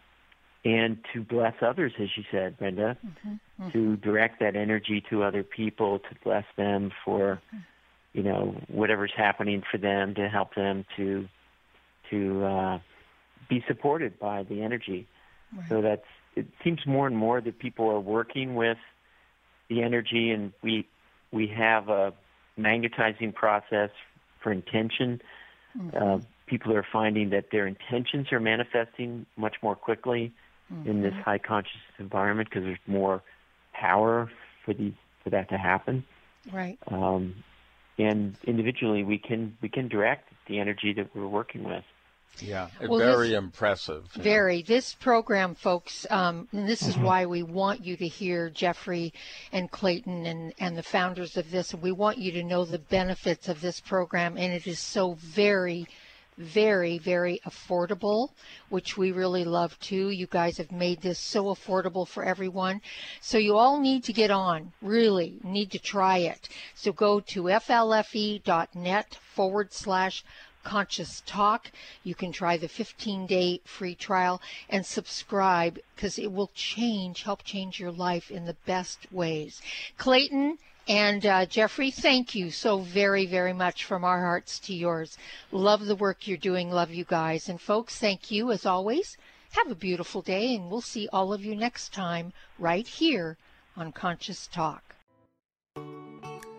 and 0.64 0.98
to 1.12 1.22
bless 1.22 1.54
others, 1.60 1.92
as 2.00 2.08
you 2.16 2.22
said, 2.30 2.56
Brenda, 2.58 2.96
mm-hmm. 3.04 3.70
to 3.70 3.78
mm-hmm. 3.78 3.94
direct 3.96 4.40
that 4.40 4.54
energy 4.54 5.02
to 5.10 5.22
other 5.22 5.42
people, 5.42 5.98
to 5.98 6.14
bless 6.22 6.44
them 6.56 6.92
for, 7.04 7.40
you 8.12 8.22
know, 8.22 8.56
whatever's 8.68 9.12
happening 9.16 9.62
for 9.68 9.78
them, 9.78 10.14
to 10.14 10.28
help 10.28 10.54
them 10.54 10.84
to 10.96 11.28
to 12.10 12.44
uh, 12.44 12.78
be 13.48 13.64
supported 13.66 14.18
by 14.18 14.42
the 14.42 14.62
energy. 14.62 15.08
Right. 15.56 15.68
So 15.68 15.80
that's 15.80 16.04
it 16.34 16.46
seems 16.64 16.80
more 16.86 17.06
and 17.06 17.16
more 17.16 17.40
that 17.40 17.58
people 17.58 17.88
are 17.90 18.00
working 18.00 18.54
with 18.54 18.78
the 19.68 19.82
energy, 19.82 20.30
and 20.30 20.52
we 20.62 20.86
we 21.30 21.48
have 21.48 21.88
a 21.88 22.12
magnetizing 22.56 23.32
process 23.32 23.90
for 24.42 24.52
intention. 24.52 25.20
Mm-hmm. 25.76 25.96
Uh, 25.96 26.18
people 26.46 26.74
are 26.74 26.86
finding 26.92 27.30
that 27.30 27.46
their 27.50 27.66
intentions 27.66 28.32
are 28.32 28.40
manifesting 28.40 29.26
much 29.36 29.56
more 29.62 29.74
quickly 29.74 30.32
mm-hmm. 30.72 30.88
in 30.88 31.02
this 31.02 31.14
high 31.24 31.38
consciousness 31.38 31.82
environment 31.98 32.48
because 32.48 32.64
there's 32.64 32.78
more 32.86 33.22
power 33.72 34.30
for 34.64 34.74
for 35.22 35.30
that 35.30 35.48
to 35.50 35.58
happen. 35.58 36.04
Right. 36.52 36.78
Um, 36.88 37.44
and 37.98 38.36
individually, 38.44 39.04
we 39.04 39.18
can 39.18 39.56
we 39.60 39.68
can 39.68 39.88
direct 39.88 40.28
the 40.48 40.58
energy 40.58 40.92
that 40.94 41.14
we're 41.14 41.28
working 41.28 41.64
with. 41.64 41.84
Yeah, 42.40 42.68
well, 42.80 42.98
very 42.98 43.28
this, 43.28 43.38
impressive. 43.38 44.04
Very. 44.14 44.58
Know. 44.58 44.64
This 44.66 44.94
program, 44.94 45.54
folks, 45.54 46.06
um, 46.10 46.48
and 46.52 46.68
this 46.68 46.82
is 46.82 46.94
mm-hmm. 46.94 47.04
why 47.04 47.26
we 47.26 47.42
want 47.42 47.84
you 47.84 47.96
to 47.96 48.08
hear 48.08 48.50
Jeffrey 48.50 49.12
and 49.52 49.70
Clayton 49.70 50.26
and, 50.26 50.54
and 50.58 50.76
the 50.76 50.82
founders 50.82 51.36
of 51.36 51.50
this. 51.50 51.74
We 51.74 51.92
want 51.92 52.18
you 52.18 52.32
to 52.32 52.42
know 52.42 52.64
the 52.64 52.78
benefits 52.78 53.48
of 53.48 53.60
this 53.60 53.80
program, 53.80 54.36
and 54.36 54.52
it 54.52 54.66
is 54.66 54.80
so 54.80 55.14
very, 55.14 55.86
very, 56.38 56.98
very 56.98 57.40
affordable, 57.46 58.30
which 58.70 58.96
we 58.96 59.12
really 59.12 59.44
love 59.44 59.78
too. 59.78 60.08
You 60.08 60.26
guys 60.26 60.56
have 60.56 60.72
made 60.72 61.02
this 61.02 61.18
so 61.18 61.44
affordable 61.44 62.08
for 62.08 62.24
everyone. 62.24 62.80
So 63.20 63.38
you 63.38 63.56
all 63.56 63.78
need 63.78 64.04
to 64.04 64.12
get 64.12 64.30
on, 64.30 64.72
really 64.80 65.38
need 65.44 65.70
to 65.72 65.78
try 65.78 66.18
it. 66.18 66.48
So 66.74 66.92
go 66.92 67.20
to 67.20 67.42
flfe.net 67.42 69.14
forward 69.34 69.72
slash 69.72 70.24
Conscious 70.62 71.22
Talk. 71.26 71.70
You 72.04 72.14
can 72.14 72.32
try 72.32 72.56
the 72.56 72.68
15 72.68 73.26
day 73.26 73.60
free 73.64 73.94
trial 73.94 74.40
and 74.68 74.84
subscribe 74.84 75.78
because 75.94 76.18
it 76.18 76.32
will 76.32 76.50
change, 76.54 77.22
help 77.22 77.42
change 77.44 77.80
your 77.80 77.92
life 77.92 78.30
in 78.30 78.46
the 78.46 78.56
best 78.66 79.10
ways. 79.12 79.60
Clayton 79.98 80.58
and 80.88 81.24
uh, 81.24 81.46
Jeffrey, 81.46 81.92
thank 81.92 82.34
you 82.34 82.50
so 82.50 82.80
very, 82.80 83.24
very 83.24 83.52
much 83.52 83.84
from 83.84 84.04
our 84.04 84.20
hearts 84.20 84.58
to 84.60 84.74
yours. 84.74 85.16
Love 85.52 85.86
the 85.86 85.94
work 85.94 86.26
you're 86.26 86.36
doing. 86.36 86.70
Love 86.70 86.90
you 86.90 87.04
guys. 87.04 87.48
And 87.48 87.60
folks, 87.60 87.98
thank 87.98 88.30
you 88.30 88.50
as 88.50 88.66
always. 88.66 89.16
Have 89.52 89.70
a 89.70 89.76
beautiful 89.76 90.22
day, 90.22 90.54
and 90.54 90.70
we'll 90.70 90.80
see 90.80 91.08
all 91.12 91.32
of 91.32 91.44
you 91.44 91.54
next 91.54 91.92
time 91.92 92.32
right 92.58 92.86
here 92.86 93.36
on 93.76 93.92
Conscious 93.92 94.48
Talk. 94.48 94.96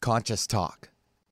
Conscious 0.00 0.46
Talk. 0.46 0.89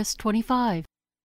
Twist 0.00 0.16
25. 0.16 0.89